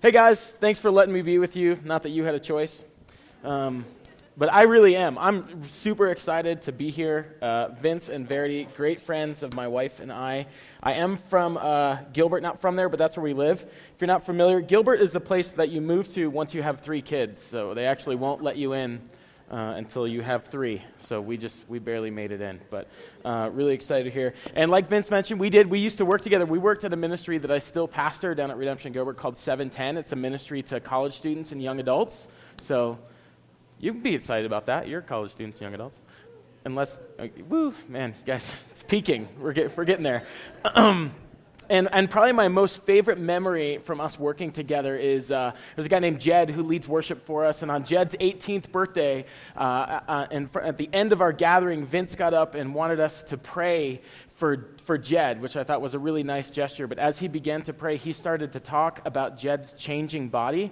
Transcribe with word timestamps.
Hey 0.00 0.12
guys, 0.12 0.52
thanks 0.52 0.78
for 0.78 0.92
letting 0.92 1.12
me 1.12 1.22
be 1.22 1.40
with 1.40 1.56
you. 1.56 1.76
Not 1.82 2.04
that 2.04 2.10
you 2.10 2.22
had 2.22 2.36
a 2.36 2.38
choice, 2.38 2.84
um, 3.42 3.84
but 4.36 4.48
I 4.48 4.62
really 4.62 4.94
am. 4.94 5.18
I'm 5.18 5.64
super 5.64 6.12
excited 6.12 6.62
to 6.62 6.72
be 6.72 6.88
here. 6.88 7.34
Uh, 7.42 7.70
Vince 7.70 8.08
and 8.08 8.24
Verity, 8.24 8.68
great 8.76 9.00
friends 9.00 9.42
of 9.42 9.54
my 9.54 9.66
wife 9.66 9.98
and 9.98 10.12
I. 10.12 10.46
I 10.84 10.92
am 10.92 11.16
from 11.16 11.56
uh, 11.56 11.96
Gilbert, 12.12 12.42
not 12.42 12.60
from 12.60 12.76
there, 12.76 12.88
but 12.88 13.00
that's 13.00 13.16
where 13.16 13.24
we 13.24 13.32
live. 13.32 13.62
If 13.62 13.96
you're 13.98 14.06
not 14.06 14.24
familiar, 14.24 14.60
Gilbert 14.60 15.00
is 15.00 15.10
the 15.10 15.18
place 15.18 15.50
that 15.50 15.70
you 15.70 15.80
move 15.80 16.06
to 16.10 16.28
once 16.28 16.54
you 16.54 16.62
have 16.62 16.80
three 16.80 17.02
kids. 17.02 17.42
So 17.42 17.74
they 17.74 17.86
actually 17.86 18.14
won't 18.14 18.40
let 18.40 18.56
you 18.56 18.74
in 18.74 19.00
uh, 19.50 19.74
until 19.76 20.06
you 20.06 20.20
have 20.22 20.44
three. 20.44 20.82
So 20.98 21.20
we 21.20 21.36
just 21.36 21.68
we 21.68 21.78
barely 21.78 22.10
made 22.10 22.32
it 22.32 22.40
in, 22.40 22.60
but 22.70 22.88
uh, 23.24 23.50
really 23.52 23.74
excited 23.74 24.12
here. 24.12 24.34
And 24.54 24.70
like 24.70 24.88
Vince 24.88 25.10
mentioned, 25.10 25.40
we 25.40 25.50
did. 25.50 25.68
We 25.68 25.78
used 25.78 25.98
to 25.98 26.04
work 26.04 26.20
together. 26.20 26.46
We 26.46 26.58
worked 26.58 26.84
at 26.84 26.92
a 26.92 26.96
ministry 26.96 27.38
that 27.38 27.50
I 27.50 27.58
still 27.58 27.88
pastor 27.88 28.34
down 28.34 28.50
at 28.50 28.56
Redemption 28.56 28.92
Gilbert 28.92 29.16
called 29.16 29.36
710. 29.36 29.96
It's 29.96 30.12
a 30.12 30.16
ministry 30.16 30.62
to 30.64 30.80
college 30.80 31.14
students 31.14 31.52
and 31.52 31.62
young 31.62 31.80
adults. 31.80 32.28
So 32.58 32.98
you 33.78 33.92
can 33.92 34.02
be 34.02 34.14
excited 34.14 34.46
about 34.46 34.66
that. 34.66 34.88
You're 34.88 35.02
college 35.02 35.30
students 35.30 35.58
and 35.58 35.66
young 35.66 35.74
adults. 35.74 35.98
Unless, 36.64 37.00
uh, 37.18 37.28
woo, 37.48 37.72
man, 37.88 38.14
guys, 38.26 38.54
it's 38.70 38.82
peaking. 38.82 39.28
We're, 39.38 39.52
get, 39.52 39.76
we're 39.76 39.84
getting 39.84 40.02
there. 40.04 40.26
And, 41.70 41.88
and 41.92 42.08
probably 42.08 42.32
my 42.32 42.48
most 42.48 42.84
favorite 42.84 43.18
memory 43.18 43.78
from 43.78 44.00
us 44.00 44.18
working 44.18 44.52
together 44.52 44.96
is 44.96 45.30
uh, 45.30 45.52
there's 45.76 45.86
a 45.86 45.88
guy 45.90 45.98
named 45.98 46.20
Jed 46.20 46.48
who 46.48 46.62
leads 46.62 46.88
worship 46.88 47.24
for 47.26 47.44
us. 47.44 47.62
And 47.62 47.70
on 47.70 47.84
Jed's 47.84 48.16
18th 48.16 48.72
birthday, 48.72 49.26
uh, 49.56 49.60
uh, 50.08 50.26
and 50.30 50.50
for, 50.50 50.62
at 50.62 50.78
the 50.78 50.88
end 50.92 51.12
of 51.12 51.20
our 51.20 51.32
gathering, 51.32 51.84
Vince 51.84 52.14
got 52.14 52.32
up 52.32 52.54
and 52.54 52.74
wanted 52.74 53.00
us 53.00 53.22
to 53.24 53.36
pray 53.36 54.00
for, 54.34 54.74
for 54.84 54.96
Jed, 54.96 55.42
which 55.42 55.56
I 55.56 55.64
thought 55.64 55.82
was 55.82 55.94
a 55.94 55.98
really 55.98 56.22
nice 56.22 56.48
gesture. 56.48 56.86
But 56.86 56.98
as 56.98 57.18
he 57.18 57.28
began 57.28 57.62
to 57.62 57.74
pray, 57.74 57.96
he 57.96 58.14
started 58.14 58.52
to 58.52 58.60
talk 58.60 59.02
about 59.04 59.36
Jed's 59.36 59.74
changing 59.74 60.28
body 60.28 60.70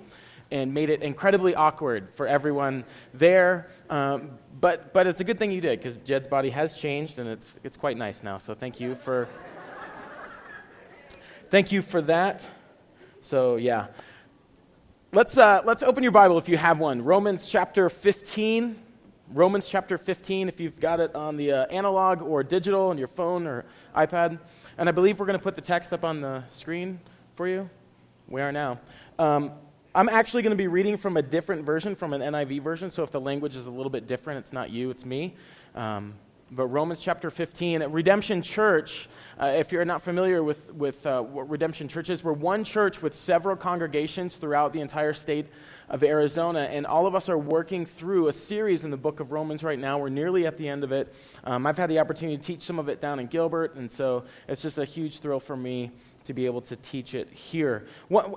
and 0.51 0.73
made 0.73 0.91
it 0.91 1.03
incredibly 1.03 1.55
awkward 1.55 2.09
for 2.15 2.27
everyone 2.27 2.85
there. 3.13 3.69
Um, 3.91 4.31
but, 4.61 4.95
but 4.95 5.07
it's 5.07 5.21
a 5.21 5.25
good 5.25 5.39
thing 5.39 5.51
you 5.51 5.61
did 5.61 5.79
because 5.79 5.97
Jed's 5.99 6.29
body 6.29 6.51
has 6.51 6.75
changed 6.75 7.19
and 7.19 7.29
it's, 7.29 7.59
it's 7.65 7.77
quite 7.77 7.97
nice 7.97 8.23
now. 8.23 8.39
So 8.39 8.55
thank 8.55 8.81
you 8.81 8.95
for 8.95 9.29
thank 11.51 11.73
you 11.73 11.83
for 11.83 12.03
that. 12.03 12.49
So, 13.21 13.57
yeah. 13.57 13.87
Let's, 15.13 15.39
uh, 15.39 15.63
let's 15.65 15.83
open 15.83 16.03
your 16.03 16.13
Bible 16.13 16.39
if 16.39 16.49
you 16.49 16.57
have 16.57 16.79
one. 16.79 17.03
Romans 17.03 17.47
chapter 17.47 17.89
15. 17.89 18.77
Romans 19.33 19.67
chapter 19.67 19.99
15, 19.99 20.49
if 20.49 20.61
you've 20.61 20.79
got 20.79 21.01
it 21.01 21.13
on 21.17 21.37
the 21.37 21.51
uh, 21.51 21.67
analog 21.67 22.23
or 22.23 22.45
digital 22.45 22.91
on 22.91 22.99
your 22.99 23.09
phone 23.09 23.45
or 23.45 23.65
iPad. 23.97 24.39
And 24.79 24.89
I 24.89 24.93
believe 24.93 25.19
we're 25.19 25.27
going 25.27 25.39
to 25.39 25.43
put 25.43 25.57
the 25.57 25.63
text 25.63 25.93
up 25.93 26.05
on 26.05 26.21
the 26.21 26.45
screen 26.51 27.01
for 27.35 27.49
you. 27.49 27.69
We 28.29 28.41
are 28.41 28.53
now. 28.53 28.79
Um, 29.19 29.51
I'm 29.97 30.09
actually 30.09 30.43
going 30.43 30.53
to 30.53 30.57
be 30.57 30.69
reading 30.69 30.97
from 30.97 31.17
a 31.17 31.23
different 31.23 31.65
version, 31.65 31.97
from 31.97 32.13
an 32.13 32.21
NIV 32.21 32.63
version. 32.63 32.89
So 32.89 33.03
if 33.03 33.11
the 33.11 33.21
language 33.21 33.57
is 33.57 33.67
a 33.67 33.71
little 33.71 33.91
bit 33.91 34.07
different, 34.07 34.39
it's 34.39 34.53
not 34.53 34.71
you, 34.71 34.91
it's 34.91 35.05
me. 35.05 35.35
Um, 35.75 36.15
but 36.51 36.67
Romans 36.69 37.01
chapter 37.01 37.29
15, 37.29 37.83
Redemption 37.85 38.41
Church, 38.41 39.09
uh, 39.41 39.47
if 39.47 39.73
you're 39.73 39.85
not 39.85 40.03
familiar 40.03 40.45
with, 40.45 40.73
with 40.73 41.05
uh, 41.05 41.21
what 41.21 41.51
Redemption 41.51 41.89
Church 41.89 42.09
is, 42.09 42.23
we're 42.23 42.33
one 42.33 42.63
church 42.63 43.03
with 43.03 43.17
several 43.17 43.57
congregations 43.57 44.37
throughout 44.37 44.73
the 44.73 44.81
entire 44.81 45.13
state 45.13 45.47
of 45.89 46.05
Arizona, 46.05 46.61
and 46.61 46.87
all 46.87 47.07
of 47.07 47.17
us 47.17 47.29
are 47.29 47.39
working 47.39 47.85
through 47.85 48.29
a 48.29 48.33
series 48.33 48.85
in 48.85 48.93
the 48.93 48.97
book 48.97 49.19
of 49.19 49.33
Romans 49.33 49.65
right 49.65 49.79
now. 49.79 49.99
We're 49.99 50.09
nearly 50.09 50.47
at 50.47 50.57
the 50.57 50.69
end 50.69 50.85
of 50.85 50.93
it. 50.93 51.13
Um, 51.43 51.67
I've 51.67 51.77
had 51.77 51.91
the 51.91 51.99
opportunity 51.99 52.37
to 52.37 52.43
teach 52.43 52.63
some 52.63 52.79
of 52.79 52.89
it 52.89 53.01
down 53.01 53.19
in 53.19 53.27
Gilbert, 53.27 53.75
and 53.75 53.91
so 53.91 54.25
it's 54.47 54.63
just 54.63 54.79
a 54.79 54.85
huge 54.85 55.19
thrill 55.19 55.41
for 55.41 55.57
me 55.57 55.91
to 56.27 56.35
be 56.35 56.47
able 56.47 56.61
to 56.61 56.77
teach 56.77 57.15
it 57.15 57.31
here. 57.31 57.87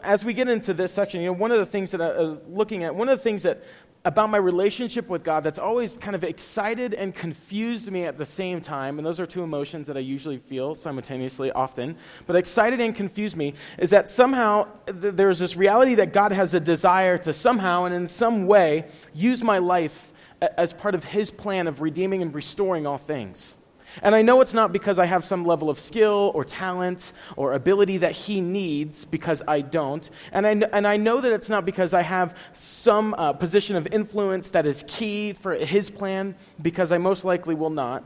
As 0.03 0.23
we 0.23 0.33
get 0.33 0.47
into 0.47 0.73
this 0.73 0.93
section, 0.93 1.21
you 1.21 1.27
know, 1.27 1.33
one 1.33 1.51
of 1.51 1.57
the 1.57 1.65
things 1.65 1.91
that 1.91 2.01
I 2.01 2.19
was 2.19 2.41
looking 2.47 2.83
at, 2.83 2.95
one 2.95 3.09
of 3.09 3.17
the 3.17 3.23
things 3.23 3.43
that 3.43 3.63
about 4.05 4.29
my 4.29 4.37
relationship 4.37 5.09
with 5.09 5.23
God 5.23 5.43
that's 5.43 5.59
always 5.59 5.97
kind 5.97 6.15
of 6.15 6.23
excited 6.23 6.93
and 6.93 7.13
confused 7.13 7.91
me 7.91 8.05
at 8.05 8.17
the 8.17 8.25
same 8.25 8.61
time, 8.61 8.97
and 8.97 9.05
those 9.05 9.19
are 9.19 9.25
two 9.25 9.43
emotions 9.43 9.87
that 9.87 9.97
I 9.97 9.99
usually 9.99 10.37
feel 10.37 10.73
simultaneously 10.73 11.51
often, 11.51 11.97
but 12.25 12.35
excited 12.35 12.79
and 12.79 12.95
confused 12.95 13.35
me 13.35 13.55
is 13.77 13.89
that 13.89 14.09
somehow 14.09 14.67
th- 14.85 15.15
there's 15.15 15.39
this 15.39 15.57
reality 15.57 15.95
that 15.95 16.13
God 16.13 16.31
has 16.31 16.53
a 16.53 16.59
desire 16.59 17.17
to 17.19 17.33
somehow 17.33 17.85
and 17.85 17.93
in 17.93 18.07
some 18.07 18.47
way 18.47 18.85
use 19.13 19.43
my 19.43 19.57
life 19.57 20.13
a- 20.41 20.57
as 20.59 20.71
part 20.71 20.95
of 20.95 21.03
His 21.03 21.29
plan 21.29 21.67
of 21.67 21.81
redeeming 21.81 22.21
and 22.21 22.33
restoring 22.33 22.87
all 22.87 22.97
things. 22.97 23.55
And 24.01 24.15
I 24.15 24.21
know 24.21 24.41
it's 24.41 24.53
not 24.53 24.71
because 24.71 24.99
I 24.99 25.05
have 25.05 25.23
some 25.25 25.45
level 25.45 25.69
of 25.69 25.79
skill 25.79 26.31
or 26.33 26.43
talent 26.43 27.13
or 27.35 27.53
ability 27.53 27.97
that 27.99 28.13
he 28.13 28.41
needs, 28.41 29.05
because 29.05 29.43
I 29.47 29.61
don't. 29.61 30.09
And 30.31 30.45
I, 30.47 30.51
and 30.51 30.87
I 30.87 30.97
know 30.97 31.21
that 31.21 31.31
it's 31.31 31.49
not 31.49 31.65
because 31.65 31.93
I 31.93 32.01
have 32.01 32.35
some 32.53 33.13
uh, 33.13 33.33
position 33.33 33.75
of 33.75 33.87
influence 33.87 34.49
that 34.51 34.65
is 34.65 34.83
key 34.87 35.33
for 35.33 35.53
his 35.53 35.89
plan, 35.89 36.35
because 36.61 36.91
I 36.91 36.97
most 36.97 37.25
likely 37.25 37.55
will 37.55 37.69
not. 37.69 38.03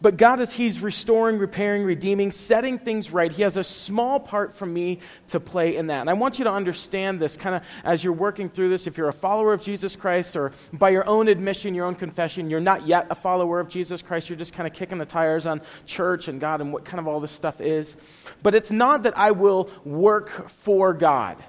But 0.00 0.16
God, 0.16 0.38
as 0.40 0.52
He's 0.52 0.80
restoring, 0.80 1.38
repairing, 1.38 1.82
redeeming, 1.82 2.30
setting 2.30 2.78
things 2.78 3.12
right, 3.12 3.32
He 3.32 3.42
has 3.42 3.56
a 3.56 3.64
small 3.64 4.20
part 4.20 4.54
for 4.54 4.64
me 4.64 5.00
to 5.28 5.40
play 5.40 5.76
in 5.76 5.88
that. 5.88 6.02
And 6.02 6.10
I 6.10 6.12
want 6.12 6.38
you 6.38 6.44
to 6.44 6.52
understand 6.52 7.18
this 7.20 7.36
kind 7.36 7.56
of 7.56 7.62
as 7.82 8.04
you're 8.04 8.12
working 8.12 8.48
through 8.48 8.68
this. 8.68 8.86
If 8.86 8.96
you're 8.96 9.08
a 9.08 9.12
follower 9.12 9.52
of 9.52 9.60
Jesus 9.60 9.96
Christ, 9.96 10.36
or 10.36 10.52
by 10.72 10.90
your 10.90 11.06
own 11.08 11.26
admission, 11.26 11.74
your 11.74 11.84
own 11.84 11.96
confession, 11.96 12.48
you're 12.48 12.60
not 12.60 12.86
yet 12.86 13.08
a 13.10 13.14
follower 13.14 13.58
of 13.58 13.68
Jesus 13.68 14.00
Christ, 14.00 14.28
you're 14.28 14.38
just 14.38 14.52
kind 14.52 14.68
of 14.68 14.72
kicking 14.72 14.98
the 14.98 15.06
tires 15.06 15.46
on 15.46 15.60
church 15.84 16.28
and 16.28 16.40
God 16.40 16.60
and 16.60 16.72
what 16.72 16.84
kind 16.84 17.00
of 17.00 17.08
all 17.08 17.18
this 17.18 17.32
stuff 17.32 17.60
is. 17.60 17.96
But 18.42 18.54
it's 18.54 18.70
not 18.70 19.02
that 19.02 19.18
I 19.18 19.32
will 19.32 19.68
work 19.84 20.48
for 20.48 20.94
God, 20.94 21.42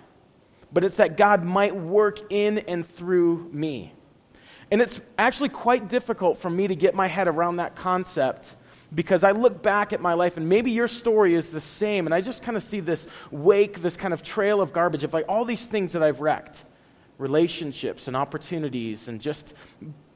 but 0.73 0.83
it's 0.83 0.97
that 0.97 1.17
God 1.17 1.43
might 1.43 1.75
work 1.75 2.19
in 2.31 2.59
and 2.59 2.87
through 2.87 3.49
me. 3.51 3.93
And 4.71 4.81
it's 4.81 5.01
actually 5.17 5.49
quite 5.49 5.87
difficult 5.87 6.37
for 6.37 6.49
me 6.49 6.67
to 6.67 6.75
get 6.75 6.93
my 6.93 7.07
head 7.07 7.27
around 7.27 7.57
that 7.57 7.75
concept 7.75 8.55
because 8.93 9.23
I 9.23 9.31
look 9.31 9.61
back 9.61 9.93
at 9.93 10.01
my 10.01 10.13
life 10.13 10.37
and 10.37 10.47
maybe 10.47 10.71
your 10.71 10.87
story 10.87 11.35
is 11.35 11.49
the 11.49 11.59
same, 11.59 12.07
and 12.07 12.13
I 12.13 12.21
just 12.21 12.43
kind 12.43 12.57
of 12.57 12.63
see 12.63 12.79
this 12.79 13.07
wake, 13.31 13.81
this 13.81 13.95
kind 13.95 14.13
of 14.13 14.23
trail 14.23 14.61
of 14.61 14.73
garbage 14.73 15.03
of 15.03 15.13
like 15.13 15.25
all 15.27 15.45
these 15.45 15.67
things 15.67 15.93
that 15.93 16.03
I've 16.03 16.21
wrecked 16.21 16.65
relationships 17.17 18.07
and 18.07 18.15
opportunities 18.15 19.07
and 19.07 19.19
just 19.19 19.53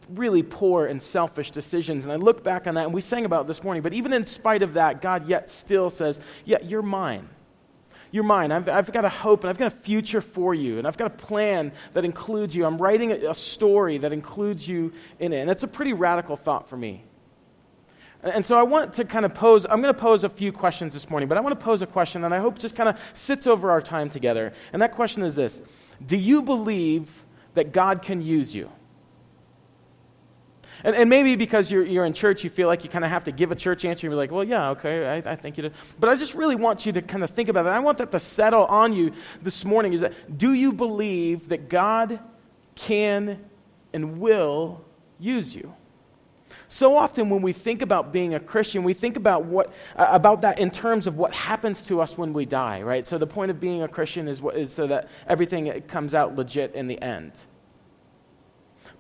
really 0.10 0.42
poor 0.42 0.86
and 0.88 1.02
selfish 1.02 1.52
decisions. 1.52 2.06
And 2.06 2.12
I 2.12 2.16
look 2.16 2.44
back 2.44 2.66
on 2.68 2.76
that, 2.76 2.86
and 2.86 2.94
we 2.94 3.02
sang 3.02 3.26
about 3.26 3.48
this 3.48 3.64
morning, 3.64 3.84
but 3.84 3.94
even 3.94 4.14
in 4.14 4.26
spite 4.26 4.64
of 4.64 4.74
that, 4.76 5.02
God 5.02 5.28
yet 5.28 5.50
still 5.50 5.90
says, 5.90 6.20
Yeah, 6.46 6.58
you're 6.64 6.82
mine 6.82 7.30
you're 8.14 8.24
mine. 8.24 8.52
I've, 8.52 8.70
I've 8.70 8.92
got 8.92 9.06
a 9.06 9.10
hope 9.10 9.44
and 9.44 9.50
I've 9.50 9.58
got 9.58 9.66
a 9.66 9.76
future 9.76 10.22
for 10.22 10.54
you. 10.54 10.78
And 10.78 10.86
I've 10.86 10.98
got 10.98 11.08
a 11.08 11.16
plan 11.16 11.72
that 11.94 12.06
includes 12.06 12.56
you. 12.56 12.64
I'm 12.64 12.78
writing 12.78 13.12
a, 13.12 13.32
a 13.32 13.36
story 13.36 13.98
that 13.98 14.14
includes 14.14 14.68
you 14.68 14.94
in 15.20 15.34
it. 15.34 15.40
And 15.40 15.50
it's 15.50 15.64
a 15.64 15.68
pretty 15.68 15.94
radical 15.94 16.38
thought 16.38 16.70
for 16.70 16.78
me. 16.78 17.04
And 18.22 18.46
so 18.46 18.56
I 18.56 18.62
want 18.62 18.94
to 18.94 19.04
kind 19.04 19.26
of 19.26 19.34
pose, 19.34 19.66
I'm 19.66 19.82
going 19.82 19.94
to 19.94 20.00
pose 20.00 20.24
a 20.24 20.30
few 20.30 20.52
questions 20.52 20.94
this 20.94 21.10
morning, 21.10 21.28
but 21.28 21.40
I 21.40 21.42
want 21.42 21.60
to 21.60 21.66
pose 21.66 21.82
a 21.82 21.88
question 21.88 22.22
that 22.22 22.32
I 22.32 22.38
hope 22.38 22.60
just 22.60 22.76
kind 22.76 22.88
of 22.88 23.00
sits 23.16 23.48
over 23.48 23.72
our 23.72 23.82
time 23.82 24.12
together. 24.12 24.54
And 24.74 24.82
that 24.84 24.92
question 24.92 25.24
is 25.24 25.36
this 25.36 25.60
Do 26.06 26.16
you 26.16 26.44
believe 26.44 27.26
that 27.56 27.74
God 27.74 28.04
can 28.04 28.22
use 28.22 28.54
you? 28.54 28.70
And, 30.84 30.96
and 30.96 31.10
maybe 31.10 31.36
because 31.36 31.72
you're, 31.72 31.86
you're 31.86 32.06
in 32.06 32.14
church, 32.14 32.44
you 32.44 32.50
feel 32.50 32.68
like 32.68 32.84
you 32.84 32.90
kind 32.90 33.06
of 33.06 33.12
have 33.12 33.24
to 33.26 33.32
give 33.32 33.52
a 33.52 33.56
church 33.56 33.86
answer. 33.86 34.08
You're 34.08 34.16
like, 34.16 34.32
well, 34.32 34.44
yeah, 34.44 34.70
okay, 34.72 35.22
I, 35.26 35.32
I 35.32 35.36
think 35.36 35.58
you 35.58 35.64
do. 35.64 35.72
But 36.00 36.10
I 36.10 36.16
just 36.16 36.34
really 36.34 36.56
want 36.56 36.86
you 36.86 36.92
to 36.94 37.02
kind 37.02 37.24
of 37.24 37.30
think 37.30 37.50
about 37.50 37.64
that. 37.64 37.74
I 37.74 37.80
want 37.80 37.98
that 38.00 38.12
to 38.12 38.20
settle 38.20 38.66
on 38.66 38.94
you 38.94 39.14
this 39.42 39.64
morning 39.64 39.94
is 39.94 40.02
that 40.02 40.38
do 40.38 40.54
you 40.54 40.74
believe 40.74 41.50
that 41.50 41.70
God 41.70 42.20
can 42.76 43.44
and 43.94 44.20
will 44.20 44.84
use 45.20 45.56
you? 45.56 45.74
So 46.68 46.96
often 46.96 47.30
when 47.30 47.42
we 47.42 47.54
think 47.54 47.82
about 47.82 48.12
being 48.12 48.34
a 48.36 48.40
Christian, 48.40 48.84
we 48.84 48.94
think 48.94 49.16
about 49.16 49.46
what 49.46 49.74
uh, 49.96 50.08
about 50.10 50.42
that 50.42 50.60
in 50.60 50.72
terms 50.72 51.08
of 51.08 51.18
what 51.18 51.34
happens 51.34 51.84
to 51.84 52.02
us 52.02 52.18
when 52.18 52.34
we 52.34 52.46
die, 52.46 52.82
right? 52.82 53.06
So 53.06 53.18
the 53.18 53.28
point 53.28 53.52
of 53.52 53.60
being 53.60 53.84
a 53.84 53.88
Christian 53.88 54.28
is, 54.28 54.42
what, 54.42 54.56
is 54.56 54.72
so 54.72 54.88
that 54.88 55.10
everything 55.28 55.82
comes 55.84 56.16
out 56.16 56.36
legit 56.36 56.74
in 56.76 56.88
the 56.88 57.02
end. 57.02 57.34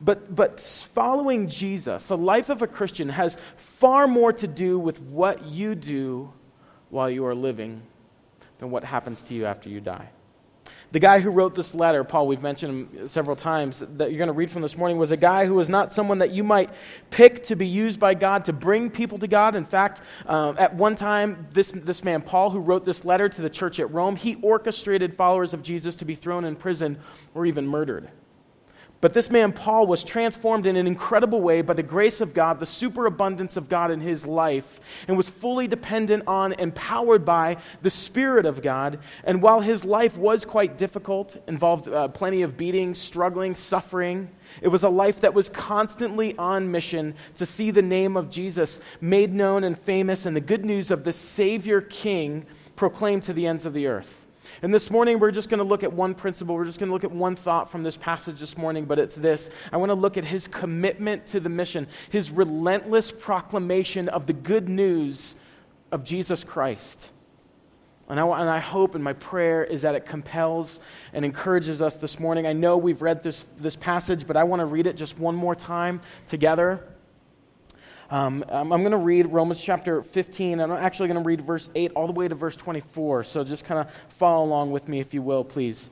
But, 0.01 0.36
but 0.36 0.60
following 0.60 1.50
Jesus, 1.50 2.07
the 2.07 2.18
life 2.18 2.50
of 2.50 2.62
a 2.62 2.68
Christian, 2.68 3.10
has 3.10 3.38
far 3.56 4.07
more 4.07 4.34
to 4.34 4.48
do 4.48 4.78
with 4.78 5.01
what 5.01 5.45
you 5.45 5.75
do 5.75 6.34
while 6.90 7.10
you 7.10 7.25
are 7.25 7.36
living 7.36 7.81
than 8.60 8.69
what 8.72 8.84
happens 8.84 9.24
to 9.25 9.34
you 9.34 9.45
after 9.45 9.69
you 9.69 9.81
die. 9.81 10.10
The 10.92 11.00
guy 11.00 11.22
who 11.22 11.31
wrote 11.31 11.56
this 11.56 11.74
letter, 11.74 12.04
Paul, 12.04 12.28
we've 12.28 12.44
mentioned 12.44 12.88
him 12.94 13.07
several 13.07 13.36
times, 13.36 13.80
that 13.80 14.12
you're 14.12 14.19
going 14.19 14.28
to 14.28 14.34
read 14.34 14.51
from 14.51 14.62
this 14.62 14.78
morning, 14.78 15.00
was 15.00 15.10
a 15.10 15.18
guy 15.18 15.48
who 15.48 15.56
was 15.56 15.68
not 15.68 15.92
someone 15.92 16.19
that 16.19 16.30
you 16.30 16.44
might 16.44 16.69
pick 17.10 17.42
to 17.45 17.56
be 17.56 17.66
used 17.66 18.00
by 18.00 18.13
God 18.13 18.45
to 18.45 18.54
bring 18.54 18.92
people 18.92 19.18
to 19.18 19.28
God. 19.28 19.56
In 19.56 19.66
fact, 19.66 20.01
um, 20.28 20.56
at 20.60 20.75
one 20.75 20.95
time, 20.95 21.48
this, 21.51 21.72
this 21.72 22.04
man, 22.04 22.22
Paul, 22.22 22.51
who 22.51 22.60
wrote 22.60 22.86
this 22.86 23.04
letter 23.06 23.28
to 23.28 23.42
the 23.42 23.50
church 23.50 23.80
at 23.80 23.92
Rome, 23.92 24.16
he 24.16 24.36
orchestrated 24.44 25.16
followers 25.16 25.56
of 25.56 25.63
Jesus 25.63 25.95
to 25.95 26.06
be 26.06 26.13
thrown 26.13 26.45
in 26.45 26.56
prison 26.56 27.00
or 27.34 27.48
even 27.48 27.68
murdered. 27.68 28.12
But 29.04 29.12
this 29.12 29.30
man, 29.30 29.52
Paul, 29.52 29.86
was 29.86 30.02
transformed 30.02 30.66
in 30.66 30.78
an 30.78 30.88
incredible 30.88 31.42
way 31.42 31.62
by 31.62 31.74
the 31.74 31.84
grace 31.84 32.22
of 32.22 32.34
God, 32.34 32.62
the 32.62 32.66
superabundance 32.66 33.58
of 33.58 33.68
God 33.68 33.92
in 33.92 34.00
his 34.00 34.26
life, 34.26 34.80
and 35.10 35.18
was 35.18 35.28
fully 35.28 35.68
dependent 35.68 36.24
on, 36.26 36.54
and 36.54 36.74
powered 36.74 37.26
by 37.26 37.58
the 37.82 37.90
Spirit 37.90 38.46
of 38.46 38.62
God. 38.62 39.00
And 39.26 39.42
while 39.42 39.60
his 39.60 39.84
life 39.84 40.16
was 40.16 40.46
quite 40.46 40.78
difficult, 40.78 41.36
involved 41.50 41.90
uh, 41.90 42.08
plenty 42.08 42.44
of 42.44 42.56
beating, 42.56 42.94
struggling, 42.94 43.56
suffering, 43.56 44.30
it 44.62 44.70
was 44.70 44.84
a 44.84 44.90
life 44.90 45.20
that 45.20 45.34
was 45.34 45.50
constantly 45.50 46.38
on 46.38 46.72
mission 46.72 47.16
to 47.36 47.46
see 47.46 47.72
the 47.72 47.82
name 47.82 48.16
of 48.16 48.30
Jesus 48.30 48.80
made 49.02 49.34
known 49.34 49.66
and 49.66 49.78
famous 49.78 50.26
and 50.26 50.34
the 50.34 50.40
good 50.40 50.64
news 50.64 50.92
of 50.92 51.04
the 51.04 51.12
Savior 51.12 51.82
King 51.82 52.46
proclaimed 52.78 53.24
to 53.24 53.34
the 53.34 53.48
ends 53.48 53.66
of 53.66 53.74
the 53.74 53.86
earth. 53.86 54.23
And 54.63 54.74
this 54.74 54.89
morning, 54.89 55.19
we're 55.19 55.31
just 55.31 55.50
going 55.50 55.57
to 55.57 55.65
look 55.65 55.83
at 55.83 55.92
one 55.92 56.15
principle. 56.15 56.56
We're 56.56 56.63
just 56.63 56.80
going 56.80 56.88
to 56.88 56.94
look 56.94 57.04
at 57.04 57.12
one 57.12 57.36
thought 57.36 57.69
from 57.69 57.83
this 57.83 57.98
passage 57.98 58.39
this 58.39 58.57
morning, 58.57 58.86
but 58.86 58.98
it's 58.98 59.13
this. 59.13 59.50
I 59.74 59.77
want 59.77 59.89
to 59.89 59.94
look 59.94 60.15
at 60.15 60.24
his 60.24 60.48
commitment 60.48 61.27
to 61.27 61.42
the 61.42 61.50
mission, 61.50 61.86
his 62.12 62.31
relentless 62.31 63.12
proclamation 63.12 64.07
of 64.07 64.25
the 64.25 64.31
good 64.31 64.69
news 64.69 65.36
of 65.92 66.06
Jesus 66.06 66.45
Christ. 66.45 67.12
And 68.07 68.18
I, 68.18 68.24
and 68.39 68.50
I 68.50 68.60
hope 68.60 68.95
and 68.95 69.04
my 69.04 69.12
prayer 69.12 69.65
is 69.65 69.81
that 69.81 69.95
it 69.95 70.06
compels 70.06 70.80
and 71.12 71.25
encourages 71.25 71.81
us 71.81 71.98
this 71.98 72.18
morning. 72.18 72.48
I 72.48 72.54
know 72.54 72.77
we've 72.77 73.01
read 73.01 73.21
this, 73.21 73.45
this 73.59 73.75
passage, 73.75 74.25
but 74.25 74.38
I 74.38 74.45
want 74.45 74.62
to 74.62 74.66
read 74.66 74.88
it 74.88 74.95
just 74.95 75.19
one 75.19 75.36
more 75.36 75.56
time 75.56 76.00
together. 76.27 76.88
Um, 78.13 78.45
I'm 78.48 78.69
going 78.69 78.92
to 78.92 78.98
read 78.98 79.33
Romans 79.33 79.60
chapter 79.60 80.04
15, 80.04 80.60
and 80.60 80.71
I'm 80.71 80.77
actually 80.77 81.07
going 81.07 81.19
to 81.19 81.27
read 81.27 81.42
verse 81.42 81.71
8 81.74 81.94
all 81.95 82.06
the 82.06 82.13
way 82.13 82.27
to 82.27 82.36
verse 82.36 82.56
24. 82.56 83.24
So 83.24 83.44
just 83.44 83.65
kind 83.65 83.80
of 83.80 83.92
follow 84.10 84.45
along 84.45 84.69
with 84.69 84.88
me, 84.88 85.00
if 85.00 85.15
you 85.15 85.24
will, 85.24 85.44
please. 85.44 85.89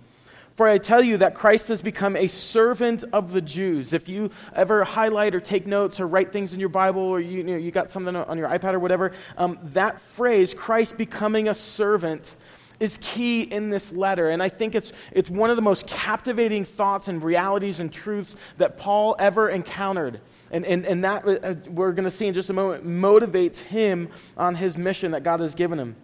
For 0.54 0.68
I 0.68 0.78
tell 0.78 1.02
you 1.02 1.18
that 1.18 1.34
Christ 1.34 1.70
has 1.70 1.82
become 1.82 2.16
a 2.16 2.28
servant 2.28 3.06
of 3.12 3.34
the 3.34 3.42
Jews. 3.42 3.92
If 3.94 4.08
you 4.08 4.30
ever 4.54 4.84
highlight 4.84 5.34
or 5.34 5.40
take 5.40 5.66
notes 5.66 6.00
or 6.00 6.08
write 6.08 6.32
things 6.32 6.54
in 6.54 6.60
your 6.60 6.70
Bible 6.70 7.02
or 7.02 7.20
you, 7.20 7.38
you, 7.40 7.44
know, 7.44 7.58
you 7.58 7.72
got 7.72 7.90
something 7.90 8.16
on 8.16 8.38
your 8.38 8.50
iPad 8.50 8.76
or 8.76 8.80
whatever, 8.80 9.14
um, 9.36 9.58
that 9.72 10.00
phrase, 10.00 10.54
Christ 10.54 11.00
becoming 11.00 11.50
a 11.50 11.56
servant, 11.56 12.38
is 12.80 13.00
key 13.02 13.42
in 13.42 13.72
this 13.72 13.92
letter. 13.92 14.30
And 14.30 14.44
I 14.44 14.50
think 14.50 14.76
it's, 14.76 14.94
it's 15.12 15.32
one 15.32 15.50
of 15.50 15.56
the 15.56 15.64
most 15.64 15.88
captivating 15.88 16.66
thoughts 16.66 17.08
and 17.08 17.24
realities 17.24 17.80
and 17.80 17.92
truths 17.92 18.36
that 18.60 18.78
Paul 18.78 19.16
ever 19.18 19.50
encountered. 19.50 20.22
And, 20.52 20.66
and, 20.66 20.86
and 20.86 21.04
that, 21.04 21.26
uh, 21.26 21.56
we're 21.70 21.94
going 21.94 22.04
to 22.04 22.12
see 22.12 22.28
in 22.28 22.34
just 22.34 22.50
a 22.50 22.54
moment, 22.54 22.86
motivates 22.86 23.60
him 23.60 24.10
on 24.38 24.56
his 24.56 24.78
mission 24.78 25.12
that 25.12 25.24
God 25.24 25.40
has 25.40 25.56
given 25.56 25.80
him. 25.80 25.96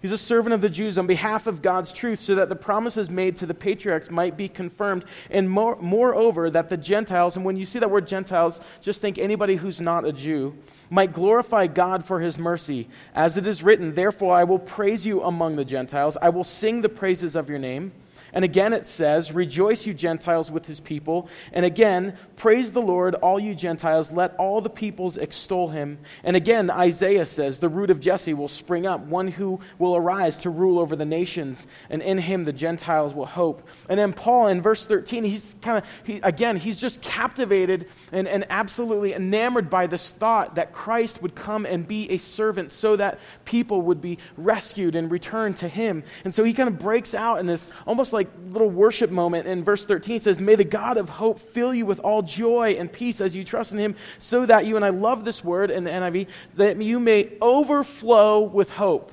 He's 0.00 0.12
a 0.12 0.18
servant 0.18 0.54
of 0.54 0.60
the 0.60 0.68
Jews 0.68 0.96
on 0.96 1.06
behalf 1.06 1.46
of 1.46 1.60
God's 1.60 1.92
truth, 1.92 2.20
so 2.20 2.36
that 2.36 2.48
the 2.48 2.56
promises 2.56 3.10
made 3.10 3.36
to 3.36 3.46
the 3.46 3.54
patriarchs 3.54 4.10
might 4.10 4.36
be 4.36 4.48
confirmed, 4.48 5.04
and 5.30 5.50
more, 5.50 5.76
moreover, 5.80 6.50
that 6.50 6.68
the 6.68 6.76
Gentiles, 6.76 7.36
and 7.36 7.44
when 7.44 7.56
you 7.56 7.64
see 7.64 7.80
that 7.80 7.90
word 7.90 8.06
Gentiles, 8.06 8.60
just 8.80 9.00
think 9.00 9.18
anybody 9.18 9.56
who's 9.56 9.80
not 9.80 10.04
a 10.04 10.12
Jew, 10.12 10.56
might 10.90 11.12
glorify 11.12 11.66
God 11.66 12.04
for 12.04 12.20
his 12.20 12.38
mercy. 12.38 12.88
As 13.14 13.36
it 13.36 13.46
is 13.46 13.62
written, 13.62 13.94
Therefore 13.94 14.34
I 14.34 14.44
will 14.44 14.60
praise 14.60 15.04
you 15.04 15.22
among 15.22 15.56
the 15.56 15.64
Gentiles, 15.64 16.16
I 16.22 16.28
will 16.28 16.44
sing 16.44 16.80
the 16.80 16.88
praises 16.88 17.34
of 17.34 17.48
your 17.48 17.58
name. 17.58 17.92
And 18.32 18.44
again 18.44 18.72
it 18.72 18.86
says, 18.86 19.32
Rejoice, 19.32 19.86
you 19.86 19.94
Gentiles, 19.94 20.50
with 20.50 20.66
his 20.66 20.80
people. 20.80 21.28
And 21.52 21.64
again, 21.64 22.16
Praise 22.38 22.72
the 22.72 22.80
Lord, 22.80 23.16
all 23.16 23.40
you 23.40 23.52
Gentiles. 23.52 24.12
Let 24.12 24.36
all 24.36 24.60
the 24.60 24.70
peoples 24.70 25.16
extol 25.16 25.70
him. 25.70 25.98
And 26.22 26.36
again, 26.36 26.70
Isaiah 26.70 27.26
says, 27.26 27.58
The 27.58 27.68
root 27.68 27.90
of 27.90 27.98
Jesse 27.98 28.32
will 28.32 28.46
spring 28.46 28.86
up, 28.86 29.00
one 29.00 29.26
who 29.26 29.58
will 29.76 29.96
arise 29.96 30.36
to 30.38 30.50
rule 30.50 30.78
over 30.78 30.94
the 30.94 31.04
nations. 31.04 31.66
And 31.90 32.00
in 32.00 32.16
him 32.18 32.44
the 32.44 32.52
Gentiles 32.52 33.12
will 33.12 33.26
hope. 33.26 33.68
And 33.88 33.98
then 33.98 34.12
Paul 34.12 34.46
in 34.48 34.62
verse 34.62 34.86
13, 34.86 35.24
he's 35.24 35.56
kind 35.60 35.78
of, 35.78 35.84
he, 36.04 36.20
again, 36.22 36.54
he's 36.54 36.80
just 36.80 37.00
captivated 37.00 37.88
and, 38.12 38.28
and 38.28 38.46
absolutely 38.50 39.14
enamored 39.14 39.68
by 39.68 39.88
this 39.88 40.10
thought 40.10 40.54
that 40.54 40.72
Christ 40.72 41.20
would 41.22 41.34
come 41.34 41.66
and 41.66 41.88
be 41.88 42.08
a 42.12 42.18
servant 42.18 42.70
so 42.70 42.94
that 42.96 43.18
people 43.44 43.82
would 43.82 44.00
be 44.00 44.18
rescued 44.36 44.94
and 44.94 45.10
returned 45.10 45.56
to 45.58 45.68
him. 45.68 46.04
And 46.24 46.32
so 46.32 46.44
he 46.44 46.52
kind 46.52 46.68
of 46.68 46.78
breaks 46.78 47.14
out 47.14 47.40
in 47.40 47.46
this 47.46 47.68
almost 47.84 48.12
like 48.12 48.17
like 48.18 48.28
little 48.50 48.68
worship 48.68 49.10
moment 49.10 49.46
in 49.46 49.62
verse 49.62 49.86
13 49.86 50.18
says, 50.18 50.40
May 50.40 50.56
the 50.56 50.64
God 50.64 50.96
of 50.96 51.08
hope 51.08 51.38
fill 51.38 51.72
you 51.72 51.86
with 51.86 52.00
all 52.00 52.20
joy 52.22 52.76
and 52.78 52.92
peace 52.92 53.20
as 53.20 53.36
you 53.36 53.44
trust 53.44 53.72
in 53.72 53.78
him, 53.78 53.94
so 54.18 54.44
that 54.44 54.66
you, 54.66 54.76
and 54.76 54.84
I 54.84 54.88
love 54.88 55.24
this 55.24 55.44
word 55.44 55.70
in 55.70 55.84
the 55.84 55.90
NIV, 55.90 56.26
that 56.56 56.82
you 56.82 56.98
may 56.98 57.32
overflow 57.40 58.40
with 58.40 58.70
hope. 58.70 59.12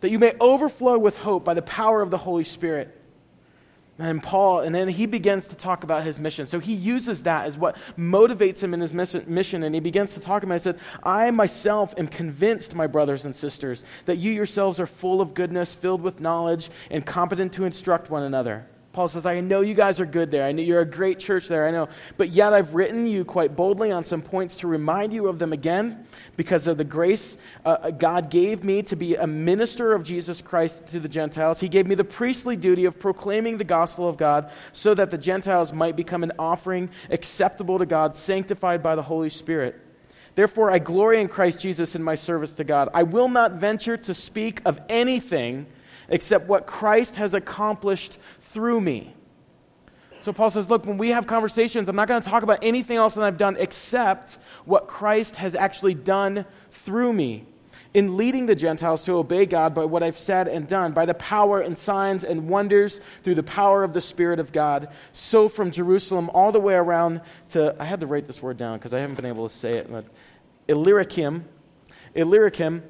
That 0.00 0.10
you 0.10 0.20
may 0.20 0.34
overflow 0.40 0.96
with 0.98 1.18
hope 1.18 1.44
by 1.44 1.54
the 1.54 1.62
power 1.62 2.00
of 2.00 2.10
the 2.10 2.18
Holy 2.18 2.44
Spirit. 2.44 2.97
And 4.00 4.22
Paul, 4.22 4.60
and 4.60 4.72
then 4.72 4.86
he 4.86 5.06
begins 5.06 5.46
to 5.48 5.56
talk 5.56 5.82
about 5.82 6.04
his 6.04 6.20
mission. 6.20 6.46
So 6.46 6.60
he 6.60 6.72
uses 6.72 7.24
that 7.24 7.46
as 7.46 7.58
what 7.58 7.76
motivates 7.98 8.62
him 8.62 8.72
in 8.72 8.80
his 8.80 8.94
mission. 8.94 9.62
And 9.64 9.74
he 9.74 9.80
begins 9.80 10.14
to 10.14 10.20
talk 10.20 10.44
about 10.44 10.54
it. 10.54 10.58
He 10.58 10.62
said, 10.62 10.78
I 11.02 11.30
myself 11.32 11.94
am 11.98 12.06
convinced, 12.06 12.76
my 12.76 12.86
brothers 12.86 13.24
and 13.24 13.34
sisters, 13.34 13.84
that 14.04 14.18
you 14.18 14.30
yourselves 14.30 14.78
are 14.78 14.86
full 14.86 15.20
of 15.20 15.34
goodness, 15.34 15.74
filled 15.74 16.02
with 16.02 16.20
knowledge, 16.20 16.70
and 16.92 17.04
competent 17.04 17.52
to 17.54 17.64
instruct 17.64 18.08
one 18.08 18.22
another. 18.22 18.66
Paul 18.92 19.06
says, 19.06 19.26
I 19.26 19.40
know 19.40 19.60
you 19.60 19.74
guys 19.74 20.00
are 20.00 20.06
good 20.06 20.30
there. 20.30 20.44
I 20.44 20.52
know 20.52 20.62
you're 20.62 20.80
a 20.80 20.86
great 20.86 21.18
church 21.18 21.46
there. 21.46 21.68
I 21.68 21.70
know. 21.70 21.88
But 22.16 22.30
yet 22.30 22.52
I've 22.52 22.74
written 22.74 23.06
you 23.06 23.24
quite 23.24 23.54
boldly 23.54 23.92
on 23.92 24.02
some 24.02 24.22
points 24.22 24.56
to 24.56 24.66
remind 24.66 25.12
you 25.12 25.28
of 25.28 25.38
them 25.38 25.52
again 25.52 26.06
because 26.36 26.66
of 26.66 26.78
the 26.78 26.84
grace 26.84 27.36
uh, 27.64 27.68
uh, 27.68 27.90
God 27.90 28.30
gave 28.30 28.64
me 28.64 28.82
to 28.84 28.96
be 28.96 29.14
a 29.14 29.26
minister 29.26 29.92
of 29.92 30.04
Jesus 30.04 30.40
Christ 30.40 30.88
to 30.88 31.00
the 31.00 31.08
Gentiles. 31.08 31.60
He 31.60 31.68
gave 31.68 31.86
me 31.86 31.94
the 31.94 32.04
priestly 32.04 32.56
duty 32.56 32.86
of 32.86 32.98
proclaiming 32.98 33.58
the 33.58 33.64
gospel 33.64 34.08
of 34.08 34.16
God 34.16 34.50
so 34.72 34.94
that 34.94 35.10
the 35.10 35.18
Gentiles 35.18 35.72
might 35.72 35.94
become 35.94 36.22
an 36.22 36.32
offering 36.38 36.88
acceptable 37.10 37.78
to 37.78 37.86
God, 37.86 38.16
sanctified 38.16 38.82
by 38.82 38.94
the 38.94 39.02
Holy 39.02 39.30
Spirit. 39.30 39.78
Therefore, 40.34 40.70
I 40.70 40.78
glory 40.78 41.20
in 41.20 41.28
Christ 41.28 41.60
Jesus 41.60 41.94
in 41.94 42.02
my 42.02 42.14
service 42.14 42.54
to 42.54 42.64
God. 42.64 42.88
I 42.94 43.02
will 43.02 43.28
not 43.28 43.52
venture 43.52 43.96
to 43.96 44.14
speak 44.14 44.62
of 44.64 44.80
anything 44.88 45.66
except 46.08 46.46
what 46.46 46.66
Christ 46.66 47.16
has 47.16 47.34
accomplished 47.34 48.18
through 48.50 48.80
me. 48.80 49.14
So 50.20 50.32
Paul 50.32 50.50
says, 50.50 50.68
Look, 50.68 50.84
when 50.84 50.98
we 50.98 51.10
have 51.10 51.26
conversations, 51.26 51.88
I'm 51.88 51.96
not 51.96 52.08
going 52.08 52.22
to 52.22 52.28
talk 52.28 52.42
about 52.42 52.58
anything 52.62 52.96
else 52.96 53.14
that 53.14 53.24
I've 53.24 53.38
done 53.38 53.56
except 53.58 54.38
what 54.64 54.88
Christ 54.88 55.36
has 55.36 55.54
actually 55.54 55.94
done 55.94 56.44
through 56.70 57.12
me 57.12 57.46
in 57.94 58.16
leading 58.16 58.46
the 58.46 58.54
Gentiles 58.54 59.04
to 59.04 59.12
obey 59.12 59.46
God 59.46 59.74
by 59.74 59.84
what 59.84 60.02
I've 60.02 60.18
said 60.18 60.46
and 60.46 60.68
done, 60.68 60.92
by 60.92 61.06
the 61.06 61.14
power 61.14 61.60
and 61.60 61.78
signs 61.78 62.24
and 62.24 62.48
wonders 62.48 63.00
through 63.22 63.36
the 63.36 63.42
power 63.42 63.82
of 63.82 63.92
the 63.92 64.00
Spirit 64.00 64.38
of 64.38 64.52
God. 64.52 64.88
So 65.12 65.48
from 65.48 65.70
Jerusalem 65.70 66.30
all 66.34 66.52
the 66.52 66.60
way 66.60 66.74
around 66.74 67.22
to, 67.50 67.74
I 67.78 67.84
had 67.84 68.00
to 68.00 68.06
write 68.06 68.26
this 68.26 68.42
word 68.42 68.58
down 68.58 68.78
because 68.78 68.92
I 68.92 68.98
haven't 69.00 69.16
been 69.16 69.24
able 69.24 69.48
to 69.48 69.54
say 69.54 69.78
it, 69.78 69.90
but 69.90 70.04
Illyricum, 70.68 71.46
Illyricum, 72.14 72.82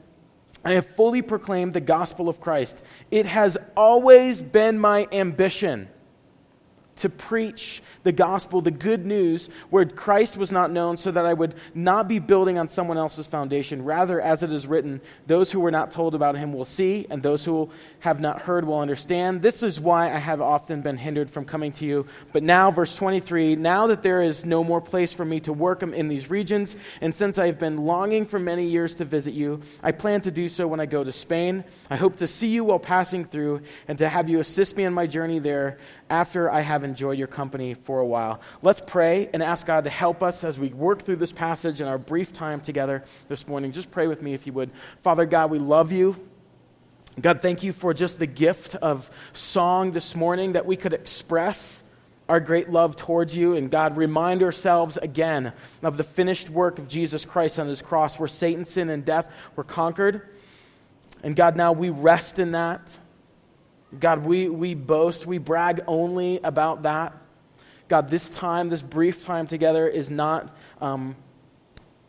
I 0.64 0.72
have 0.72 0.86
fully 0.86 1.22
proclaimed 1.22 1.72
the 1.72 1.80
gospel 1.80 2.28
of 2.28 2.40
Christ. 2.40 2.82
It 3.10 3.26
has 3.26 3.56
always 3.76 4.42
been 4.42 4.78
my 4.78 5.06
ambition 5.12 5.88
to 6.96 7.08
preach 7.08 7.82
the 8.08 8.12
gospel, 8.12 8.62
the 8.62 8.70
good 8.70 9.04
news, 9.04 9.50
where 9.68 9.84
Christ 9.84 10.38
was 10.38 10.50
not 10.50 10.70
known, 10.70 10.96
so 10.96 11.10
that 11.10 11.26
I 11.26 11.34
would 11.34 11.54
not 11.74 12.08
be 12.08 12.18
building 12.18 12.56
on 12.56 12.66
someone 12.66 12.96
else's 12.96 13.26
foundation. 13.26 13.84
Rather, 13.84 14.18
as 14.18 14.42
it 14.42 14.50
is 14.50 14.66
written, 14.66 15.02
those 15.26 15.50
who 15.50 15.60
were 15.60 15.70
not 15.70 15.90
told 15.90 16.14
about 16.14 16.34
him 16.34 16.54
will 16.54 16.64
see, 16.64 17.06
and 17.10 17.22
those 17.22 17.44
who 17.44 17.68
have 18.00 18.18
not 18.18 18.40
heard 18.40 18.64
will 18.64 18.78
understand. 18.78 19.42
This 19.42 19.62
is 19.62 19.78
why 19.78 20.06
I 20.06 20.16
have 20.16 20.40
often 20.40 20.80
been 20.80 20.96
hindered 20.96 21.30
from 21.30 21.44
coming 21.44 21.70
to 21.72 21.84
you. 21.84 22.06
But 22.32 22.42
now, 22.42 22.70
verse 22.70 22.96
23 22.96 23.56
now 23.56 23.88
that 23.88 24.02
there 24.02 24.22
is 24.22 24.46
no 24.46 24.64
more 24.64 24.80
place 24.80 25.12
for 25.12 25.26
me 25.26 25.40
to 25.40 25.52
work 25.52 25.82
in 25.82 26.08
these 26.08 26.30
regions, 26.30 26.78
and 27.02 27.14
since 27.14 27.36
I 27.36 27.44
have 27.44 27.58
been 27.58 27.76
longing 27.76 28.24
for 28.24 28.38
many 28.38 28.66
years 28.66 28.94
to 28.94 29.04
visit 29.04 29.34
you, 29.34 29.60
I 29.82 29.92
plan 29.92 30.22
to 30.22 30.30
do 30.30 30.48
so 30.48 30.66
when 30.66 30.80
I 30.80 30.86
go 30.86 31.04
to 31.04 31.12
Spain. 31.12 31.62
I 31.90 31.96
hope 31.96 32.16
to 32.16 32.26
see 32.26 32.48
you 32.48 32.64
while 32.64 32.78
passing 32.78 33.26
through, 33.26 33.60
and 33.86 33.98
to 33.98 34.08
have 34.08 34.30
you 34.30 34.40
assist 34.40 34.78
me 34.78 34.84
in 34.84 34.94
my 34.94 35.06
journey 35.06 35.40
there 35.40 35.76
after 36.10 36.50
I 36.50 36.62
have 36.62 36.84
enjoyed 36.84 37.18
your 37.18 37.26
company 37.26 37.74
for 37.74 37.97
a 37.98 38.06
while. 38.06 38.40
Let's 38.62 38.80
pray 38.80 39.28
and 39.32 39.42
ask 39.42 39.66
God 39.66 39.84
to 39.84 39.90
help 39.90 40.22
us 40.22 40.44
as 40.44 40.58
we 40.58 40.68
work 40.68 41.02
through 41.02 41.16
this 41.16 41.32
passage 41.32 41.80
in 41.80 41.86
our 41.86 41.98
brief 41.98 42.32
time 42.32 42.60
together 42.60 43.04
this 43.28 43.46
morning. 43.46 43.72
Just 43.72 43.90
pray 43.90 44.06
with 44.06 44.22
me 44.22 44.34
if 44.34 44.46
you 44.46 44.52
would. 44.54 44.70
Father 45.02 45.26
God, 45.26 45.50
we 45.50 45.58
love 45.58 45.92
you. 45.92 46.16
God, 47.20 47.42
thank 47.42 47.62
you 47.62 47.72
for 47.72 47.92
just 47.94 48.18
the 48.18 48.26
gift 48.26 48.76
of 48.76 49.10
song 49.32 49.92
this 49.92 50.14
morning 50.14 50.52
that 50.52 50.66
we 50.66 50.76
could 50.76 50.92
express 50.92 51.82
our 52.28 52.40
great 52.40 52.70
love 52.70 52.94
towards 52.94 53.36
you. 53.36 53.56
And 53.56 53.70
God, 53.70 53.96
remind 53.96 54.42
ourselves 54.42 54.98
again 54.98 55.52
of 55.82 55.96
the 55.96 56.04
finished 56.04 56.50
work 56.50 56.78
of 56.78 56.86
Jesus 56.86 57.24
Christ 57.24 57.58
on 57.58 57.66
his 57.66 57.82
cross, 57.82 58.18
where 58.18 58.28
Satan, 58.28 58.64
sin, 58.64 58.90
and 58.90 59.04
death 59.04 59.32
were 59.56 59.64
conquered. 59.64 60.28
And 61.22 61.34
God, 61.34 61.56
now 61.56 61.72
we 61.72 61.90
rest 61.90 62.38
in 62.38 62.52
that. 62.52 62.96
God, 63.98 64.24
we, 64.24 64.48
we 64.48 64.74
boast, 64.74 65.26
we 65.26 65.38
brag 65.38 65.80
only 65.86 66.38
about 66.44 66.82
that. 66.82 67.14
God, 67.88 68.08
this 68.10 68.30
time, 68.30 68.68
this 68.68 68.82
brief 68.82 69.24
time 69.24 69.46
together 69.46 69.88
is 69.88 70.10
not 70.10 70.54
um, 70.80 71.16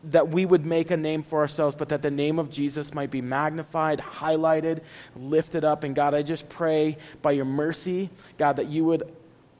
that 0.05 0.29
we 0.29 0.45
would 0.45 0.65
make 0.65 0.91
a 0.91 0.97
name 0.97 1.23
for 1.23 1.39
ourselves, 1.39 1.75
but 1.75 1.89
that 1.89 2.01
the 2.01 2.11
name 2.11 2.39
of 2.39 2.49
Jesus 2.49 2.93
might 2.93 3.11
be 3.11 3.21
magnified, 3.21 3.99
highlighted, 3.99 4.81
lifted 5.15 5.63
up. 5.63 5.83
And 5.83 5.95
God, 5.95 6.13
I 6.13 6.21
just 6.21 6.47
pray 6.49 6.97
by 7.21 7.31
your 7.31 7.45
mercy, 7.45 8.09
God, 8.37 8.57
that 8.57 8.67
you 8.67 8.85
would 8.85 9.11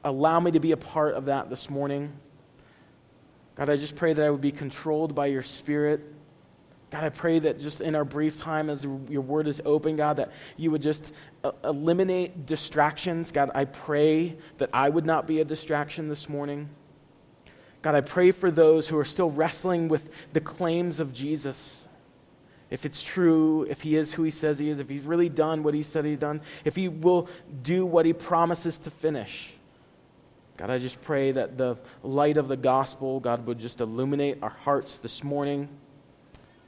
allow 0.04 0.40
me 0.40 0.50
to 0.52 0.60
be 0.60 0.72
a 0.72 0.76
part 0.76 1.14
of 1.14 1.26
that 1.26 1.50
this 1.50 1.68
morning. 1.68 2.12
God, 3.56 3.68
I 3.68 3.76
just 3.76 3.96
pray 3.96 4.12
that 4.12 4.24
I 4.24 4.30
would 4.30 4.40
be 4.40 4.52
controlled 4.52 5.14
by 5.14 5.26
your 5.26 5.42
Spirit. 5.42 6.00
God, 6.90 7.04
I 7.04 7.08
pray 7.08 7.38
that 7.38 7.60
just 7.60 7.80
in 7.80 7.94
our 7.94 8.04
brief 8.04 8.40
time 8.40 8.68
as 8.68 8.84
your 9.08 9.22
word 9.22 9.46
is 9.46 9.62
open, 9.64 9.96
God, 9.96 10.16
that 10.16 10.32
you 10.56 10.72
would 10.72 10.82
just 10.82 11.12
uh, 11.44 11.52
eliminate 11.62 12.46
distractions. 12.46 13.30
God, 13.30 13.52
I 13.54 13.64
pray 13.64 14.36
that 14.58 14.70
I 14.72 14.88
would 14.88 15.06
not 15.06 15.26
be 15.26 15.40
a 15.40 15.44
distraction 15.44 16.08
this 16.08 16.28
morning. 16.28 16.68
God, 17.82 17.94
I 17.94 18.00
pray 18.00 18.32
for 18.32 18.50
those 18.50 18.88
who 18.88 18.98
are 18.98 19.04
still 19.04 19.30
wrestling 19.30 19.88
with 19.88 20.10
the 20.32 20.40
claims 20.40 20.98
of 20.98 21.12
Jesus. 21.12 21.86
If 22.70 22.84
it's 22.84 23.02
true, 23.02 23.66
if 23.70 23.82
he 23.82 23.96
is 23.96 24.12
who 24.12 24.24
he 24.24 24.30
says 24.30 24.58
he 24.58 24.68
is, 24.68 24.80
if 24.80 24.88
he's 24.88 25.02
really 25.02 25.28
done 25.28 25.62
what 25.62 25.74
he 25.74 25.84
said 25.84 26.04
he's 26.04 26.18
done, 26.18 26.40
if 26.64 26.74
he 26.74 26.88
will 26.88 27.28
do 27.62 27.86
what 27.86 28.04
he 28.04 28.12
promises 28.12 28.80
to 28.80 28.90
finish. 28.90 29.54
God, 30.56 30.70
I 30.70 30.78
just 30.78 31.00
pray 31.02 31.32
that 31.32 31.56
the 31.56 31.78
light 32.02 32.36
of 32.36 32.48
the 32.48 32.56
gospel, 32.56 33.18
God, 33.20 33.46
would 33.46 33.58
just 33.58 33.80
illuminate 33.80 34.42
our 34.42 34.50
hearts 34.50 34.98
this 34.98 35.24
morning. 35.24 35.68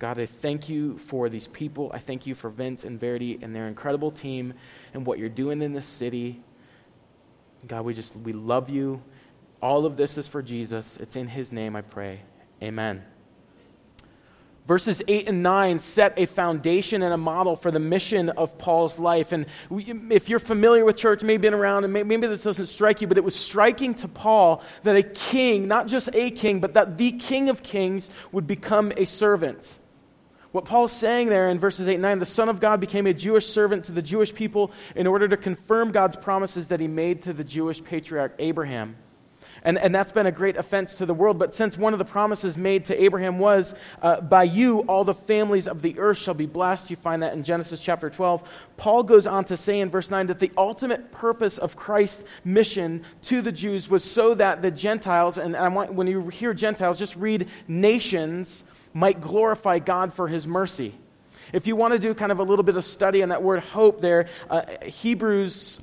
God, 0.02 0.18
I 0.18 0.26
thank 0.26 0.68
you 0.68 0.98
for 0.98 1.28
these 1.28 1.46
people. 1.46 1.92
I 1.94 2.00
thank 2.00 2.26
you 2.26 2.34
for 2.34 2.50
Vince 2.50 2.82
and 2.82 2.98
Verity 2.98 3.38
and 3.40 3.54
their 3.54 3.68
incredible 3.68 4.10
team 4.10 4.52
and 4.94 5.06
what 5.06 5.20
you're 5.20 5.28
doing 5.28 5.62
in 5.62 5.74
this 5.74 5.86
city. 5.86 6.42
God, 7.68 7.84
we 7.84 7.94
just, 7.94 8.16
we 8.16 8.32
love 8.32 8.68
you. 8.68 9.00
All 9.62 9.86
of 9.86 9.96
this 9.96 10.18
is 10.18 10.26
for 10.26 10.42
Jesus. 10.42 10.96
It's 10.96 11.14
in 11.14 11.28
his 11.28 11.52
name 11.52 11.76
I 11.76 11.82
pray. 11.82 12.22
Amen. 12.60 13.04
Verses 14.66 15.04
8 15.06 15.28
and 15.28 15.40
9 15.40 15.78
set 15.78 16.14
a 16.16 16.26
foundation 16.26 17.02
and 17.02 17.14
a 17.14 17.16
model 17.16 17.54
for 17.54 17.70
the 17.70 17.78
mission 17.78 18.28
of 18.30 18.58
Paul's 18.58 18.98
life. 18.98 19.30
And 19.30 19.46
we, 19.70 19.94
if 20.10 20.28
you're 20.28 20.40
familiar 20.40 20.84
with 20.84 20.96
church, 20.96 21.22
maybe 21.22 21.42
been 21.42 21.54
around, 21.54 21.84
and 21.84 21.92
maybe 21.92 22.26
this 22.26 22.42
doesn't 22.42 22.66
strike 22.66 23.02
you, 23.02 23.06
but 23.06 23.18
it 23.18 23.24
was 23.24 23.36
striking 23.36 23.94
to 23.94 24.08
Paul 24.08 24.64
that 24.82 24.96
a 24.96 25.04
king, 25.04 25.68
not 25.68 25.86
just 25.86 26.08
a 26.12 26.32
king, 26.32 26.58
but 26.58 26.74
that 26.74 26.98
the 26.98 27.12
king 27.12 27.48
of 27.48 27.62
kings 27.62 28.10
would 28.32 28.48
become 28.48 28.92
a 28.96 29.04
servant. 29.04 29.78
What 30.52 30.66
Paul's 30.66 30.92
saying 30.92 31.28
there 31.28 31.48
in 31.48 31.58
verses 31.58 31.88
8 31.88 31.94
and 31.94 32.02
9, 32.02 32.18
the 32.18 32.26
Son 32.26 32.50
of 32.50 32.60
God 32.60 32.78
became 32.78 33.06
a 33.06 33.14
Jewish 33.14 33.46
servant 33.46 33.86
to 33.86 33.92
the 33.92 34.02
Jewish 34.02 34.34
people 34.34 34.70
in 34.94 35.06
order 35.06 35.26
to 35.26 35.36
confirm 35.38 35.92
God's 35.92 36.16
promises 36.16 36.68
that 36.68 36.78
he 36.78 36.88
made 36.88 37.22
to 37.22 37.32
the 37.32 37.44
Jewish 37.44 37.82
patriarch 37.82 38.34
Abraham. 38.38 38.96
And, 39.64 39.78
and 39.78 39.94
that's 39.94 40.12
been 40.12 40.26
a 40.26 40.32
great 40.32 40.56
offense 40.56 40.96
to 40.96 41.06
the 41.06 41.14
world. 41.14 41.38
But 41.38 41.54
since 41.54 41.78
one 41.78 41.92
of 41.92 41.98
the 41.98 42.04
promises 42.04 42.58
made 42.58 42.86
to 42.86 43.02
Abraham 43.02 43.38
was, 43.38 43.74
uh, 44.00 44.20
By 44.20 44.42
you 44.42 44.80
all 44.80 45.04
the 45.04 45.14
families 45.14 45.68
of 45.68 45.82
the 45.82 45.98
earth 45.98 46.18
shall 46.18 46.34
be 46.34 46.46
blessed, 46.46 46.90
you 46.90 46.96
find 46.96 47.22
that 47.22 47.32
in 47.32 47.44
Genesis 47.44 47.80
chapter 47.80 48.10
12, 48.10 48.42
Paul 48.76 49.04
goes 49.04 49.26
on 49.26 49.44
to 49.46 49.56
say 49.56 49.80
in 49.80 49.88
verse 49.88 50.10
9 50.10 50.26
that 50.26 50.38
the 50.38 50.50
ultimate 50.56 51.12
purpose 51.12 51.58
of 51.58 51.76
Christ's 51.76 52.24
mission 52.44 53.04
to 53.22 53.40
the 53.40 53.52
Jews 53.52 53.88
was 53.88 54.02
so 54.02 54.34
that 54.34 54.62
the 54.62 54.70
Gentiles, 54.70 55.38
and 55.38 55.56
I 55.56 55.68
want, 55.68 55.94
when 55.94 56.08
you 56.08 56.28
hear 56.28 56.54
Gentiles, 56.54 56.98
just 56.98 57.16
read 57.16 57.48
nations, 57.68 58.64
might 58.92 59.20
glorify 59.20 59.78
God 59.78 60.12
for 60.12 60.28
his 60.28 60.46
mercy. 60.46 60.94
If 61.52 61.66
you 61.66 61.76
want 61.76 61.92
to 61.92 61.98
do 61.98 62.14
kind 62.14 62.32
of 62.32 62.38
a 62.38 62.42
little 62.42 62.62
bit 62.62 62.76
of 62.76 62.84
study 62.84 63.22
on 63.22 63.30
that 63.30 63.42
word 63.42 63.60
hope 63.60 64.00
there, 64.00 64.26
uh, 64.48 64.62
Hebrews, 64.84 65.80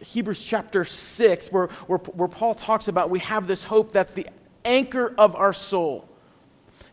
Hebrews 0.00 0.42
chapter 0.42 0.84
6, 0.84 1.48
where, 1.48 1.66
where, 1.86 1.98
where 1.98 2.28
Paul 2.28 2.54
talks 2.54 2.88
about 2.88 3.08
we 3.10 3.20
have 3.20 3.46
this 3.46 3.62
hope 3.62 3.92
that's 3.92 4.12
the 4.12 4.28
anchor 4.64 5.14
of 5.16 5.36
our 5.36 5.52
soul. 5.52 6.08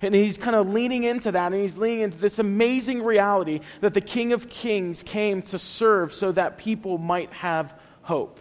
And 0.01 0.13
he's 0.13 0.38
kind 0.38 0.55
of 0.55 0.70
leaning 0.70 1.05
into 1.05 1.32
that, 1.32 1.53
and 1.53 1.62
he's 1.62 1.77
leaning 1.77 2.01
into 2.01 2.17
this 2.17 2.39
amazing 2.39 3.03
reality 3.03 3.62
that 3.79 3.93
the 3.93 4.01
King 4.01 4.34
of 4.34 4.50
Kings 4.50 5.01
came 5.01 5.41
to 5.43 5.60
serve 5.60 6.13
so 6.13 6.32
that 6.34 6.58
people 6.58 6.98
might 6.98 7.32
have 7.32 7.77
hope. 8.01 8.39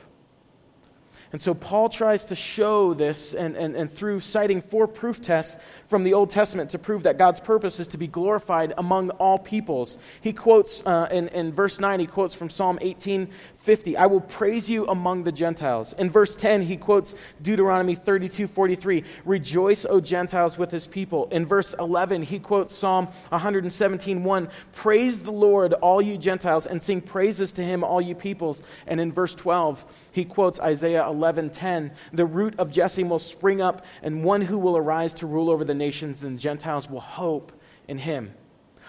And 1.33 1.41
so 1.41 1.55
Paul 1.55 1.89
tries 1.89 2.27
to 2.27 2.35
show 2.35 2.93
this, 2.93 3.33
and, 3.33 3.57
and, 3.57 3.75
and 3.75 3.91
through 3.91 4.21
citing 4.21 4.61
four 4.61 4.87
proof 4.87 5.23
texts 5.23 5.57
from 5.93 6.05
the 6.05 6.15
Old 6.15 6.31
Testament 6.31 6.71
to 6.71 6.79
prove 6.79 7.03
that 7.03 7.19
God's 7.19 7.39
purpose 7.39 7.79
is 7.79 7.87
to 7.89 7.99
be 7.99 8.07
glorified 8.07 8.73
among 8.79 9.11
all 9.11 9.39
peoples. 9.39 9.99
He 10.23 10.33
quotes 10.33 10.83
uh, 10.87 11.07
in, 11.11 11.29
in 11.29 11.53
verse 11.53 11.79
9, 11.79 12.01
he 12.01 12.07
quotes 12.07 12.35
from 12.35 12.49
Psalm 12.49 12.79
18 12.81 13.29
50, 13.59 13.97
I 13.97 14.07
will 14.07 14.23
praise 14.23 14.69
you 14.69 14.87
among 14.89 15.23
the 15.23 15.31
Gentiles. 15.31 15.93
In 15.93 16.11
verse 16.11 16.35
10, 16.35 16.63
he 16.63 16.77
quotes 16.77 17.15
Deuteronomy 17.43 17.95
32 17.95 18.49
43, 18.49 19.05
Rejoice, 19.25 19.85
O 19.85 20.01
Gentiles, 20.01 20.59
with 20.59 20.71
his 20.73 20.89
people. 20.89 21.29
In 21.31 21.47
verse 21.47 21.73
11, 21.79 22.23
he 22.23 22.41
quotes 22.41 22.75
Psalm 22.75 23.07
117 23.29 24.25
1, 24.25 24.49
Praise 24.73 25.21
the 25.21 25.31
Lord, 25.31 25.75
all 25.75 26.03
you 26.03 26.19
Gentiles, 26.19 26.67
and 26.67 26.83
sing 26.83 27.01
praises 27.03 27.53
to 27.53 27.63
him, 27.63 27.85
all 27.85 28.01
you 28.01 28.17
peoples. 28.17 28.63
And 28.89 28.99
in 28.99 29.13
verse 29.13 29.35
12, 29.35 29.85
he 30.11 30.25
quotes 30.25 30.59
Isaiah 30.59 31.07
11 31.07 31.51
10, 31.51 31.93
The 32.13 32.27
root 32.27 32.55
of 32.59 32.73
Jesse 32.73 33.05
will 33.05 33.21
spring 33.21 33.61
up, 33.61 33.87
and 34.03 34.25
one 34.25 34.41
who 34.41 34.59
will 34.59 34.77
arise 34.77 35.15
to 35.15 35.27
rule 35.27 35.51
over 35.51 35.63
the 35.63 35.75
nations, 35.87 36.21
then 36.21 36.39
Gentiles 36.39 36.89
will 36.89 37.01
hope 37.01 37.53
in 37.89 37.99
him. 37.99 38.33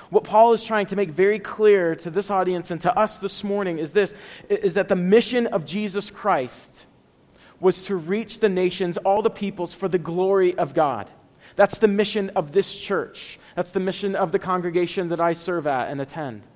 What 0.09 0.23
Paul 0.23 0.53
is 0.53 0.63
trying 0.63 0.85
to 0.87 0.95
make 0.95 1.09
very 1.09 1.39
clear 1.39 1.95
to 1.95 2.09
this 2.11 2.29
audience 2.29 2.69
and 2.71 2.79
to 2.81 2.95
us 2.95 3.17
this 3.17 3.43
morning 3.43 3.79
is 3.79 3.93
this 3.93 4.13
is 4.47 4.75
that 4.75 4.87
the 4.87 4.95
mission 4.95 5.47
of 5.47 5.65
Jesus 5.65 6.11
Christ 6.11 6.85
was 7.59 7.85
to 7.85 7.95
reach 7.95 8.39
the 8.39 8.49
nations, 8.49 8.97
all 8.97 9.21
the 9.21 9.29
peoples, 9.29 9.73
for 9.73 9.87
the 9.87 9.97
glory 9.97 10.55
of 10.57 10.73
God. 10.73 11.09
That's 11.55 11.79
the 11.79 11.87
mission 11.87 12.29
of 12.35 12.51
this 12.51 12.75
church. 12.75 13.39
That's 13.55 13.71
the 13.71 13.79
mission 13.79 14.15
of 14.15 14.31
the 14.31 14.39
congregation 14.39 15.09
that 15.09 15.19
I 15.19 15.33
serve 15.33 15.65
at 15.65 15.89
and 15.89 16.01
attend. 16.01 16.47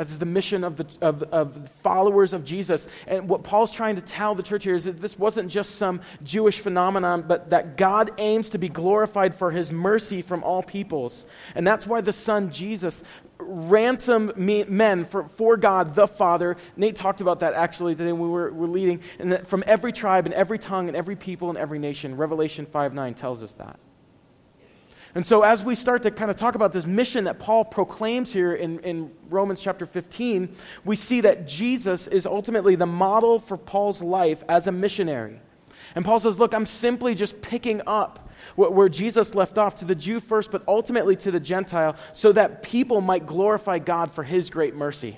That's 0.00 0.16
the 0.16 0.24
mission 0.24 0.64
of 0.64 0.78
the 0.78 0.86
of, 1.02 1.22
of 1.24 1.68
followers 1.82 2.32
of 2.32 2.42
Jesus. 2.42 2.88
And 3.06 3.28
what 3.28 3.42
Paul's 3.42 3.70
trying 3.70 3.96
to 3.96 4.00
tell 4.00 4.34
the 4.34 4.42
church 4.42 4.64
here 4.64 4.74
is 4.74 4.84
that 4.84 4.96
this 4.96 5.18
wasn't 5.18 5.50
just 5.50 5.74
some 5.74 6.00
Jewish 6.22 6.58
phenomenon, 6.58 7.24
but 7.28 7.50
that 7.50 7.76
God 7.76 8.10
aims 8.16 8.48
to 8.50 8.58
be 8.58 8.70
glorified 8.70 9.34
for 9.34 9.50
his 9.50 9.70
mercy 9.70 10.22
from 10.22 10.42
all 10.42 10.62
peoples. 10.62 11.26
And 11.54 11.66
that's 11.66 11.86
why 11.86 12.00
the 12.00 12.14
Son, 12.14 12.50
Jesus, 12.50 13.02
ransomed 13.36 14.38
men 14.38 15.04
for, 15.04 15.28
for 15.34 15.58
God 15.58 15.94
the 15.94 16.08
Father. 16.08 16.56
Nate 16.78 16.96
talked 16.96 17.20
about 17.20 17.40
that 17.40 17.52
actually 17.52 17.94
today 17.94 18.12
when 18.12 18.22
we 18.22 18.28
were, 18.30 18.50
were 18.54 18.68
leading. 18.68 19.02
And 19.18 19.32
that 19.32 19.48
from 19.48 19.62
every 19.66 19.92
tribe 19.92 20.24
and 20.24 20.32
every 20.32 20.58
tongue 20.58 20.88
and 20.88 20.96
every 20.96 21.14
people 21.14 21.50
and 21.50 21.58
every 21.58 21.78
nation. 21.78 22.16
Revelation 22.16 22.64
5 22.64 22.94
9 22.94 23.12
tells 23.12 23.42
us 23.42 23.52
that. 23.52 23.78
And 25.14 25.26
so, 25.26 25.42
as 25.42 25.62
we 25.64 25.74
start 25.74 26.04
to 26.04 26.10
kind 26.10 26.30
of 26.30 26.36
talk 26.36 26.54
about 26.54 26.72
this 26.72 26.86
mission 26.86 27.24
that 27.24 27.40
Paul 27.40 27.64
proclaims 27.64 28.32
here 28.32 28.54
in, 28.54 28.78
in 28.80 29.10
Romans 29.28 29.60
chapter 29.60 29.84
15, 29.84 30.54
we 30.84 30.94
see 30.94 31.20
that 31.22 31.48
Jesus 31.48 32.06
is 32.06 32.26
ultimately 32.26 32.76
the 32.76 32.86
model 32.86 33.40
for 33.40 33.56
Paul's 33.56 34.00
life 34.00 34.44
as 34.48 34.68
a 34.68 34.72
missionary. 34.72 35.40
And 35.96 36.04
Paul 36.04 36.20
says, 36.20 36.38
Look, 36.38 36.54
I'm 36.54 36.66
simply 36.66 37.16
just 37.16 37.40
picking 37.42 37.82
up 37.86 38.28
where 38.54 38.88
Jesus 38.88 39.34
left 39.34 39.58
off 39.58 39.76
to 39.76 39.84
the 39.84 39.94
Jew 39.94 40.20
first, 40.20 40.50
but 40.50 40.62
ultimately 40.68 41.16
to 41.16 41.30
the 41.30 41.40
Gentile, 41.40 41.96
so 42.12 42.32
that 42.32 42.62
people 42.62 43.00
might 43.00 43.26
glorify 43.26 43.78
God 43.78 44.12
for 44.12 44.22
his 44.22 44.48
great 44.48 44.74
mercy. 44.74 45.16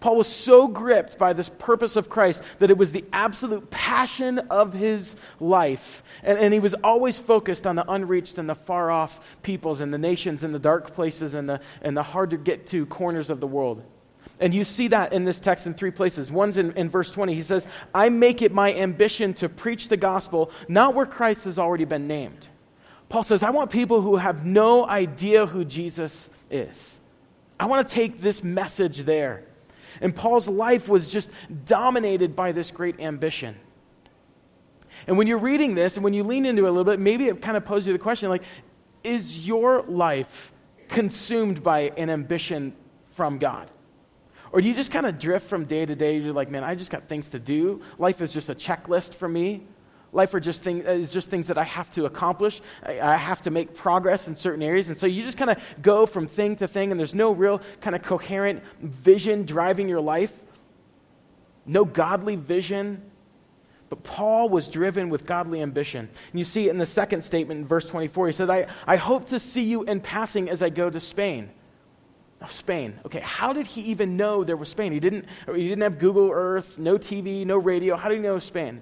Paul 0.00 0.16
was 0.16 0.26
so 0.26 0.68
gripped 0.68 1.18
by 1.18 1.32
this 1.32 1.48
purpose 1.48 1.96
of 1.96 2.08
Christ 2.08 2.42
that 2.58 2.70
it 2.70 2.78
was 2.78 2.92
the 2.92 3.04
absolute 3.12 3.70
passion 3.70 4.38
of 4.50 4.72
his 4.72 5.16
life. 5.40 6.02
And, 6.22 6.38
and, 6.38 6.54
he 6.54 6.60
was 6.60 6.74
always 6.74 7.18
focused 7.18 7.66
on 7.66 7.76
the 7.76 7.90
unreached 7.90 8.38
and 8.38 8.48
the 8.48 8.54
far 8.54 8.90
off 8.90 9.38
peoples 9.42 9.80
and 9.80 9.92
the 9.92 9.98
nations 9.98 10.44
and 10.44 10.54
the 10.54 10.58
dark 10.58 10.94
places 10.94 11.34
and 11.34 11.48
the, 11.48 11.60
and 11.82 11.96
the 11.96 12.02
hard 12.02 12.30
to 12.30 12.36
get 12.36 12.66
to 12.68 12.86
corners 12.86 13.30
of 13.30 13.40
the 13.40 13.46
world. 13.46 13.82
And 14.40 14.54
you 14.54 14.64
see 14.64 14.88
that 14.88 15.12
in 15.12 15.24
this 15.24 15.40
text 15.40 15.66
in 15.66 15.74
three 15.74 15.90
places. 15.90 16.30
One's 16.30 16.58
in, 16.58 16.72
in 16.72 16.88
verse 16.88 17.10
20. 17.10 17.34
He 17.34 17.42
says, 17.42 17.66
I 17.94 18.08
make 18.08 18.42
it 18.42 18.52
my 18.52 18.72
ambition 18.72 19.34
to 19.34 19.48
preach 19.48 19.88
the 19.88 19.96
gospel, 19.96 20.50
not 20.68 20.94
where 20.94 21.06
Christ 21.06 21.44
has 21.46 21.58
already 21.58 21.84
been 21.84 22.06
named. 22.06 22.46
Paul 23.08 23.24
says, 23.24 23.42
I 23.42 23.50
want 23.50 23.70
people 23.70 24.00
who 24.00 24.16
have 24.16 24.44
no 24.44 24.86
idea 24.86 25.46
who 25.46 25.64
Jesus 25.64 26.30
is. 26.50 27.00
I 27.58 27.66
want 27.66 27.88
to 27.88 27.94
take 27.94 28.20
this 28.20 28.44
message 28.44 28.98
there. 29.00 29.44
And 30.00 30.14
Paul's 30.14 30.48
life 30.48 30.88
was 30.88 31.10
just 31.10 31.30
dominated 31.64 32.36
by 32.36 32.52
this 32.52 32.70
great 32.70 33.00
ambition. 33.00 33.56
And 35.06 35.16
when 35.16 35.26
you're 35.26 35.38
reading 35.38 35.74
this 35.74 35.96
and 35.96 36.04
when 36.04 36.14
you 36.14 36.24
lean 36.24 36.46
into 36.46 36.64
it 36.64 36.68
a 36.68 36.70
little 36.70 36.84
bit, 36.84 36.98
maybe 36.98 37.28
it 37.28 37.40
kind 37.42 37.56
of 37.56 37.64
poses 37.64 37.88
you 37.88 37.92
the 37.92 37.98
question 37.98 38.28
like, 38.28 38.44
is 39.04 39.46
your 39.46 39.82
life 39.82 40.52
consumed 40.88 41.62
by 41.62 41.92
an 41.96 42.10
ambition 42.10 42.74
from 43.12 43.38
God? 43.38 43.70
Or 44.50 44.60
do 44.60 44.68
you 44.68 44.74
just 44.74 44.90
kind 44.90 45.06
of 45.06 45.18
drift 45.18 45.46
from 45.46 45.64
day 45.64 45.84
to 45.84 45.94
day? 45.94 46.18
You're 46.18 46.32
like, 46.32 46.50
man, 46.50 46.64
I 46.64 46.74
just 46.74 46.90
got 46.90 47.06
things 47.06 47.28
to 47.30 47.38
do. 47.38 47.82
Life 47.98 48.22
is 48.22 48.32
just 48.32 48.48
a 48.48 48.54
checklist 48.54 49.14
for 49.14 49.28
me. 49.28 49.66
Life 50.12 50.32
are 50.34 50.40
just 50.40 50.62
thing, 50.62 50.80
is 50.80 51.12
just 51.12 51.28
things 51.28 51.48
that 51.48 51.58
I 51.58 51.64
have 51.64 51.90
to 51.92 52.06
accomplish. 52.06 52.62
I, 52.82 53.00
I 53.00 53.16
have 53.16 53.42
to 53.42 53.50
make 53.50 53.74
progress 53.74 54.26
in 54.26 54.34
certain 54.34 54.62
areas. 54.62 54.88
And 54.88 54.96
so 54.96 55.06
you 55.06 55.22
just 55.22 55.36
kind 55.36 55.50
of 55.50 55.58
go 55.82 56.06
from 56.06 56.26
thing 56.26 56.56
to 56.56 56.68
thing, 56.68 56.90
and 56.90 56.98
there's 56.98 57.14
no 57.14 57.32
real 57.32 57.60
kind 57.80 57.94
of 57.94 58.02
coherent 58.02 58.62
vision 58.80 59.44
driving 59.44 59.88
your 59.88 60.00
life, 60.00 60.42
no 61.66 61.84
godly 61.84 62.36
vision. 62.36 63.02
But 63.90 64.02
Paul 64.02 64.48
was 64.48 64.68
driven 64.68 65.08
with 65.08 65.26
godly 65.26 65.62
ambition. 65.62 66.08
And 66.30 66.38
you 66.38 66.44
see 66.44 66.68
it 66.68 66.70
in 66.70 66.78
the 66.78 66.86
second 66.86 67.22
statement 67.22 67.60
in 67.60 67.66
verse 67.66 67.88
24. 67.88 68.26
He 68.26 68.32
says, 68.32 68.50
I, 68.50 68.66
I 68.86 68.96
hope 68.96 69.28
to 69.28 69.38
see 69.38 69.62
you 69.62 69.84
in 69.84 70.00
passing 70.00 70.50
as 70.50 70.62
I 70.62 70.68
go 70.68 70.90
to 70.90 71.00
Spain. 71.00 71.50
Spain. 72.46 72.94
Okay, 73.04 73.20
how 73.20 73.52
did 73.52 73.66
he 73.66 73.80
even 73.82 74.16
know 74.16 74.44
there 74.44 74.56
was 74.56 74.68
Spain? 74.68 74.92
He 74.92 75.00
didn't, 75.00 75.24
he 75.46 75.68
didn't 75.68 75.82
have 75.82 75.98
Google 75.98 76.30
Earth, 76.30 76.78
no 76.78 76.96
TV, 76.96 77.44
no 77.44 77.56
radio. 77.56 77.96
How 77.96 78.08
did 78.08 78.16
he 78.16 78.22
know 78.22 78.38
Spain? 78.38 78.80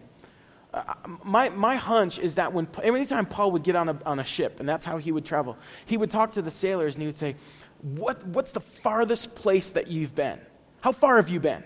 My, 1.25 1.49
my 1.50 1.76
hunch 1.76 2.18
is 2.18 2.35
that 2.35 2.52
when 2.52 2.68
anytime 2.83 3.26
Paul 3.26 3.52
would 3.52 3.62
get 3.62 3.76
on 3.76 3.88
a, 3.88 3.99
on 4.04 4.18
a 4.18 4.25
ship, 4.25 4.61
and 4.61 4.68
that's 4.68 4.85
how 4.85 4.99
he 4.99 5.12
would 5.12 5.25
travel, 5.25 5.56
he 5.87 5.97
would 5.97 6.11
talk 6.11 6.33
to 6.33 6.42
the 6.42 6.50
sailors 6.50 6.95
and 6.95 7.02
he 7.02 7.06
would 7.06 7.16
say, 7.16 7.37
what, 7.83 8.25
What's 8.26 8.52
the 8.52 8.61
farthest 8.61 9.35
place 9.35 9.71
that 9.71 9.88
you've 9.88 10.14
been? 10.14 10.38
How 10.80 10.92
far 10.92 11.16
have 11.16 11.28
you 11.28 11.40
been? 11.40 11.64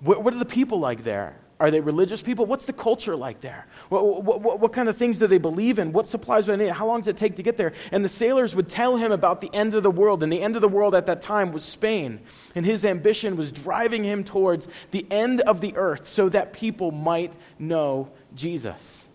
What, 0.00 0.22
what 0.22 0.34
are 0.34 0.38
the 0.38 0.44
people 0.44 0.80
like 0.80 1.04
there? 1.04 1.36
Are 1.60 1.70
they 1.70 1.80
religious 1.80 2.22
people? 2.22 2.46
What's 2.46 2.64
the 2.64 2.72
culture 2.72 3.14
like 3.14 3.42
there? 3.42 3.66
What, 3.90 4.24
what, 4.24 4.60
what, 4.60 4.72
kind 4.72 4.88
of 4.88 4.96
things 4.96 5.18
do 5.18 5.26
they 5.26 5.36
believe 5.36 5.78
in? 5.78 5.92
What 5.92 6.08
supplies 6.08 6.46
do 6.46 6.56
they 6.56 6.64
need? 6.64 6.72
How 6.72 6.86
long 6.86 7.00
does 7.00 7.08
it 7.08 7.18
take 7.18 7.36
to 7.36 7.42
get 7.42 7.58
there? 7.58 7.74
And 7.92 8.02
the 8.02 8.08
sailors 8.08 8.56
would 8.56 8.70
tell 8.70 8.96
him 8.96 9.12
about 9.12 9.42
the 9.42 9.50
end 9.52 9.74
of 9.74 9.82
the 9.82 9.90
world. 9.90 10.22
And 10.22 10.32
the 10.32 10.40
end 10.40 10.56
of 10.56 10.62
the 10.62 10.68
world 10.68 10.94
at 10.94 11.04
that 11.04 11.20
time 11.20 11.52
was 11.52 11.62
Spain. 11.62 12.20
And 12.54 12.64
his 12.64 12.82
ambition 12.82 13.36
was 13.36 13.52
driving 13.52 14.04
him 14.04 14.24
towards 14.24 14.68
the 14.90 15.06
end 15.10 15.42
of 15.42 15.60
the 15.60 15.76
earth 15.76 16.08
so 16.08 16.30
that 16.30 16.54
people 16.54 16.92
might 16.92 17.34
know 17.58 18.10
Jesus. 18.34 19.09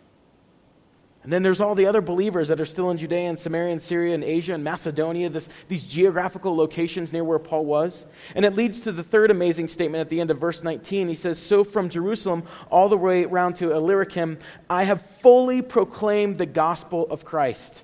And 1.26 1.34
then 1.34 1.42
there's 1.42 1.60
all 1.60 1.74
the 1.74 1.88
other 1.88 2.02
believers 2.02 2.50
that 2.50 2.62
are 2.62 2.66
still 2.66 2.92
in 2.92 2.98
Judea 2.98 3.30
and 3.30 3.40
Samaria 3.40 3.72
and 3.72 3.82
Syria 3.82 4.14
and 4.14 4.24
Asia 4.24 4.54
and 4.54 4.64
Macedonia, 4.64 5.28
this, 5.28 5.50
these 5.68 5.84
geographical 5.84 6.56
locations 6.56 7.12
near 7.12 7.24
where 7.24 7.40
Paul 7.40 7.66
was. 7.66 8.06
And 8.36 8.46
it 8.46 8.56
leads 8.56 8.82
to 8.82 8.92
the 8.92 9.02
third 9.02 9.32
amazing 9.32 9.68
statement 9.70 10.02
at 10.02 10.10
the 10.10 10.22
end 10.22 10.30
of 10.30 10.38
verse 10.38 10.64
19. 10.64 11.08
He 11.08 11.16
says, 11.16 11.42
So 11.42 11.64
from 11.64 11.90
Jerusalem 11.90 12.44
all 12.70 12.90
the 12.90 12.98
way 12.98 13.24
around 13.24 13.56
to 13.56 13.72
Illyricum, 13.72 14.38
I 14.70 14.84
have 14.84 15.02
fully 15.02 15.64
proclaimed 15.64 16.38
the 16.38 16.46
gospel 16.46 17.08
of 17.10 17.26
Christ. 17.26 17.84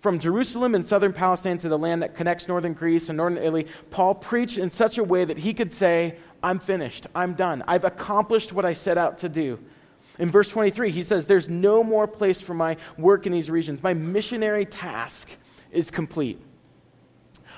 From 0.00 0.18
Jerusalem 0.18 0.74
in 0.74 0.82
southern 0.82 1.12
Palestine 1.12 1.58
to 1.58 1.68
the 1.68 1.78
land 1.78 2.02
that 2.02 2.16
connects 2.16 2.48
northern 2.48 2.72
Greece 2.72 3.08
and 3.08 3.16
northern 3.16 3.38
Italy, 3.38 3.68
Paul 3.92 4.16
preached 4.16 4.58
in 4.58 4.70
such 4.70 4.98
a 4.98 5.04
way 5.04 5.24
that 5.24 5.38
he 5.38 5.54
could 5.54 5.70
say, 5.70 6.16
I'm 6.42 6.58
finished. 6.58 7.06
I'm 7.14 7.34
done. 7.34 7.62
I've 7.68 7.84
accomplished 7.84 8.52
what 8.52 8.64
I 8.64 8.72
set 8.72 8.98
out 8.98 9.18
to 9.18 9.28
do. 9.28 9.60
In 10.18 10.30
verse 10.30 10.50
23, 10.50 10.90
he 10.90 11.02
says, 11.02 11.26
There's 11.26 11.48
no 11.48 11.84
more 11.84 12.06
place 12.06 12.40
for 12.40 12.54
my 12.54 12.76
work 12.96 13.26
in 13.26 13.32
these 13.32 13.50
regions. 13.50 13.82
My 13.82 13.94
missionary 13.94 14.66
task 14.66 15.28
is 15.70 15.90
complete. 15.90 16.40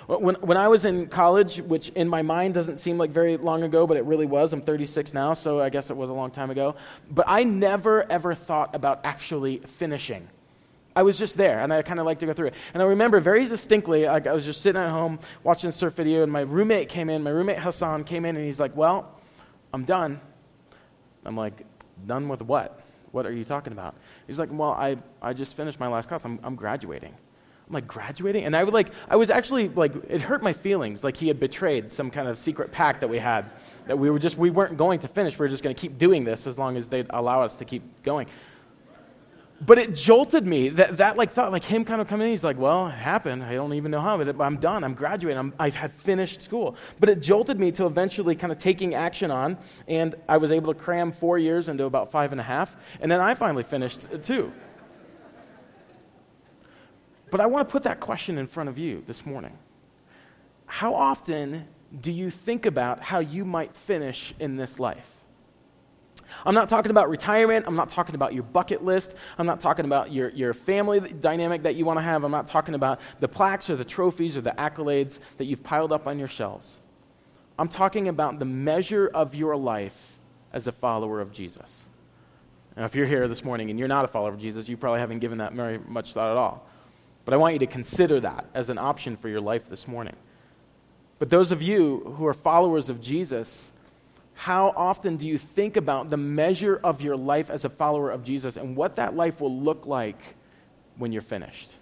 When, 0.07 0.35
when 0.37 0.57
I 0.57 0.67
was 0.67 0.85
in 0.85 1.07
college, 1.07 1.61
which 1.61 1.91
in 1.91 2.09
my 2.09 2.23
mind 2.23 2.55
doesn't 2.55 2.79
seem 2.79 2.99
like 2.99 3.11
very 3.11 3.37
long 3.37 3.63
ago, 3.63 3.87
but 3.87 3.97
it 3.97 4.05
really 4.05 4.27
was, 4.27 4.53
I'm 4.53 4.61
36 4.61 5.15
now, 5.15 5.35
so 5.35 5.61
I 5.61 5.69
guess 5.69 5.89
it 5.91 5.97
was 5.97 6.11
a 6.11 6.13
long 6.13 6.33
time 6.33 6.51
ago. 6.51 6.75
But 7.11 7.27
I 7.29 7.45
never, 7.45 8.11
ever 8.11 8.35
thought 8.35 8.75
about 8.75 9.01
actually 9.05 9.59
finishing. 9.59 10.29
I 10.97 11.05
was 11.05 11.17
just 11.17 11.37
there, 11.37 11.61
and 11.61 11.73
I 11.73 11.83
kind 11.83 12.01
of 12.01 12.07
like 12.07 12.19
to 12.19 12.27
go 12.27 12.33
through 12.33 12.49
it. 12.49 12.55
And 12.75 12.83
I 12.83 12.87
remember 12.87 13.21
very 13.21 13.45
distinctly, 13.45 14.09
I, 14.09 14.17
I 14.17 14.33
was 14.33 14.45
just 14.45 14.63
sitting 14.63 14.83
at 14.83 14.91
home 14.91 15.21
watching 15.45 15.69
a 15.69 15.73
surf 15.73 15.95
video, 15.95 16.25
and 16.25 16.33
my 16.33 16.41
roommate 16.41 16.89
came 16.89 17.09
in. 17.09 17.23
My 17.23 17.31
roommate 17.31 17.61
Hassan 17.61 18.03
came 18.03 18.25
in, 18.25 18.35
and 18.37 18.45
he's 18.45 18.59
like, 18.59 18.75
Well, 18.77 19.09
I'm 19.73 19.85
done. 19.85 20.21
I'm 21.25 21.37
like, 21.37 21.65
Done 22.07 22.29
with 22.29 22.43
what? 22.43 22.81
What 23.13 23.27
are 23.27 23.33
you 23.33 23.45
talking 23.45 23.73
about? 23.73 23.95
He's 24.27 24.39
like, 24.39 24.51
Well, 24.53 24.73
I, 24.73 24.97
I 25.21 25.33
just 25.33 25.57
finished 25.57 25.81
my 25.81 25.89
last 25.89 26.09
class. 26.09 26.25
I'm, 26.25 26.39
I'm 26.43 26.55
graduating. 26.55 27.15
I'm 27.69 27.75
like, 27.75 27.87
graduating? 27.87 28.45
And 28.45 28.57
I 28.57 28.65
would 28.65 28.75
like, 28.75 28.89
I 29.09 29.15
was 29.15 29.31
actually 29.31 29.69
like, 29.69 29.93
it 30.09 30.21
hurt 30.21 30.43
my 30.43 30.53
feelings. 30.53 31.05
Like 31.05 31.17
he 31.17 31.29
had 31.29 31.39
betrayed 31.39 31.91
some 31.91 32.11
kind 32.11 32.27
of 32.27 32.39
secret 32.39 32.73
pact 32.73 33.01
that 33.01 33.09
we 33.09 33.19
had, 33.19 33.49
that 33.87 33.97
we 33.97 34.11
were 34.11 34.19
just, 34.19 34.37
we 34.37 34.51
weren't 34.51 34.77
going 34.77 34.99
to 35.01 35.09
finish. 35.09 35.39
We 35.39 35.45
were 35.45 35.49
just 35.49 35.63
going 35.63 35.75
to 35.75 35.81
keep 35.81 35.97
doing 35.97 36.25
this 36.25 36.49
as 36.49 36.59
long 36.59 36.77
as 36.77 36.89
they'd 36.89 37.07
allow 37.11 37.43
us 37.43 37.57
to 37.57 37.65
keep 37.65 38.03
going 38.03 38.27
but 39.61 39.79
it 39.79 39.95
jolted 39.95 40.47
me 40.47 40.71
that, 40.71 40.97
that 40.97 41.17
like 41.17 41.33
thought 41.33 41.53
like 41.53 41.65
him 41.65 41.85
kind 41.85 42.01
of 42.01 42.09
coming 42.09 42.27
in 42.27 42.33
he's 42.33 42.45
like 42.45 42.59
well 42.59 42.87
it 42.89 42.93
happened. 42.93 43.43
I 43.43 43.55
don't 43.55 43.75
even 43.75 43.91
know 43.91 44.01
how 44.01 44.17
but 44.17 44.41
i'm 44.41 44.57
done. 44.57 44.85
I'm 44.85 44.95
graduating. 44.95 45.39
I'm, 45.39 45.53
i 45.59 45.67
have 45.67 45.75
had 45.75 45.93
finished 45.93 46.43
school. 46.43 46.77
But 46.99 47.09
it 47.09 47.21
jolted 47.21 47.61
me 47.61 47.71
to 47.73 47.87
eventually 47.87 48.35
kind 48.35 48.53
of 48.53 48.59
taking 48.59 48.95
action 48.95 49.31
on 49.31 49.59
and 49.87 50.15
i 50.29 50.37
was 50.37 50.51
able 50.51 50.73
to 50.73 50.79
cram 50.79 51.13
four 51.13 51.39
years 51.39 51.69
into 51.69 51.85
about 51.85 52.11
five 52.11 52.33
and 52.33 52.41
a 52.41 52.45
half 52.45 52.77
and 53.01 53.11
then 53.11 53.21
i 53.21 53.35
finally 53.35 53.65
finished 53.65 54.09
uh, 54.13 54.19
too 54.19 54.53
but 57.31 57.41
i 57.41 57.47
want 57.47 57.69
to 57.69 57.71
put 57.71 57.83
that 57.83 58.01
question 58.01 58.39
in 58.39 58.47
front 58.47 58.69
of 58.69 58.79
you 58.79 59.05
this 59.07 59.27
morning. 59.27 59.57
How 60.67 60.95
often 60.95 61.67
do 62.01 62.13
you 62.13 62.31
think 62.31 62.65
about 62.65 63.01
how 63.01 63.19
you 63.19 63.45
might 63.45 63.75
finish 63.75 64.33
in 64.39 64.57
this 64.57 64.79
life 64.79 65.20
I'm 66.45 66.55
not 66.55 66.69
talking 66.69 66.91
about 66.91 67.09
retirement. 67.09 67.67
I'm 67.67 67.77
not 67.77 67.89
talking 67.89 68.15
about 68.15 68.35
your 68.35 68.43
bucket 68.43 68.85
list. 68.85 69.15
I'm 69.39 69.47
not 69.47 69.61
talking 69.61 69.85
about 69.85 70.13
your, 70.13 70.31
your 70.31 70.53
family 70.55 71.01
dynamic 71.01 71.63
that 71.65 71.77
you 71.77 71.85
want 71.85 71.99
to 71.99 72.03
have. 72.03 72.25
I'm 72.25 72.31
not 72.31 72.47
talking 72.47 72.75
about 72.75 73.01
the 73.21 73.29
plaques 73.29 73.71
or 73.71 73.77
the 73.77 73.85
trophies 73.85 74.37
or 74.37 74.41
the 74.41 74.53
accolades 74.53 75.19
that 75.39 75.45
you've 75.45 75.63
piled 75.63 75.93
up 75.93 76.07
on 76.07 76.19
your 76.19 76.29
shelves. 76.29 76.79
I'm 77.59 77.69
talking 77.69 78.09
about 78.09 78.39
the 78.39 78.45
measure 78.45 79.11
of 79.13 79.35
your 79.35 79.57
life 79.57 80.19
as 80.53 80.67
a 80.67 80.73
follower 80.73 81.21
of 81.21 81.33
Jesus. 81.33 81.87
Now, 82.77 82.85
if 82.85 82.95
you're 82.95 83.07
here 83.07 83.29
this 83.29 83.45
morning 83.45 83.71
and 83.71 83.79
you're 83.79 83.89
not 83.89 84.05
a 84.05 84.09
follower 84.09 84.31
of 84.31 84.39
Jesus, 84.39 84.69
you 84.69 84.77
probably 84.77 85.01
haven't 85.01 85.19
given 85.19 85.39
that 85.39 85.53
very 85.53 85.79
much 85.79 86.15
thought 86.15 86.31
at 86.31 86.37
all. 86.37 86.67
But 87.25 87.35
I 87.35 87.37
want 87.37 87.53
you 87.53 87.59
to 87.61 87.67
consider 87.67 88.21
that 88.21 88.47
as 88.55 88.71
an 88.71 88.79
option 88.79 89.17
for 89.17 89.29
your 89.29 89.41
life 89.41 89.69
this 89.69 89.87
morning. 89.87 90.17
But 91.19 91.29
those 91.29 91.53
of 91.53 91.61
you 91.61 92.15
who 92.17 92.27
are 92.27 92.33
followers 92.33 92.89
of 92.89 93.01
Jesus, 93.01 93.73
how 94.41 94.73
often 94.75 95.19
do 95.19 95.29
you 95.29 95.37
think 95.37 95.77
about 95.77 96.09
the 96.09 96.17
measure 96.17 96.81
of 96.83 97.03
your 97.03 97.15
life 97.15 97.51
as 97.51 97.67
a 97.67 97.69
follower 97.69 98.11
of 98.11 98.25
Jesus 98.25 98.57
and 98.57 98.75
what 98.75 98.97
that 98.97 99.15
life 99.15 99.39
will 99.39 99.55
look 99.55 99.85
like 99.85 100.17
when 100.97 101.13
you're 101.13 101.21
finished? 101.21 101.75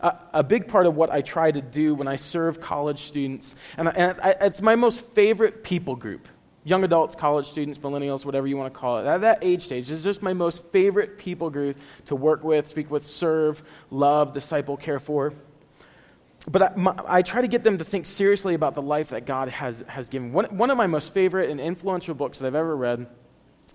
A 0.00 0.44
big 0.44 0.68
part 0.68 0.86
of 0.86 0.94
what 0.94 1.10
I 1.10 1.22
try 1.22 1.50
to 1.50 1.60
do 1.60 1.96
when 1.96 2.06
I 2.06 2.14
serve 2.14 2.60
college 2.60 3.00
students, 3.00 3.56
and, 3.76 3.88
and 3.88 4.20
I, 4.20 4.36
it's 4.42 4.62
my 4.62 4.76
most 4.76 5.04
favorite 5.04 5.64
people 5.64 5.96
group 5.96 6.28
young 6.62 6.84
adults, 6.84 7.16
college 7.16 7.46
students, 7.46 7.78
millennials, 7.78 8.24
whatever 8.24 8.46
you 8.46 8.56
want 8.56 8.72
to 8.72 8.78
call 8.78 8.98
it. 8.98 9.06
At 9.06 9.22
that 9.22 9.38
age 9.42 9.62
stage, 9.62 9.90
is 9.90 10.04
just 10.04 10.22
my 10.22 10.32
most 10.32 10.64
favorite 10.70 11.18
people 11.18 11.50
group 11.50 11.76
to 12.04 12.14
work 12.14 12.44
with, 12.44 12.68
speak 12.68 12.88
with, 12.88 13.04
serve, 13.04 13.64
love, 13.90 14.32
disciple, 14.32 14.76
care 14.76 15.00
for 15.00 15.32
but 16.48 16.62
I, 16.62 16.72
my, 16.76 16.94
I, 17.06 17.22
try 17.22 17.40
to 17.40 17.48
get 17.48 17.64
them 17.64 17.78
to 17.78 17.84
think 17.84 18.06
seriously 18.06 18.54
about 18.54 18.74
the 18.74 18.82
life 18.82 19.08
that 19.10 19.26
God 19.26 19.48
has, 19.48 19.84
has 19.88 20.08
given. 20.08 20.32
One, 20.32 20.56
one 20.56 20.70
of 20.70 20.76
my 20.76 20.86
most 20.86 21.12
favorite 21.12 21.50
and 21.50 21.60
influential 21.60 22.14
books 22.14 22.38
that 22.38 22.46
I've 22.46 22.54
ever 22.54 22.76
read 22.76 23.06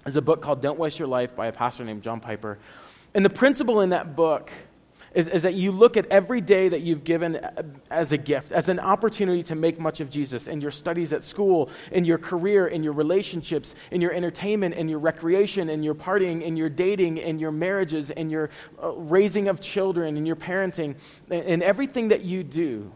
is 0.06 0.16
a 0.16 0.22
book 0.22 0.42
called 0.42 0.62
Don't 0.62 0.80
Waste 0.80 0.98
Your 0.98 1.08
Life 1.08 1.36
by 1.36 1.48
a 1.48 1.52
pastor 1.52 1.84
named 1.84 2.02
John 2.02 2.22
Piper. 2.22 2.60
And 3.14 3.26
the 3.26 3.30
principle 3.30 3.82
in 3.82 3.90
that 3.90 4.16
book 4.16 4.50
is, 5.14 5.28
is 5.28 5.44
that 5.44 5.56
you 5.56 5.72
look 5.72 5.98
at 5.98 6.06
every 6.08 6.40
day 6.40 6.70
that 6.70 6.82
you've 6.82 7.04
given 7.04 7.40
as 7.90 8.12
a 8.12 8.18
gift, 8.18 8.52
as 8.52 8.70
an 8.70 8.80
opportunity 8.80 9.44
to 9.44 9.56
make 9.56 9.80
much 9.80 10.00
of 10.00 10.10
Jesus 10.10 10.48
in 10.48 10.62
your 10.62 10.72
studies 10.72 11.12
at 11.12 11.24
school, 11.24 11.70
in 11.92 12.06
your 12.06 12.18
career, 12.18 12.68
in 12.68 12.82
your 12.82 12.94
relationships, 12.94 13.76
in 13.92 14.00
your 14.00 14.14
entertainment, 14.14 14.76
in 14.76 14.88
your 14.88 15.00
recreation, 15.00 15.70
in 15.70 15.84
your 15.84 15.96
partying, 15.96 16.42
in 16.42 16.56
your 16.56 16.70
dating, 16.70 17.18
in 17.18 17.40
your 17.40 17.52
marriages, 17.52 18.10
in 18.12 18.30
your 18.30 18.50
uh, 18.82 18.92
raising 18.92 19.48
of 19.50 19.60
children, 19.60 20.16
in 20.16 20.26
your 20.26 20.38
parenting, 20.38 20.96
in 21.30 21.62
everything 21.62 22.08
that 22.08 22.24
you 22.24 22.44
do, 22.44 22.92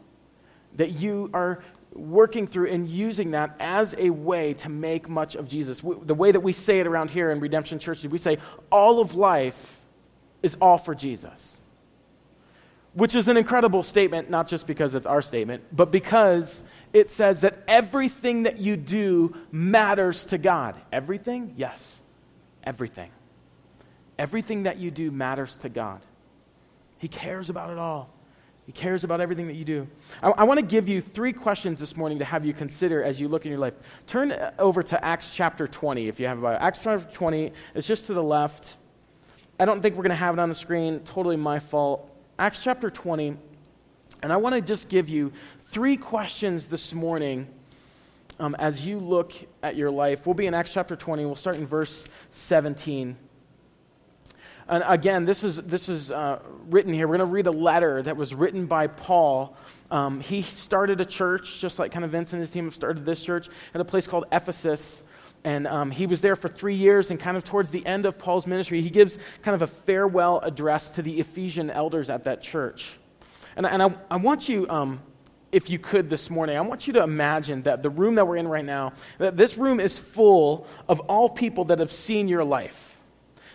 that 0.76 0.92
you 0.92 1.30
are 1.34 1.62
working 1.94 2.46
through 2.46 2.70
and 2.70 2.90
using 2.90 3.32
that 3.32 3.56
as 3.60 3.96
a 3.98 4.10
way 4.10 4.54
to 4.54 4.70
make 4.70 5.08
much 5.08 5.36
of 5.36 5.48
Jesus. 5.48 5.82
The 5.82 6.16
way 6.16 6.32
that 6.32 6.42
we 6.42 6.54
say 6.54 6.80
it 6.80 6.88
around 6.88 7.10
here 7.12 7.32
in 7.32 7.40
Redemption 7.40 7.80
Church 7.80 8.00
is 8.00 8.08
we 8.10 8.18
say, 8.18 8.38
all 8.70 9.00
of 9.00 9.16
life 9.16 9.80
is 10.44 10.56
all 10.62 10.78
for 10.78 10.94
Jesus 10.94 11.62
which 12.96 13.14
is 13.14 13.28
an 13.28 13.36
incredible 13.36 13.84
statement, 13.84 14.30
not 14.30 14.48
just 14.48 14.66
because 14.66 14.96
it's 14.96 15.06
our 15.06 15.22
statement, 15.22 15.64
but 15.72 15.92
because 15.92 16.64
it 16.94 17.12
says 17.12 17.42
that 17.42 17.62
everything 17.68 18.44
that 18.44 18.58
you 18.58 18.78
do 18.78 19.36
matters 19.52 20.26
to 20.28 20.38
God. 20.38 20.76
Everything? 20.94 21.54
Yes. 21.58 22.02
Everything. 22.64 23.12
Everything 24.18 24.64
that 24.64 24.78
you 24.78 24.92
do 24.92 25.12
matters 25.12 25.58
to 25.60 25.70
God. 25.70 26.02
He 26.98 27.10
cares 27.10 27.50
about 27.50 27.70
it 27.70 27.78
all. 27.78 28.10
He 28.66 28.72
cares 28.72 29.04
about 29.04 29.20
everything 29.20 29.48
that 29.48 29.56
you 29.56 29.66
do. 29.66 29.88
I, 30.24 30.30
I 30.30 30.44
want 30.46 30.62
to 30.62 30.66
give 30.66 30.88
you 30.88 31.02
three 31.02 31.34
questions 31.34 31.82
this 31.82 31.98
morning 31.98 32.20
to 32.20 32.26
have 32.26 32.46
you 32.46 32.54
consider 32.54 33.04
as 33.04 33.20
you 33.20 33.28
look 33.28 33.46
in 33.46 33.52
your 33.52 33.60
life. 33.60 33.74
Turn 34.08 34.32
uh, 34.32 34.52
over 34.58 34.82
to 34.82 35.04
Acts 35.04 35.30
chapter 35.30 35.68
20 35.68 36.08
if 36.08 36.18
you 36.18 36.28
have 36.28 36.40
about 36.40 36.62
Acts 36.62 36.80
chapter 36.82 37.06
20. 37.14 37.52
It's 37.76 37.88
just 37.88 38.08
to 38.08 38.14
the 38.14 38.24
left. 38.24 38.78
I 39.60 39.66
don't 39.66 39.82
think 39.82 39.96
we're 39.96 40.04
going 40.04 40.12
to 40.12 40.16
have 40.16 40.34
it 40.34 40.40
on 40.40 40.48
the 40.48 40.56
screen. 40.56 41.02
Totally 41.02 41.36
my 41.36 41.60
fault. 41.60 42.10
Acts 42.38 42.60
chapter 42.62 42.90
20, 42.90 43.38
and 44.22 44.34
I 44.34 44.36
want 44.36 44.56
to 44.56 44.62
just 44.62 44.90
give 44.90 45.08
you 45.08 45.32
three 45.68 45.96
questions 45.96 46.66
this 46.66 46.94
morning 46.94 47.48
um, 48.42 48.58
as 48.60 48.86
you 48.86 49.00
look 49.00 49.32
at 49.64 49.78
your 49.78 49.90
life. 49.90 50.28
We'll 50.28 50.34
be 50.34 50.46
in 50.46 50.54
Acts 50.54 50.74
chapter 50.74 50.98
20. 50.98 51.24
We'll 51.26 51.36
start 51.36 51.56
in 51.56 51.66
verse 51.66 52.06
17. 52.32 53.16
And 54.68 54.84
again, 54.86 55.24
this 55.24 55.46
is, 55.46 55.62
this 55.62 55.88
is 55.88 56.12
uh, 56.12 56.40
written 56.70 56.92
here. 56.92 57.08
We're 57.08 57.16
going 57.16 57.30
to 57.30 57.34
read 57.34 57.48
a 57.48 57.52
letter 57.52 58.04
that 58.04 58.18
was 58.18 58.36
written 58.36 58.66
by 58.66 58.88
Paul. 58.88 59.56
Um, 59.90 60.20
he 60.20 60.42
started 60.42 61.00
a 61.00 61.06
church, 61.06 61.62
just 61.62 61.80
like 61.80 61.94
kind 61.94 62.04
of 62.04 62.12
Vince 62.12 62.34
and 62.34 62.42
his 62.42 62.52
team 62.52 62.66
have 62.66 62.76
started 62.76 63.06
this 63.06 63.22
church, 63.22 63.48
at 63.74 63.80
a 63.80 63.86
place 63.86 64.08
called 64.08 64.26
Ephesus. 64.34 65.04
And 65.46 65.68
um, 65.68 65.92
he 65.92 66.08
was 66.08 66.22
there 66.22 66.36
for 66.36 66.50
three 66.50 66.74
years, 66.74 67.12
and 67.12 67.20
kind 67.20 67.38
of 67.38 67.44
towards 67.44 67.70
the 67.70 67.86
end 67.86 68.08
of 68.08 68.18
Paul's 68.18 68.48
ministry, 68.48 68.82
he 68.82 68.90
gives 68.90 69.20
kind 69.44 69.54
of 69.54 69.62
a 69.62 69.68
farewell 69.68 70.40
address 70.40 70.96
to 70.96 71.04
the 71.04 71.20
Ephesian 71.20 71.70
elders 71.70 72.10
at 72.10 72.24
that 72.24 72.42
church. 72.42 72.98
And, 73.56 73.68
and 73.68 73.84
I, 73.84 73.94
I 74.10 74.16
want 74.18 74.50
you, 74.50 74.68
um, 74.68 75.02
if 75.52 75.70
you 75.70 75.78
could 75.78 76.10
this 76.10 76.32
morning, 76.32 76.58
I 76.58 76.62
want 76.62 76.88
you 76.88 76.94
to 76.94 77.04
imagine 77.04 77.62
that 77.62 77.84
the 77.84 77.92
room 77.92 78.16
that 78.16 78.28
we're 78.28 78.38
in 78.38 78.48
right 78.48 78.66
now, 78.66 78.94
that 79.20 79.38
this 79.38 79.56
room 79.56 79.80
is 79.80 80.00
full 80.00 80.66
of 80.90 81.00
all 81.02 81.30
people 81.30 81.66
that 81.66 81.78
have 81.78 81.92
seen 81.92 82.28
your 82.28 82.44
life 82.44 82.95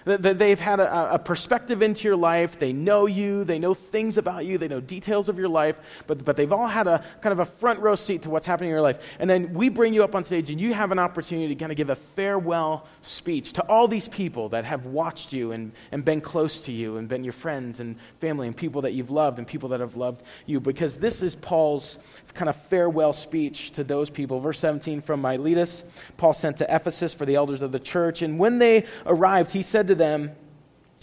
that 0.05 0.39
they've 0.39 0.59
had 0.59 0.81
a, 0.81 1.15
a, 1.15 1.19
perspective 1.19 1.83
into 1.83 2.05
your 2.05 2.17
life. 2.17 2.59
They 2.59 2.73
know 2.73 3.07
you. 3.07 3.45
They 3.45 3.59
know 3.59 3.75
things 3.75 4.19
about 4.19 4.47
you. 4.47 4.59
They 4.59 4.69
know 4.69 4.81
details 4.81 5.29
of 5.29 5.39
your 5.39 5.49
life. 5.49 5.79
But, 6.07 6.25
but 6.25 6.37
they've 6.37 6.53
all 6.53 6.67
had 6.67 6.87
a 6.87 7.05
kind 7.21 7.33
of 7.33 7.41
a 7.41 7.45
front 7.45 7.81
row 7.81 7.95
seat 7.95 8.23
to 8.23 8.31
what's 8.31 8.47
happening 8.47 8.71
in 8.71 8.75
your 8.75 8.83
life. 8.83 8.99
And 9.19 9.29
then 9.29 9.53
we 9.53 9.69
bring 9.69 9.93
you 9.93 10.03
up 10.03 10.15
on 10.15 10.25
stage, 10.25 10.51
and 10.51 10.61
you 10.61 10.73
have 10.75 10.91
an 10.91 10.99
opportunity 10.99 11.49
to 11.49 11.55
kind 11.55 11.71
of 11.71 11.77
give 11.77 11.91
a 11.91 11.97
farewell 11.97 12.87
speech 13.03 13.53
to 13.55 13.63
all 13.69 13.89
these 13.89 14.09
people 14.09 14.49
that 14.51 14.65
have 14.65 14.87
watched 14.87 15.33
you 15.33 15.53
and, 15.53 15.73
and 15.93 16.05
been 16.05 16.21
close 16.21 16.63
to 16.63 16.73
you 16.73 16.97
and 16.97 17.09
been 17.09 17.25
your 17.25 17.33
friends 17.33 17.81
and 17.81 17.97
family 18.21 18.47
and 18.47 18.57
people 18.57 18.83
that 18.83 18.93
you've 18.95 19.11
loved 19.11 19.39
and 19.39 19.47
people 19.47 19.69
that 19.71 19.81
have 19.81 19.97
loved 19.97 20.23
you. 20.47 20.61
Because 20.61 20.97
this 20.97 21.23
is 21.23 21.35
Paul's 21.35 21.99
kind 22.35 22.49
of 22.49 22.57
farewell 22.57 23.13
speech 23.13 23.73
to 23.73 23.85
those 23.85 24.09
people. 24.09 24.41
Verse 24.41 24.59
17 24.59 25.01
from 25.01 25.21
Miletus, 25.21 25.85
Paul 26.17 26.35
sent 26.35 26.59
to 26.59 26.75
Ephesus 26.75 27.13
for 27.13 27.27
the 27.27 27.35
elders 27.35 27.63
of 27.63 27.73
the 27.73 27.81
church. 27.81 28.23
And 28.23 28.39
when 28.39 28.59
they 28.59 28.87
arrived, 29.07 29.53
he 29.53 29.63
said 29.63 29.89
to 29.89 29.95
them, 30.01 30.33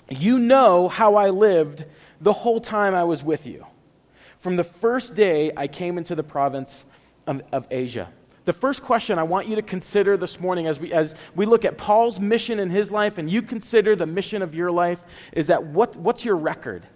You 0.10 0.40
know 0.40 0.90
how 0.90 1.16
I 1.16 1.30
lived 1.30 1.86
the 2.20 2.34
whole 2.34 2.60
time 2.60 2.94
I 2.94 3.06
was 3.06 3.24
with 3.24 3.48
you. 3.48 3.66
From 4.40 4.58
the 4.58 4.64
first 4.64 5.16
day 5.16 5.52
I 5.56 5.68
came 5.68 5.98
into 5.98 6.16
the 6.16 6.24
province 6.24 6.86
of, 7.26 7.42
of 7.52 7.68
Asia. 7.72 8.10
The 8.46 8.54
first 8.54 8.82
question 8.82 9.20
I 9.20 9.24
want 9.24 9.48
you 9.48 9.58
to 9.58 9.62
consider 9.62 10.16
this 10.16 10.40
morning 10.40 10.68
as 10.68 10.80
we, 10.80 10.94
as 10.94 11.16
we 11.36 11.46
look 11.46 11.66
at 11.66 11.78
Paul's 11.78 12.20
mission 12.20 12.60
in 12.60 12.70
his 12.70 12.92
life 12.92 13.18
and 13.18 13.30
you 13.30 13.42
consider 13.42 13.96
the 13.96 14.06
mission 14.06 14.42
of 14.42 14.56
your 14.56 14.72
life 14.72 15.04
is 15.34 15.48
that 15.48 15.66
what, 15.66 15.98
what's 15.98 16.24
your 16.24 16.38
record? 16.38 16.88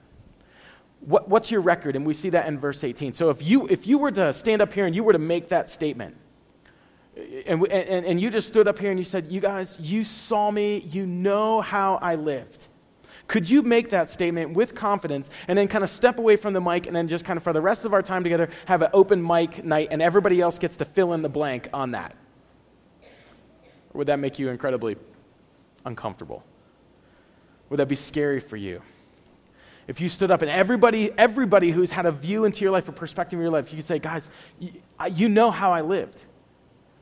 What, 1.02 1.28
what's 1.28 1.52
your 1.52 1.62
record? 1.62 1.96
And 1.98 2.06
we 2.06 2.14
see 2.14 2.30
that 2.30 2.48
in 2.48 2.58
verse 2.58 2.84
18. 2.84 3.12
So 3.12 3.30
if 3.30 3.44
you, 3.44 3.68
if 3.68 3.86
you 3.86 3.98
were 3.98 4.12
to 4.12 4.32
stand 4.32 4.62
up 4.62 4.72
here 4.72 4.86
and 4.86 4.96
you 4.96 5.04
were 5.04 5.14
to 5.14 5.20
make 5.20 5.50
that 5.50 5.70
statement, 5.70 6.16
and, 7.46 7.66
and, 7.68 8.06
and 8.06 8.22
you 8.22 8.30
just 8.30 8.48
stood 8.48 8.68
up 8.68 8.80
here 8.80 8.92
and 8.92 9.00
you 9.00 9.06
said, 9.06 9.28
You 9.28 9.42
guys, 9.42 9.78
you 9.80 10.04
saw 10.04 10.52
me, 10.52 10.80
you 10.90 11.06
know 11.06 11.62
how 11.62 11.96
I 11.96 12.16
lived. 12.16 12.68
Could 13.28 13.50
you 13.50 13.62
make 13.62 13.92
that 13.92 14.10
statement 14.10 14.54
with 14.54 14.76
confidence 14.76 15.30
and 15.48 15.58
then 15.58 15.70
kind 15.70 15.84
of 15.84 15.90
step 15.90 16.20
away 16.20 16.36
from 16.36 16.54
the 16.54 16.60
mic 16.60 16.86
and 16.86 16.96
then 16.96 17.08
just 17.08 17.24
kind 17.24 17.38
of 17.38 17.44
for 17.44 17.54
the 17.54 17.62
rest 17.62 17.86
of 17.86 17.94
our 17.94 18.02
time 18.02 18.24
together 18.24 18.50
have 18.66 18.82
an 18.82 18.90
open 18.94 19.26
mic 19.26 19.64
night 19.64 19.88
and 19.92 20.02
everybody 20.02 20.42
else 20.42 20.60
gets 20.60 20.76
to 20.78 20.86
fill 20.86 21.14
in 21.14 21.22
the 21.22 21.30
blank 21.30 21.70
on 21.74 21.92
that? 21.92 22.14
Or 23.94 24.00
would 24.00 24.08
that 24.08 24.20
make 24.20 24.38
you 24.38 24.50
incredibly 24.50 24.98
uncomfortable? 25.86 26.44
Would 27.70 27.78
that 27.78 27.88
be 27.88 27.96
scary 27.96 28.42
for 28.42 28.58
you? 28.58 28.82
If 29.88 30.02
you 30.02 30.10
stood 30.10 30.30
up 30.30 30.42
and 30.42 30.52
everybody, 30.52 31.12
everybody 31.18 31.72
who's 31.72 31.92
had 31.92 32.06
a 32.06 32.12
view 32.12 32.46
into 32.46 32.62
your 32.62 32.72
life, 32.72 32.88
a 32.90 32.92
perspective 32.92 33.40
of 33.40 33.44
your 33.44 33.52
life, 33.52 33.72
you 33.72 33.78
could 33.78 33.86
say, 33.86 34.00
guys, 34.00 34.30
you 35.10 35.30
know 35.30 35.52
how 35.52 35.72
I 35.72 35.82
lived. 35.82 36.24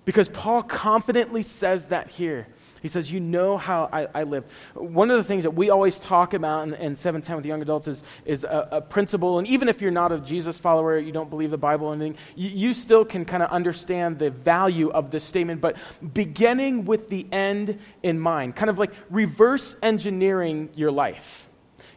Because 0.09 0.27
Paul 0.27 0.63
confidently 0.63 1.43
says 1.43 1.85
that 1.85 2.09
here. 2.09 2.47
He 2.81 2.87
says, 2.87 3.11
You 3.11 3.19
know 3.19 3.59
how 3.59 3.87
I, 3.93 4.07
I 4.15 4.23
live. 4.23 4.43
One 4.73 5.11
of 5.11 5.17
the 5.17 5.23
things 5.23 5.43
that 5.43 5.51
we 5.51 5.69
always 5.69 5.99
talk 5.99 6.33
about 6.33 6.67
in, 6.67 6.73
in 6.73 6.95
710 6.95 7.35
with 7.35 7.45
young 7.45 7.61
adults 7.61 7.87
is, 7.87 8.01
is 8.25 8.43
a, 8.43 8.69
a, 8.71 8.81
principle. 8.81 9.37
And 9.37 9.47
even 9.47 9.69
if 9.69 9.83
you're 9.83 9.91
not 9.91 10.11
a 10.11 10.17
Jesus 10.17 10.57
follower, 10.57 10.97
you 10.97 11.11
don't 11.11 11.29
believe 11.29 11.51
the 11.51 11.59
Bible 11.59 11.85
or 11.85 11.93
anything, 11.93 12.15
you, 12.35 12.49
you 12.49 12.73
still 12.73 13.05
can 13.05 13.23
kind 13.23 13.43
of 13.43 13.51
understand 13.51 14.17
the 14.17 14.31
value 14.31 14.89
of 14.89 15.11
this 15.11 15.23
statement. 15.23 15.61
But 15.61 15.77
beginning 16.11 16.85
with 16.85 17.09
the 17.09 17.27
end 17.31 17.77
in 18.01 18.19
mind, 18.19 18.55
kind 18.55 18.71
of 18.71 18.79
like 18.79 18.93
reverse 19.11 19.75
engineering 19.83 20.69
your 20.73 20.89
life. 20.89 21.48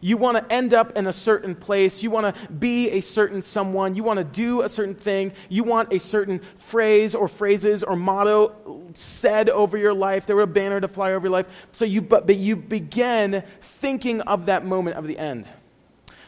You 0.04 0.16
want 0.16 0.36
to 0.36 0.52
end 0.52 0.74
up 0.74 0.96
in 0.96 1.06
a 1.06 1.12
certain 1.12 1.54
place. 1.54 2.02
You 2.02 2.10
want 2.10 2.34
to 2.34 2.52
be 2.52 2.90
a 2.90 3.00
certain 3.00 3.40
someone. 3.40 3.94
You 3.94 4.02
want 4.02 4.18
to 4.18 4.24
do 4.24 4.62
a 4.62 4.68
certain 4.68 4.96
thing. 4.96 5.32
You 5.48 5.62
want 5.62 5.92
a 5.92 6.00
certain 6.00 6.40
phrase 6.58 7.14
or 7.14 7.28
phrases 7.28 7.84
or 7.84 7.94
motto 7.94 8.82
said 8.94 9.48
over 9.48 9.78
your 9.78 9.94
life. 9.94 10.26
There 10.26 10.34
were 10.34 10.42
a 10.42 10.46
banner 10.48 10.80
to 10.80 10.88
fly 10.88 11.12
over 11.12 11.26
your 11.26 11.32
life. 11.32 11.46
So 11.70 11.84
you, 11.84 12.02
but, 12.02 12.26
but 12.26 12.34
you 12.34 12.56
begin 12.56 13.44
thinking 13.60 14.20
of 14.22 14.46
that 14.46 14.66
moment 14.66 14.96
of 14.96 15.06
the 15.06 15.16
end. 15.16 15.48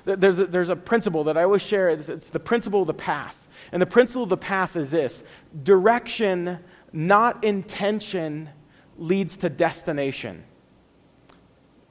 There's 0.05 0.39
a, 0.39 0.47
there's 0.47 0.69
a 0.69 0.77
principle 0.77 1.25
that 1.25 1.37
I 1.37 1.43
always 1.43 1.63
share. 1.63 1.89
It's, 1.89 2.09
it's 2.09 2.29
the 2.29 2.39
principle 2.39 2.83
of 2.83 2.87
the 2.87 2.95
path. 2.95 3.49
And 3.73 3.83
the 3.83 3.87
principle 3.87 4.23
of 4.23 4.29
the 4.29 4.37
path 4.37 4.77
is 4.77 4.93
this 4.93 5.25
direction, 5.65 6.61
not 6.93 7.43
intention, 7.43 8.51
leads 8.99 9.37
to 9.39 9.51
destination 9.51 10.45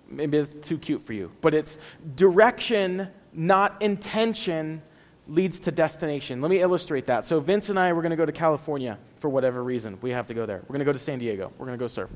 maybe 0.09 0.37
it's 0.37 0.55
too 0.55 0.77
cute 0.77 1.05
for 1.05 1.13
you, 1.13 1.31
but 1.41 1.53
it's 1.53 1.77
direction, 2.15 3.07
not 3.33 3.81
intention, 3.81 4.81
leads 5.27 5.59
to 5.61 5.71
destination. 5.71 6.41
Let 6.41 6.51
me 6.51 6.61
illustrate 6.61 7.05
that. 7.05 7.25
So, 7.25 7.39
Vince 7.39 7.69
and 7.69 7.79
I, 7.79 7.93
we're 7.93 8.01
going 8.01 8.11
to 8.11 8.17
go 8.17 8.25
to 8.25 8.31
California 8.31 8.97
for 9.17 9.29
whatever 9.29 9.63
reason. 9.63 9.97
We 10.01 10.11
have 10.11 10.27
to 10.27 10.33
go 10.33 10.45
there. 10.45 10.57
We're 10.63 10.73
going 10.73 10.79
to 10.79 10.85
go 10.85 10.93
to 10.93 10.99
San 10.99 11.19
Diego. 11.19 11.51
We're 11.57 11.65
going 11.65 11.77
to 11.77 11.83
go 11.83 11.87
surf. 11.87 12.09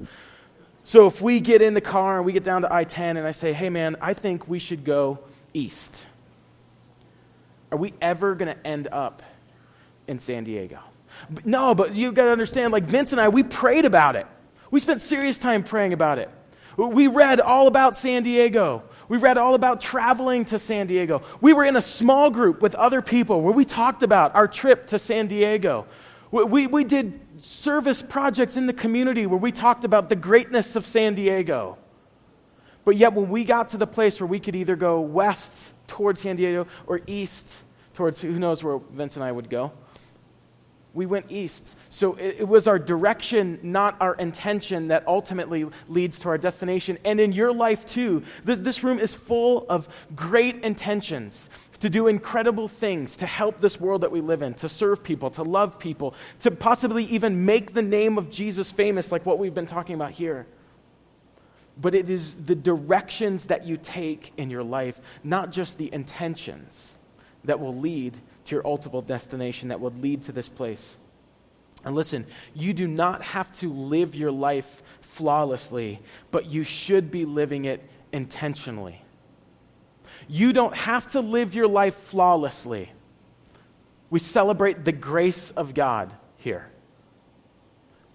So, 0.83 1.07
if 1.07 1.21
we 1.21 1.39
get 1.39 1.61
in 1.61 1.73
the 1.73 1.81
car 1.81 2.17
and 2.17 2.25
we 2.25 2.33
get 2.33 2.43
down 2.43 2.63
to 2.63 2.73
I 2.73 2.83
10 2.83 3.17
and 3.17 3.25
I 3.25 3.31
say, 3.31 3.53
hey, 3.53 3.69
man, 3.69 3.95
I 4.01 4.13
think 4.13 4.47
we 4.47 4.59
should 4.59 4.83
go 4.83 5.19
east, 5.53 6.05
are 7.71 7.77
we 7.77 7.93
ever 8.01 8.35
going 8.35 8.53
to 8.53 8.67
end 8.67 8.87
up 8.91 9.23
in 10.07 10.19
San 10.19 10.43
Diego? 10.43 10.79
No, 11.43 11.73
but 11.73 11.95
you've 11.95 12.13
got 12.13 12.25
to 12.25 12.31
understand, 12.31 12.71
like 12.71 12.83
Vince 12.83 13.11
and 13.11 13.19
I, 13.19 13.29
we 13.29 13.43
prayed 13.43 13.85
about 13.85 14.15
it. 14.15 14.27
We 14.69 14.79
spent 14.79 15.01
serious 15.01 15.37
time 15.37 15.63
praying 15.63 15.93
about 15.93 16.19
it. 16.19 16.29
We 16.77 17.07
read 17.07 17.39
all 17.39 17.67
about 17.67 17.97
San 17.97 18.21
Diego. 18.21 18.83
We 19.09 19.17
read 19.17 19.37
all 19.39 19.55
about 19.55 19.81
traveling 19.81 20.45
to 20.45 20.59
San 20.59 20.85
Diego. 20.85 21.23
We 21.41 21.53
were 21.53 21.65
in 21.65 21.75
a 21.75 21.81
small 21.81 22.29
group 22.29 22.61
with 22.61 22.75
other 22.75 23.01
people 23.01 23.41
where 23.41 23.53
we 23.53 23.65
talked 23.65 24.03
about 24.03 24.35
our 24.35 24.47
trip 24.47 24.87
to 24.87 24.99
San 24.99 25.27
Diego. 25.27 25.87
We, 26.29 26.43
we, 26.43 26.67
we 26.67 26.83
did 26.83 27.19
service 27.41 28.03
projects 28.03 28.57
in 28.57 28.67
the 28.67 28.73
community 28.73 29.25
where 29.25 29.39
we 29.39 29.51
talked 29.51 29.85
about 29.85 30.09
the 30.09 30.15
greatness 30.15 30.75
of 30.75 30.85
San 30.85 31.15
Diego. 31.15 31.77
But 32.85 32.95
yet, 32.95 33.13
when 33.13 33.29
we 33.29 33.43
got 33.43 33.69
to 33.69 33.77
the 33.77 33.87
place 33.87 34.21
where 34.21 34.27
we 34.27 34.39
could 34.39 34.55
either 34.55 34.75
go 34.75 35.01
west 35.01 35.73
towards 35.87 36.21
San 36.21 36.35
Diego 36.35 36.67
or 36.85 37.01
east 37.07 37.63
towards 37.95 38.21
who 38.21 38.37
knows 38.37 38.63
where 38.63 38.77
Vince 38.77 39.15
and 39.15 39.25
I 39.25 39.31
would 39.31 39.49
go, 39.49 39.71
we 40.93 41.05
went 41.05 41.25
east. 41.29 41.75
So 41.89 42.15
it, 42.15 42.37
it, 42.39 42.47
was 42.47 42.67
our 42.67 42.79
direction, 42.79 43.59
not 43.61 43.95
our 44.01 44.15
intention, 44.15 44.87
that 44.87 45.07
ultimately 45.07 45.65
leads 45.87 46.19
to 46.19 46.29
our 46.29 46.37
destination. 46.37 46.97
And 47.05 47.19
in 47.19 47.33
your 47.33 47.53
life, 47.53 47.85
too, 47.85 48.23
th- 48.45 48.59
this 48.59 48.83
room 48.83 48.97
is 48.97 49.13
full 49.13 49.65
of 49.69 49.87
great 50.15 50.63
intentions 50.63 51.49
to 51.79 51.89
do 51.89 52.07
incredible 52.07 52.67
things, 52.67 53.17
to 53.17 53.25
help 53.25 53.61
this 53.61 53.79
world 53.79 54.01
that 54.01 54.11
we 54.11 54.21
live 54.21 54.41
in, 54.41 54.53
to 54.55 54.69
serve 54.69 55.03
people, 55.03 55.29
to 55.31 55.43
love 55.43 55.77
people, 55.77 56.15
to 56.41 56.51
possibly 56.51 57.03
even 57.05 57.45
make 57.45 57.73
the 57.73 57.81
name 57.81 58.17
of 58.17 58.31
Jesus 58.31 58.71
famous, 58.71 59.11
like 59.11 59.25
what 59.25 59.37
we've 59.37 59.53
been 59.53 59.67
talking 59.67 59.95
about 59.95 60.11
here. 60.11 60.47
But 61.79 61.93
it 61.93 62.09
is 62.09 62.33
the 62.33 62.55
directions 62.55 63.45
that 63.45 63.65
you 63.65 63.77
take 63.77 64.33
in 64.37 64.49
your 64.49 64.63
life, 64.63 64.99
not 65.23 65.51
just 65.51 65.77
the 65.77 65.93
intentions, 65.93 66.97
that 67.43 67.59
will 67.59 67.75
lead 67.75 68.17
to 68.47 68.55
your 68.55 68.65
ultimate 68.65 69.05
destination 69.07 69.69
that 69.69 69.79
would 69.79 70.01
lead 70.01 70.23
to 70.23 70.31
this 70.31 70.49
place. 70.49 70.97
And 71.85 71.95
listen, 71.95 72.25
you 72.53 72.73
do 72.73 72.87
not 72.87 73.21
have 73.21 73.51
to 73.59 73.69
live 73.71 74.15
your 74.15 74.31
life 74.31 74.83
flawlessly, 75.01 75.99
but 76.31 76.45
you 76.45 76.63
should 76.63 77.11
be 77.11 77.25
living 77.25 77.65
it 77.65 77.81
intentionally. 78.11 79.01
You 80.27 80.53
don't 80.53 80.75
have 80.75 81.11
to 81.11 81.21
live 81.21 81.55
your 81.55 81.67
life 81.67 81.95
flawlessly. 81.95 82.91
We 84.09 84.19
celebrate 84.19 84.85
the 84.85 84.91
grace 84.91 85.51
of 85.51 85.73
God 85.73 86.13
here. 86.37 86.67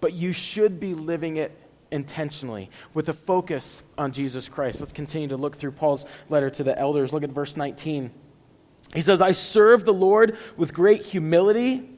But 0.01 0.13
you 0.13 0.33
should 0.33 0.79
be 0.79 0.93
living 0.93 1.37
it 1.37 1.57
intentionally 1.91 2.69
with 2.93 3.09
a 3.09 3.13
focus 3.13 3.83
on 3.97 4.11
Jesus 4.11 4.49
Christ. 4.49 4.79
Let's 4.79 4.91
continue 4.91 5.29
to 5.29 5.37
look 5.37 5.55
through 5.55 5.71
Paul's 5.71 6.05
letter 6.29 6.49
to 6.49 6.63
the 6.63 6.77
elders. 6.77 7.13
Look 7.13 7.23
at 7.23 7.29
verse 7.29 7.55
19. 7.55 8.11
He 8.93 9.01
says, 9.01 9.21
I 9.21 9.31
serve 9.31 9.85
the 9.85 9.93
Lord 9.93 10.37
with 10.57 10.73
great 10.73 11.03
humility 11.03 11.89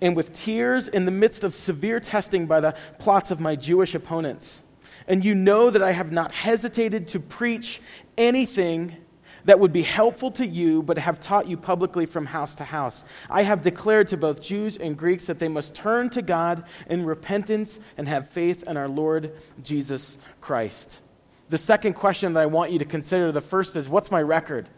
and 0.00 0.16
with 0.16 0.32
tears 0.32 0.88
in 0.88 1.04
the 1.04 1.10
midst 1.10 1.44
of 1.44 1.54
severe 1.54 2.00
testing 2.00 2.46
by 2.46 2.60
the 2.60 2.74
plots 2.98 3.30
of 3.30 3.40
my 3.40 3.56
Jewish 3.56 3.94
opponents. 3.94 4.62
And 5.06 5.24
you 5.24 5.34
know 5.34 5.70
that 5.70 5.82
I 5.82 5.92
have 5.92 6.12
not 6.12 6.32
hesitated 6.32 7.08
to 7.08 7.20
preach 7.20 7.80
anything 8.18 8.96
that 9.44 9.58
would 9.58 9.72
be 9.72 9.82
helpful 9.82 10.30
to 10.32 10.46
you, 10.46 10.82
but 10.82 10.98
have 10.98 11.20
taught 11.20 11.48
you 11.48 11.56
publicly 11.56 12.06
from 12.06 12.26
house 12.26 12.54
to 12.56 12.64
house. 12.64 13.04
I 13.28 13.42
have 13.42 13.62
declared 13.62 14.08
to 14.08 14.16
both 14.16 14.40
Jews 14.40 14.76
and 14.76 14.96
Greeks 14.96 15.26
that 15.26 15.38
they 15.38 15.48
must 15.48 15.74
turn 15.74 16.10
to 16.10 16.22
God 16.22 16.64
in 16.88 17.04
repentance 17.04 17.80
and 17.96 18.06
have 18.06 18.28
faith 18.30 18.64
in 18.68 18.76
our 18.76 18.88
Lord 18.88 19.32
Jesus 19.62 20.18
Christ. 20.40 21.00
The 21.48 21.58
second 21.58 21.94
question 21.94 22.34
that 22.34 22.40
I 22.40 22.46
want 22.46 22.70
you 22.70 22.78
to 22.78 22.84
consider 22.84 23.32
the 23.32 23.40
first 23.40 23.76
is 23.76 23.88
what's 23.88 24.10
my 24.10 24.22
record? 24.22 24.68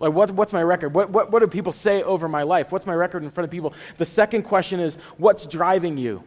Like, 0.00 0.14
what, 0.14 0.30
what's 0.30 0.52
my 0.52 0.62
record? 0.62 0.94
What, 0.94 1.10
what, 1.10 1.30
what 1.30 1.40
do 1.40 1.46
people 1.46 1.72
say 1.72 2.02
over 2.02 2.26
my 2.26 2.42
life? 2.42 2.72
What's 2.72 2.86
my 2.86 2.94
record 2.94 3.22
in 3.22 3.30
front 3.30 3.44
of 3.44 3.50
people? 3.50 3.74
The 3.98 4.06
second 4.06 4.44
question 4.44 4.80
is, 4.80 4.96
what's 5.18 5.44
driving 5.44 5.98
you? 5.98 6.24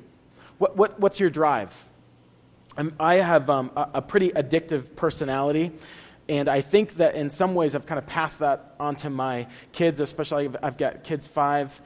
What, 0.60 0.78
what, 0.78 1.00
what's 1.00 1.20
your 1.20 1.32
drive? 1.32 1.90
I'm, 2.78 2.94
i 3.00 3.16
have 3.16 3.50
um, 3.50 3.72
a, 3.76 3.90
a, 3.96 4.02
pretty 4.02 4.30
addictive 4.30 4.96
personality, 4.96 5.72
and 6.30 6.48
I 6.48 6.62
think 6.62 6.96
that 6.96 7.16
in 7.16 7.30
some 7.30 7.56
ways 7.56 7.76
I've 7.76 7.86
kind 7.86 8.00
of 8.00 8.06
passed 8.06 8.40
that 8.40 8.76
on 8.80 8.96
to 8.98 9.10
my 9.10 9.48
kids, 9.72 10.00
especially 10.00 10.46
I've, 10.46 10.58
I've 10.64 10.78
got 10.78 11.04
kids 11.04 11.28
five, 11.28 11.82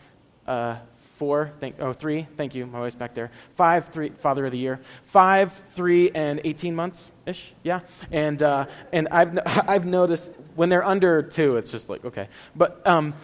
Uh, 0.46 0.78
four, 1.18 1.52
thank, 1.60 1.80
oh, 1.80 1.94
three, 1.94 2.28
thank 2.38 2.54
you, 2.54 2.68
my 2.68 2.80
wife's 2.80 2.96
back 2.96 3.16
there. 3.16 3.32
Five, 3.56 3.90
three, 3.90 4.10
father 4.10 4.46
of 4.46 4.52
the 4.52 4.58
year. 4.58 4.80
Five, 5.06 5.52
three, 5.74 6.12
and 6.12 6.40
18 6.44 6.76
months 6.76 7.10
ish, 7.26 7.54
yeah. 7.64 7.80
And, 8.12 8.42
uh, 8.42 8.68
and 8.94 9.08
I've, 9.10 9.40
I've 9.46 9.86
noticed 9.86 10.32
when 10.56 10.70
they're 10.70 10.86
under 10.86 11.24
two, 11.24 11.58
it's 11.58 11.72
just 11.72 11.90
like, 11.90 12.06
okay. 12.06 12.30
But, 12.56 12.86
um, 12.86 13.16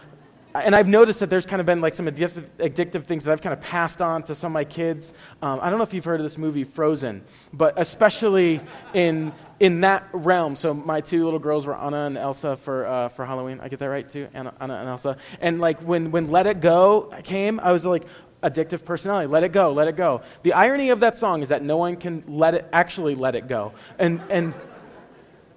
and 0.55 0.75
I've 0.75 0.87
noticed 0.87 1.19
that 1.21 1.29
there's 1.29 1.45
kind 1.45 1.59
of 1.59 1.65
been 1.65 1.81
like 1.81 1.95
some 1.95 2.05
addictive, 2.05 2.45
addictive 2.59 3.05
things 3.05 3.23
that 3.23 3.31
I've 3.31 3.41
kind 3.41 3.53
of 3.53 3.61
passed 3.61 4.01
on 4.01 4.23
to 4.23 4.35
some 4.35 4.51
of 4.51 4.53
my 4.53 4.65
kids. 4.65 5.13
Um, 5.41 5.59
I 5.61 5.69
don't 5.69 5.79
know 5.79 5.83
if 5.83 5.93
you've 5.93 6.05
heard 6.05 6.19
of 6.19 6.23
this 6.23 6.37
movie, 6.37 6.63
Frozen, 6.63 7.23
but 7.51 7.73
especially 7.77 8.61
in, 8.93 9.33
in 9.59 9.81
that 9.81 10.07
realm. 10.13 10.55
So 10.55 10.73
my 10.73 11.01
two 11.01 11.23
little 11.23 11.39
girls 11.39 11.65
were 11.65 11.75
Anna 11.75 12.05
and 12.05 12.17
Elsa 12.17 12.55
for, 12.57 12.85
uh, 12.85 13.09
for 13.09 13.25
Halloween. 13.25 13.59
I 13.61 13.67
get 13.67 13.79
that 13.79 13.89
right 13.89 14.07
too? 14.07 14.27
Anna, 14.33 14.53
Anna 14.59 14.75
and 14.75 14.89
Elsa. 14.89 15.17
And 15.41 15.59
like 15.59 15.79
when, 15.79 16.11
when 16.11 16.29
Let 16.29 16.45
It 16.45 16.61
Go 16.61 17.11
came, 17.23 17.59
I 17.59 17.71
was 17.71 17.85
like, 17.85 18.03
addictive 18.43 18.83
personality. 18.83 19.27
Let 19.27 19.43
it 19.43 19.53
go, 19.53 19.71
let 19.71 19.87
it 19.87 19.95
go. 19.95 20.21
The 20.43 20.53
irony 20.53 20.89
of 20.89 20.99
that 20.99 21.17
song 21.17 21.41
is 21.41 21.49
that 21.49 21.63
no 21.63 21.77
one 21.77 21.95
can 21.95 22.23
let 22.27 22.53
it 22.53 22.67
actually 22.73 23.15
let 23.15 23.35
it 23.35 23.47
go. 23.47 23.71
And, 23.97 24.21
and, 24.29 24.53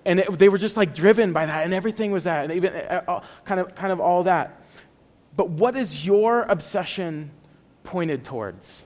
and 0.05 0.21
it, 0.21 0.39
they 0.39 0.49
were 0.49 0.57
just 0.57 0.77
like 0.77 0.95
driven 0.95 1.33
by 1.33 1.47
that, 1.47 1.65
and 1.65 1.75
everything 1.75 2.13
was 2.13 2.25
that, 2.25 2.45
and 2.45 2.53
even 2.53 2.73
uh, 2.73 3.03
uh 3.09 3.21
kind, 3.45 3.59
of, 3.59 3.75
kind 3.75 3.93
of 3.93 4.01
all 4.01 4.23
that. 4.23 4.63
But 5.37 5.51
what 5.51 5.77
is 5.77 6.07
your 6.07 6.43
obsession 6.43 7.31
pointed 7.85 8.25
towards? 8.25 8.83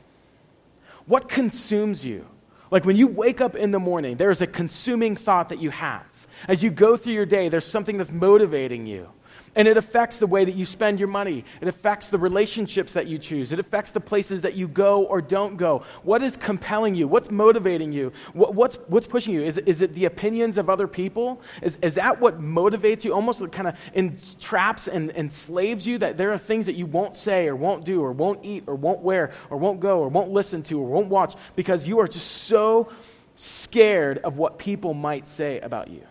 What 1.06 1.28
consumes 1.28 2.04
you? 2.04 2.26
Like 2.70 2.84
when 2.84 2.96
you 2.96 3.08
wake 3.08 3.40
up 3.40 3.56
in 3.56 3.70
the 3.70 3.80
morning, 3.80 4.16
there's 4.16 4.42
a 4.42 4.46
consuming 4.46 5.16
thought 5.16 5.48
that 5.48 5.60
you 5.60 5.70
have. 5.70 6.04
As 6.46 6.62
you 6.62 6.70
go 6.70 6.96
through 6.96 7.14
your 7.14 7.26
day, 7.26 7.48
there's 7.48 7.64
something 7.64 7.96
that's 7.96 8.12
motivating 8.12 8.86
you. 8.86 9.08
And 9.56 9.66
it 9.66 9.76
affects 9.76 10.18
the 10.18 10.28
way 10.28 10.44
that 10.44 10.54
you 10.54 10.64
spend 10.64 11.00
your 11.00 11.08
money. 11.08 11.44
It 11.60 11.66
affects 11.66 12.08
the 12.08 12.18
relationships 12.18 12.92
that 12.92 13.08
you 13.08 13.18
choose. 13.18 13.52
It 13.52 13.58
affects 13.58 13.90
the 13.90 14.00
places 14.00 14.42
that 14.42 14.54
you 14.54 14.68
go 14.68 15.04
or 15.04 15.20
don't 15.20 15.56
go. 15.56 15.82
What 16.04 16.22
is 16.22 16.36
compelling 16.36 16.94
you? 16.94 17.08
What's 17.08 17.32
motivating 17.32 17.92
you? 17.92 18.12
What, 18.32 18.54
what's, 18.54 18.76
what's 18.86 19.08
pushing 19.08 19.34
you? 19.34 19.42
Is, 19.42 19.58
is 19.58 19.82
it 19.82 19.92
the 19.94 20.04
opinions 20.04 20.56
of 20.56 20.70
other 20.70 20.86
people? 20.86 21.42
Is, 21.62 21.78
is 21.82 21.96
that 21.96 22.20
what 22.20 22.40
motivates 22.40 23.04
you? 23.04 23.12
Almost 23.12 23.50
kind 23.50 23.66
of 23.66 23.76
entraps 23.92 24.86
and 24.86 25.10
enslaves 25.10 25.84
you 25.84 25.98
that 25.98 26.16
there 26.16 26.32
are 26.32 26.38
things 26.38 26.66
that 26.66 26.74
you 26.74 26.86
won't 26.86 27.16
say 27.16 27.48
or 27.48 27.56
won't 27.56 27.84
do 27.84 28.02
or 28.02 28.12
won't 28.12 28.44
eat 28.44 28.64
or 28.68 28.76
won't 28.76 29.00
wear 29.00 29.32
or 29.50 29.56
won't 29.56 29.80
go 29.80 29.98
or 29.98 30.08
won't 30.08 30.30
listen 30.30 30.62
to 30.64 30.78
or 30.78 30.86
won't 30.86 31.08
watch 31.08 31.34
because 31.56 31.88
you 31.88 31.98
are 31.98 32.06
just 32.06 32.26
so 32.26 32.88
scared 33.34 34.18
of 34.18 34.36
what 34.36 34.58
people 34.58 34.94
might 34.94 35.26
say 35.26 35.58
about 35.60 35.88
you. 35.88 36.02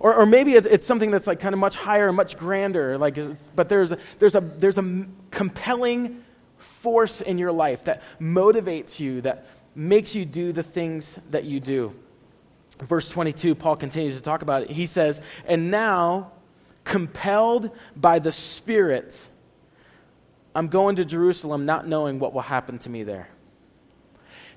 Or, 0.00 0.14
or 0.14 0.26
maybe 0.26 0.54
it's, 0.54 0.66
it's, 0.66 0.86
something 0.86 1.10
that's 1.10 1.26
like 1.26 1.40
kind 1.40 1.54
of 1.54 1.58
much 1.58 1.76
higher 1.76 2.12
much 2.12 2.36
grander, 2.36 2.98
like, 2.98 3.16
but 3.54 3.68
there's 3.68 3.92
a, 3.92 3.98
there's, 4.18 4.34
a, 4.34 4.40
there's 4.40 4.78
a 4.78 5.06
compelling 5.30 6.22
force 6.58 7.20
in 7.20 7.38
your 7.38 7.52
life 7.52 7.84
that 7.84 8.02
motivates 8.20 8.98
you, 9.00 9.20
that 9.22 9.46
makes 9.74 10.14
you 10.14 10.24
do 10.24 10.52
the 10.52 10.62
things 10.62 11.18
that 11.30 11.44
you 11.44 11.60
do. 11.60 11.94
Verse 12.80 13.08
22, 13.10 13.54
Paul 13.54 13.76
continues 13.76 14.16
to 14.16 14.22
talk 14.22 14.42
about 14.42 14.62
it. 14.62 14.70
He 14.70 14.86
says, 14.86 15.20
And 15.46 15.70
now, 15.70 16.32
compelled 16.84 17.70
by 17.94 18.18
the 18.18 18.32
Spirit, 18.32 19.28
I'm 20.54 20.68
going 20.68 20.96
to 20.96 21.04
Jerusalem 21.04 21.64
not 21.64 21.86
knowing 21.86 22.18
what 22.18 22.32
will 22.32 22.40
happen 22.42 22.78
to 22.80 22.90
me 22.90 23.04
there. 23.04 23.28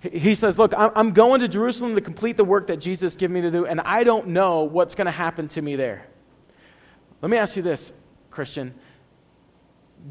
He 0.01 0.36
says, 0.36 0.60
Look, 0.60 0.73
I'm 0.77 1.12
going 1.12 1.41
to 1.41 1.47
Jerusalem 1.47 1.95
to 1.95 2.01
complete 2.01 2.38
the 2.38 2.43
work 2.43 2.67
that 2.67 2.77
Jesus 2.77 3.15
gave 3.15 3.31
me 3.31 3.41
to 3.41 3.51
do, 3.51 3.65
and 3.65 3.81
I 3.81 4.03
don't 4.03 4.27
know 4.27 4.63
what's 4.63 4.95
going 4.95 5.05
to 5.05 5.12
happen 5.12 5.47
to 5.49 5.62
me 5.62 5.75
there. 5.75 6.08
Let 7.21 7.29
me 7.29 7.38
ask 7.38 7.55
you 7.55 7.63
this, 7.63 7.93
Christian. 8.29 8.73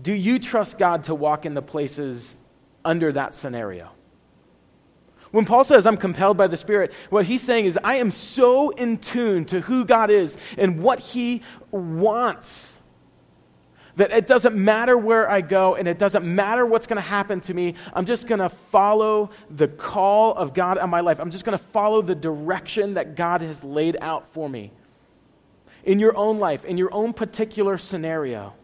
Do 0.02 0.12
you 0.12 0.38
trust 0.38 0.78
God 0.78 1.04
to 1.04 1.14
walk 1.14 1.46
in 1.46 1.54
the 1.54 1.62
places 1.62 2.36
under 2.84 3.12
that 3.12 3.34
scenario? 3.34 3.90
When 5.30 5.44
Paul 5.44 5.64
says, 5.64 5.86
I'm 5.86 5.96
compelled 5.96 6.36
by 6.36 6.46
the 6.46 6.56
Spirit, 6.56 6.92
what 7.10 7.24
he's 7.24 7.42
saying 7.42 7.66
is, 7.66 7.78
I 7.82 7.96
am 7.96 8.10
so 8.10 8.70
in 8.70 8.98
tune 8.98 9.44
to 9.46 9.60
who 9.60 9.84
God 9.84 10.10
is 10.10 10.36
and 10.56 10.80
what 10.80 11.00
he 11.00 11.42
wants 11.72 12.73
that 13.96 14.10
it 14.10 14.26
doesn't 14.26 14.56
matter 14.56 14.98
where 14.98 15.30
I 15.30 15.40
go 15.40 15.76
and 15.76 15.86
it 15.86 15.98
doesn't 15.98 16.24
matter 16.24 16.66
what's 16.66 16.86
going 16.86 16.96
to 16.96 17.02
happen 17.02 17.40
to 17.42 17.54
me. 17.54 17.74
I'm 17.92 18.04
just 18.04 18.26
going 18.26 18.40
to 18.40 18.48
follow 18.48 19.30
the 19.50 19.68
call 19.68 20.34
of 20.34 20.54
God 20.54 20.78
on 20.78 20.90
my 20.90 21.00
life. 21.00 21.20
I'm 21.20 21.30
just 21.30 21.44
going 21.44 21.56
to 21.56 21.64
follow 21.64 22.02
the 22.02 22.14
direction 22.14 22.94
that 22.94 23.14
God 23.14 23.40
has 23.40 23.62
laid 23.62 23.96
out 24.00 24.32
for 24.32 24.48
me. 24.48 24.72
In 25.84 25.98
your 25.98 26.16
own 26.16 26.38
life, 26.38 26.64
in 26.64 26.78
your 26.78 26.92
own 26.92 27.12
particular 27.12 27.78
scenario, 27.78 28.54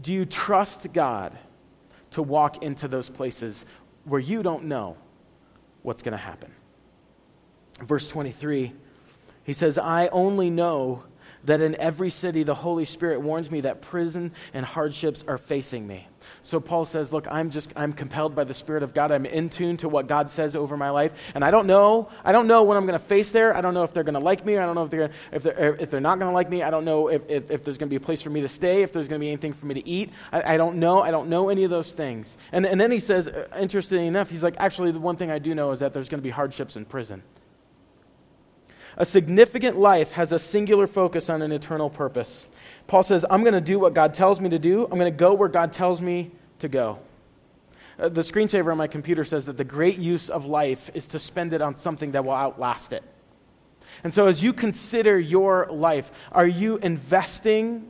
do 0.00 0.12
you 0.12 0.24
trust 0.24 0.92
God 0.92 1.36
to 2.12 2.22
walk 2.22 2.62
into 2.62 2.88
those 2.88 3.08
places 3.08 3.64
where 4.04 4.20
you 4.20 4.42
don't 4.42 4.64
know 4.64 4.96
what's 5.82 6.02
going 6.02 6.12
to 6.12 6.18
happen? 6.18 6.50
Verse 7.80 8.08
23, 8.08 8.72
he 9.44 9.52
says, 9.52 9.78
I 9.78 10.08
only 10.08 10.50
know 10.50 11.04
that 11.44 11.60
in 11.60 11.74
every 11.76 12.10
city 12.10 12.42
the 12.42 12.54
Holy 12.54 12.84
Spirit 12.84 13.20
warns 13.20 13.50
me 13.50 13.62
that 13.62 13.82
prison 13.82 14.32
and 14.54 14.64
hardships 14.64 15.24
are 15.26 15.38
facing 15.38 15.86
me. 15.86 16.06
So 16.42 16.60
Paul 16.60 16.84
says, 16.84 17.12
Look, 17.12 17.26
I'm 17.30 17.50
just, 17.50 17.72
I'm 17.76 17.92
compelled 17.92 18.34
by 18.34 18.44
the 18.44 18.54
Spirit 18.54 18.82
of 18.82 18.94
God. 18.94 19.12
I'm 19.12 19.26
in 19.26 19.48
tune 19.48 19.76
to 19.78 19.88
what 19.88 20.06
God 20.06 20.30
says 20.30 20.56
over 20.56 20.76
my 20.76 20.90
life. 20.90 21.12
And 21.34 21.44
I 21.44 21.50
don't 21.50 21.66
know, 21.66 22.10
I 22.24 22.32
don't 22.32 22.46
know 22.46 22.62
what 22.62 22.76
I'm 22.76 22.86
going 22.86 22.98
to 22.98 23.04
face 23.04 23.32
there. 23.32 23.54
I 23.56 23.60
don't 23.60 23.74
know 23.74 23.82
if 23.82 23.92
they're 23.92 24.04
going 24.04 24.14
to 24.14 24.20
like 24.20 24.44
me. 24.44 24.58
I 24.58 24.66
don't 24.66 24.74
know 24.74 24.84
if 24.84 24.90
they're, 24.90 25.10
if 25.32 25.42
they're, 25.42 25.76
if 25.76 25.90
they're 25.90 26.00
not 26.00 26.18
going 26.18 26.30
to 26.30 26.34
like 26.34 26.50
me. 26.50 26.62
I 26.62 26.70
don't 26.70 26.84
know 26.84 27.08
if, 27.08 27.28
if, 27.28 27.50
if 27.50 27.64
there's 27.64 27.78
going 27.78 27.88
to 27.88 27.90
be 27.90 27.96
a 27.96 28.04
place 28.04 28.22
for 28.22 28.30
me 28.30 28.40
to 28.40 28.48
stay, 28.48 28.82
if 28.82 28.92
there's 28.92 29.08
going 29.08 29.20
to 29.20 29.24
be 29.24 29.28
anything 29.28 29.52
for 29.52 29.66
me 29.66 29.74
to 29.74 29.88
eat. 29.88 30.10
I, 30.32 30.54
I 30.54 30.56
don't 30.56 30.76
know. 30.76 31.02
I 31.02 31.10
don't 31.10 31.28
know 31.28 31.48
any 31.48 31.64
of 31.64 31.70
those 31.70 31.92
things. 31.92 32.36
And, 32.52 32.66
and 32.66 32.80
then 32.80 32.90
he 32.90 33.00
says, 33.00 33.28
uh, 33.28 33.48
interestingly 33.58 34.06
enough, 34.06 34.30
he's 34.30 34.42
like, 34.42 34.56
Actually, 34.58 34.92
the 34.92 35.00
one 35.00 35.16
thing 35.16 35.30
I 35.30 35.38
do 35.38 35.54
know 35.54 35.72
is 35.72 35.80
that 35.80 35.92
there's 35.92 36.08
going 36.08 36.20
to 36.20 36.22
be 36.22 36.30
hardships 36.30 36.76
in 36.76 36.84
prison. 36.84 37.22
A 38.96 39.04
significant 39.04 39.78
life 39.78 40.12
has 40.12 40.32
a 40.32 40.38
singular 40.38 40.86
focus 40.86 41.30
on 41.30 41.42
an 41.42 41.52
eternal 41.52 41.88
purpose. 41.88 42.46
Paul 42.86 43.02
says, 43.02 43.24
I'm 43.28 43.42
going 43.42 43.54
to 43.54 43.60
do 43.60 43.78
what 43.78 43.94
God 43.94 44.14
tells 44.14 44.40
me 44.40 44.50
to 44.50 44.58
do, 44.58 44.84
I'm 44.84 44.98
going 44.98 45.10
to 45.12 45.16
go 45.16 45.34
where 45.34 45.48
God 45.48 45.72
tells 45.72 46.02
me 46.02 46.30
to 46.58 46.68
go. 46.68 46.98
Uh, 47.98 48.08
the 48.08 48.22
screensaver 48.22 48.70
on 48.70 48.78
my 48.78 48.86
computer 48.86 49.24
says 49.24 49.46
that 49.46 49.56
the 49.56 49.64
great 49.64 49.98
use 49.98 50.28
of 50.28 50.46
life 50.46 50.90
is 50.94 51.06
to 51.08 51.18
spend 51.18 51.52
it 51.52 51.60
on 51.60 51.76
something 51.76 52.12
that 52.12 52.24
will 52.24 52.32
outlast 52.32 52.92
it. 52.92 53.02
And 54.04 54.12
so, 54.12 54.26
as 54.26 54.42
you 54.42 54.52
consider 54.52 55.18
your 55.18 55.68
life, 55.70 56.10
are 56.32 56.46
you 56.46 56.78
investing 56.78 57.86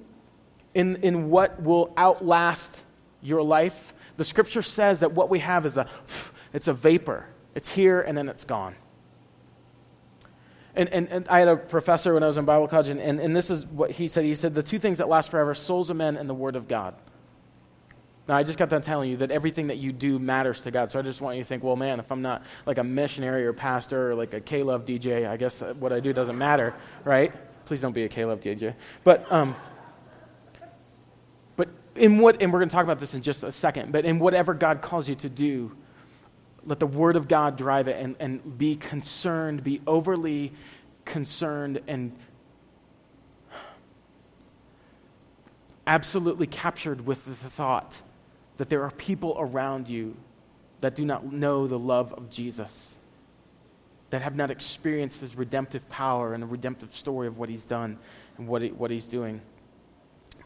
in, 0.74 0.96
in 0.96 1.30
what 1.30 1.62
will 1.62 1.92
outlast 1.96 2.82
your 3.22 3.42
life? 3.42 3.94
The 4.16 4.24
scripture 4.24 4.62
says 4.62 5.00
that 5.00 5.12
what 5.12 5.30
we 5.30 5.38
have 5.38 5.64
is 5.64 5.76
a, 5.76 5.88
it's 6.52 6.68
a 6.68 6.72
vapor. 6.72 7.26
It's 7.54 7.68
here 7.68 8.00
and 8.00 8.16
then 8.16 8.28
it's 8.28 8.44
gone. 8.44 8.74
And, 10.74 10.88
and, 10.88 11.08
and 11.08 11.28
I 11.28 11.40
had 11.40 11.48
a 11.48 11.56
professor 11.56 12.14
when 12.14 12.22
I 12.22 12.26
was 12.26 12.38
in 12.38 12.44
Bible 12.44 12.66
college, 12.66 12.88
and, 12.88 13.00
and, 13.00 13.20
and 13.20 13.36
this 13.36 13.50
is 13.50 13.66
what 13.66 13.90
he 13.90 14.08
said. 14.08 14.24
He 14.24 14.34
said, 14.34 14.54
The 14.54 14.62
two 14.62 14.78
things 14.78 14.98
that 14.98 15.08
last 15.08 15.30
forever 15.30 15.54
souls 15.54 15.90
of 15.90 15.96
men 15.96 16.16
and 16.16 16.28
the 16.28 16.34
Word 16.34 16.56
of 16.56 16.66
God. 16.66 16.94
Now, 18.28 18.36
I 18.36 18.44
just 18.44 18.56
got 18.56 18.68
done 18.68 18.82
telling 18.82 19.10
you 19.10 19.16
that 19.18 19.30
everything 19.30 19.66
that 19.66 19.78
you 19.78 19.92
do 19.92 20.18
matters 20.18 20.60
to 20.60 20.70
God. 20.70 20.90
So 20.90 20.98
I 20.98 21.02
just 21.02 21.20
want 21.20 21.36
you 21.36 21.42
to 21.42 21.48
think, 21.48 21.64
well, 21.64 21.74
man, 21.74 21.98
if 21.98 22.10
I'm 22.12 22.22
not 22.22 22.44
like 22.66 22.78
a 22.78 22.84
missionary 22.84 23.44
or 23.44 23.52
pastor 23.52 24.12
or 24.12 24.14
like 24.14 24.32
a 24.32 24.40
K 24.40 24.62
Love 24.62 24.84
DJ, 24.84 25.28
I 25.28 25.36
guess 25.36 25.60
what 25.60 25.92
I 25.92 26.00
do 26.00 26.12
doesn't 26.12 26.38
matter, 26.38 26.74
right? 27.04 27.32
Please 27.66 27.80
don't 27.80 27.92
be 27.92 28.04
a 28.04 28.08
K 28.08 28.24
Love 28.24 28.40
DJ. 28.40 28.74
But, 29.02 29.30
um, 29.32 29.56
but 31.56 31.68
in 31.96 32.18
what, 32.18 32.40
and 32.40 32.52
we're 32.52 32.60
going 32.60 32.68
to 32.68 32.74
talk 32.74 32.84
about 32.84 33.00
this 33.00 33.14
in 33.14 33.22
just 33.22 33.42
a 33.42 33.50
second, 33.50 33.90
but 33.90 34.04
in 34.04 34.20
whatever 34.20 34.54
God 34.54 34.82
calls 34.82 35.08
you 35.08 35.16
to 35.16 35.28
do, 35.28 35.76
let 36.64 36.78
the 36.78 36.86
Word 36.86 37.16
of 37.16 37.28
God 37.28 37.56
drive 37.56 37.88
it 37.88 38.00
and, 38.00 38.16
and 38.20 38.58
be 38.58 38.76
concerned, 38.76 39.64
be 39.64 39.80
overly 39.86 40.52
concerned, 41.04 41.80
and 41.86 42.12
absolutely 45.86 46.46
captured 46.46 47.06
with 47.06 47.24
the 47.24 47.34
thought 47.34 48.02
that 48.58 48.68
there 48.68 48.82
are 48.84 48.90
people 48.92 49.36
around 49.38 49.88
you 49.88 50.16
that 50.80 50.94
do 50.94 51.04
not 51.04 51.32
know 51.32 51.66
the 51.66 51.78
love 51.78 52.12
of 52.12 52.30
Jesus, 52.30 52.98
that 54.10 54.22
have 54.22 54.36
not 54.36 54.50
experienced 54.50 55.20
his 55.20 55.36
redemptive 55.36 55.88
power 55.88 56.34
and 56.34 56.42
the 56.42 56.46
redemptive 56.46 56.94
story 56.94 57.26
of 57.26 57.38
what 57.38 57.48
he's 57.48 57.66
done 57.66 57.98
and 58.38 58.46
what, 58.46 58.62
he, 58.62 58.68
what 58.68 58.90
he's 58.90 59.08
doing. 59.08 59.40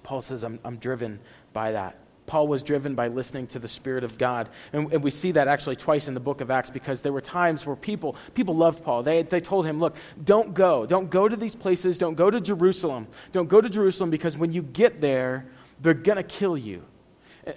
Paul 0.02 0.22
says, 0.22 0.44
I'm, 0.44 0.58
I'm 0.64 0.76
driven 0.76 1.18
by 1.52 1.72
that. 1.72 1.98
Paul 2.26 2.48
was 2.48 2.62
driven 2.62 2.94
by 2.94 3.08
listening 3.08 3.46
to 3.48 3.58
the 3.58 3.68
Spirit 3.68 4.04
of 4.04 4.18
God. 4.18 4.48
And, 4.72 4.92
and, 4.92 5.02
we 5.02 5.10
see 5.10 5.32
that 5.32 5.48
actually 5.48 5.76
twice 5.76 6.08
in 6.08 6.14
the 6.14 6.20
book 6.20 6.40
of 6.40 6.50
Acts 6.50 6.70
because 6.70 7.02
there 7.02 7.12
were 7.12 7.20
times 7.20 7.64
where 7.64 7.76
people, 7.76 8.16
people 8.34 8.56
loved 8.56 8.82
Paul. 8.82 9.02
They, 9.02 9.22
they 9.22 9.40
told 9.40 9.66
him, 9.66 9.78
look, 9.78 9.96
don't 10.24 10.54
go. 10.54 10.86
Don't 10.86 11.08
go 11.08 11.28
to 11.28 11.36
these 11.36 11.54
places. 11.54 11.98
Don't 11.98 12.14
go 12.14 12.30
to 12.30 12.40
Jerusalem. 12.40 13.06
Don't 13.32 13.48
go 13.48 13.60
to 13.60 13.68
Jerusalem 13.68 14.10
because 14.10 14.36
when 14.36 14.52
you 14.52 14.62
get 14.62 15.00
there, 15.00 15.46
they're 15.80 15.94
going 15.94 16.16
to 16.16 16.22
kill 16.22 16.56
you. 16.56 16.82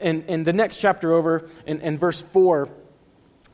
And 0.01 0.23
in 0.25 0.43
the 0.43 0.53
next 0.53 0.77
chapter 0.77 1.13
over, 1.13 1.49
in, 1.65 1.81
in 1.81 1.97
verse 1.97 2.21
4, 2.21 2.69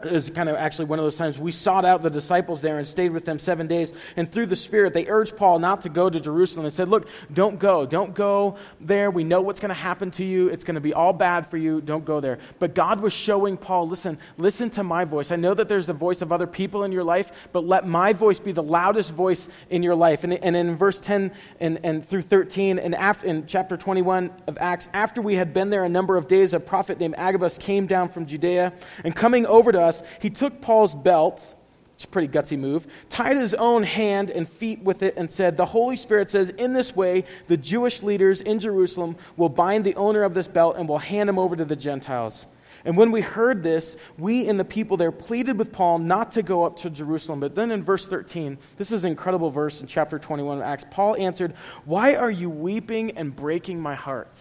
it 0.03 0.11
was 0.11 0.29
kind 0.29 0.49
of 0.49 0.57
actually 0.57 0.85
one 0.85 0.99
of 0.99 1.05
those 1.05 1.15
times 1.15 1.39
we 1.39 1.53
sought 1.53 1.85
out 1.85 2.03
the 2.03 2.09
disciples 2.09 2.61
there 2.61 2.77
and 2.77 2.85
stayed 2.85 3.11
with 3.11 3.23
them 3.23 3.39
seven 3.39 3.65
days. 3.65 3.93
And 4.17 4.29
through 4.29 4.47
the 4.47 4.55
Spirit, 4.55 4.93
they 4.93 5.07
urged 5.07 5.37
Paul 5.37 5.57
not 5.59 5.83
to 5.83 5.89
go 5.89 6.09
to 6.09 6.19
Jerusalem 6.19 6.65
and 6.65 6.73
said, 6.73 6.89
Look, 6.89 7.07
don't 7.33 7.59
go. 7.59 7.85
Don't 7.85 8.13
go 8.13 8.57
there. 8.81 9.09
We 9.09 9.23
know 9.23 9.41
what's 9.41 9.61
going 9.61 9.69
to 9.69 9.73
happen 9.73 10.11
to 10.11 10.25
you. 10.25 10.49
It's 10.49 10.65
going 10.65 10.75
to 10.75 10.81
be 10.81 10.93
all 10.93 11.13
bad 11.13 11.47
for 11.47 11.55
you. 11.55 11.79
Don't 11.79 12.03
go 12.03 12.19
there. 12.19 12.39
But 12.59 12.75
God 12.75 12.99
was 12.99 13.13
showing 13.13 13.55
Paul, 13.55 13.87
Listen, 13.87 14.17
listen 14.37 14.69
to 14.71 14.83
my 14.83 15.05
voice. 15.05 15.31
I 15.31 15.37
know 15.37 15.53
that 15.53 15.69
there's 15.69 15.87
the 15.87 15.93
voice 15.93 16.21
of 16.21 16.33
other 16.33 16.47
people 16.47 16.83
in 16.83 16.91
your 16.91 17.05
life, 17.05 17.31
but 17.53 17.65
let 17.65 17.87
my 17.87 18.11
voice 18.11 18.39
be 18.39 18.51
the 18.51 18.63
loudest 18.63 19.13
voice 19.13 19.47
in 19.69 19.81
your 19.81 19.95
life. 19.95 20.25
And, 20.25 20.33
and 20.33 20.57
in 20.57 20.75
verse 20.75 20.99
10 20.99 21.31
and, 21.61 21.79
and 21.83 22.05
through 22.05 22.23
13, 22.23 22.79
and 22.79 22.93
after, 22.95 23.27
in 23.27 23.47
chapter 23.47 23.77
21 23.77 24.29
of 24.47 24.57
Acts, 24.59 24.89
after 24.93 25.21
we 25.21 25.35
had 25.35 25.53
been 25.53 25.69
there 25.69 25.85
a 25.85 25.89
number 25.89 26.17
of 26.17 26.27
days, 26.27 26.53
a 26.53 26.59
prophet 26.59 26.99
named 26.99 27.15
Agabus 27.17 27.57
came 27.57 27.87
down 27.87 28.09
from 28.09 28.25
Judea, 28.25 28.73
and 29.05 29.15
coming 29.15 29.45
over 29.45 29.71
to 29.71 29.84
us, 29.85 30.03
he 30.21 30.29
took 30.29 30.61
Paul's 30.61 30.93
belt, 30.93 31.55
it's 31.95 32.03
a 32.03 32.07
pretty 32.07 32.27
gutsy 32.27 32.59
move, 32.59 32.85
tied 33.09 33.37
his 33.37 33.53
own 33.53 33.83
hand 33.83 34.29
and 34.29 34.47
feet 34.47 34.81
with 34.81 35.01
it, 35.01 35.15
and 35.15 35.31
said, 35.31 35.55
The 35.55 35.65
Holy 35.65 35.95
Spirit 35.95 36.29
says, 36.29 36.49
In 36.49 36.73
this 36.73 36.95
way, 36.95 37.23
the 37.47 37.55
Jewish 37.55 38.03
leaders 38.03 38.41
in 38.41 38.59
Jerusalem 38.59 39.15
will 39.37 39.49
bind 39.49 39.85
the 39.85 39.95
owner 39.95 40.23
of 40.23 40.33
this 40.33 40.49
belt 40.49 40.75
and 40.77 40.89
will 40.89 40.97
hand 40.97 41.29
him 41.29 41.39
over 41.39 41.55
to 41.55 41.63
the 41.63 41.75
Gentiles. 41.75 42.47
And 42.85 42.95
when 42.97 43.11
we 43.11 43.21
heard 43.21 43.63
this, 43.63 43.97
we 44.17 44.47
and 44.47 44.59
the 44.59 44.65
people 44.65 44.95
there 44.95 45.11
pleaded 45.11 45.57
with 45.57 45.71
Paul 45.71 45.97
not 45.97 46.33
to 46.33 46.43
go 46.43 46.65
up 46.65 46.77
to 46.77 46.89
Jerusalem. 46.91 47.39
But 47.39 47.55
then 47.55 47.71
in 47.71 47.83
verse 47.83 48.07
13, 48.07 48.59
this 48.77 48.91
is 48.91 49.03
an 49.03 49.11
incredible 49.11 49.49
verse 49.49 49.81
in 49.81 49.87
chapter 49.87 50.19
21 50.19 50.57
of 50.57 50.63
Acts, 50.63 50.85
Paul 50.91 51.15
answered, 51.15 51.55
Why 51.85 52.15
are 52.15 52.29
you 52.29 52.49
weeping 52.49 53.11
and 53.11 53.35
breaking 53.35 53.81
my 53.81 53.95
heart? 53.95 54.37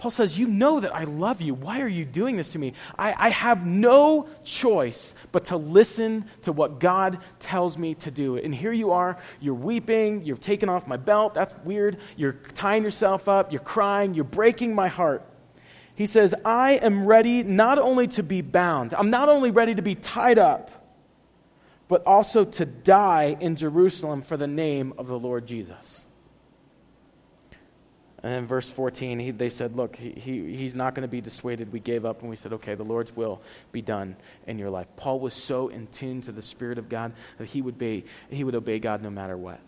Paul 0.00 0.10
says, 0.10 0.38
You 0.38 0.46
know 0.46 0.80
that 0.80 0.94
I 0.94 1.04
love 1.04 1.42
you. 1.42 1.52
Why 1.52 1.82
are 1.82 1.88
you 1.88 2.06
doing 2.06 2.36
this 2.36 2.52
to 2.52 2.58
me? 2.58 2.72
I, 2.98 3.14
I, 3.18 3.28
have 3.28 3.66
no 3.66 4.28
choice 4.44 5.14
but 5.30 5.44
to 5.46 5.58
listen 5.58 6.24
to 6.44 6.52
what 6.52 6.80
God 6.80 7.18
tells 7.38 7.76
me 7.76 7.94
to 7.96 8.10
do. 8.10 8.38
And 8.38 8.54
here 8.54 8.72
you 8.72 8.92
are, 8.92 9.18
you're 9.40 9.52
weeping, 9.52 10.24
you've 10.24 10.40
taken 10.40 10.70
off 10.70 10.86
my 10.86 10.96
belt. 10.96 11.34
That's 11.34 11.54
weird. 11.64 11.98
You're 12.16 12.32
tying 12.32 12.82
yourself 12.82 13.28
up, 13.28 13.52
you're 13.52 13.60
crying, 13.60 14.14
you're 14.14 14.24
breaking 14.24 14.74
my 14.74 14.88
heart. 14.88 15.22
He 15.94 16.06
says, 16.06 16.34
I 16.46 16.76
am 16.76 17.04
ready 17.04 17.42
not 17.42 17.78
only 17.78 18.08
to 18.08 18.22
be 18.22 18.40
bound, 18.40 18.94
I'm 18.94 19.10
not 19.10 19.28
only 19.28 19.50
ready 19.50 19.74
to 19.74 19.82
be 19.82 19.96
tied 19.96 20.38
up, 20.38 20.70
but 21.88 22.02
also 22.06 22.46
to 22.46 22.64
die 22.64 23.36
in 23.38 23.54
Jerusalem 23.54 24.22
for 24.22 24.38
the 24.38 24.46
name 24.46 24.94
of 24.96 25.08
the 25.08 25.18
Lord 25.18 25.46
Jesus. 25.46 26.06
And 28.22 28.34
in 28.34 28.46
verse 28.46 28.68
14, 28.68 29.18
he, 29.18 29.30
they 29.30 29.48
said, 29.48 29.76
Look, 29.76 29.96
he, 29.96 30.10
he, 30.10 30.54
he's 30.54 30.76
not 30.76 30.94
going 30.94 31.02
to 31.02 31.08
be 31.08 31.20
dissuaded. 31.20 31.72
We 31.72 31.80
gave 31.80 32.04
up 32.04 32.20
and 32.20 32.28
we 32.28 32.36
said, 32.36 32.52
Okay, 32.52 32.74
the 32.74 32.84
Lord's 32.84 33.14
will 33.16 33.40
be 33.72 33.80
done 33.80 34.16
in 34.46 34.58
your 34.58 34.70
life. 34.70 34.86
Paul 34.96 35.20
was 35.20 35.34
so 35.34 35.68
in 35.68 35.86
tune 35.86 36.20
to 36.22 36.32
the 36.32 36.42
Spirit 36.42 36.78
of 36.78 36.88
God 36.88 37.12
that 37.38 37.48
he 37.48 37.62
would, 37.62 37.78
be, 37.78 38.04
he 38.28 38.44
would 38.44 38.54
obey 38.54 38.78
God 38.78 39.02
no 39.02 39.10
matter 39.10 39.36
what. 39.36 39.60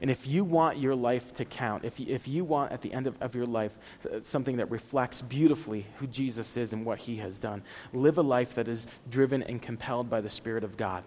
And 0.00 0.10
if 0.10 0.26
you 0.26 0.44
want 0.44 0.78
your 0.78 0.94
life 0.94 1.34
to 1.34 1.44
count, 1.44 1.84
if 1.84 2.00
you, 2.00 2.06
if 2.08 2.26
you 2.26 2.42
want 2.44 2.72
at 2.72 2.80
the 2.80 2.92
end 2.92 3.06
of, 3.06 3.20
of 3.20 3.34
your 3.34 3.44
life 3.44 3.72
uh, 4.10 4.20
something 4.22 4.56
that 4.56 4.70
reflects 4.70 5.20
beautifully 5.20 5.84
who 5.96 6.06
Jesus 6.06 6.56
is 6.56 6.72
and 6.72 6.86
what 6.86 6.98
he 7.00 7.16
has 7.16 7.38
done, 7.38 7.62
live 7.92 8.16
a 8.16 8.22
life 8.22 8.54
that 8.54 8.66
is 8.66 8.86
driven 9.10 9.42
and 9.42 9.60
compelled 9.60 10.08
by 10.08 10.20
the 10.20 10.30
Spirit 10.30 10.64
of 10.64 10.76
God. 10.76 11.04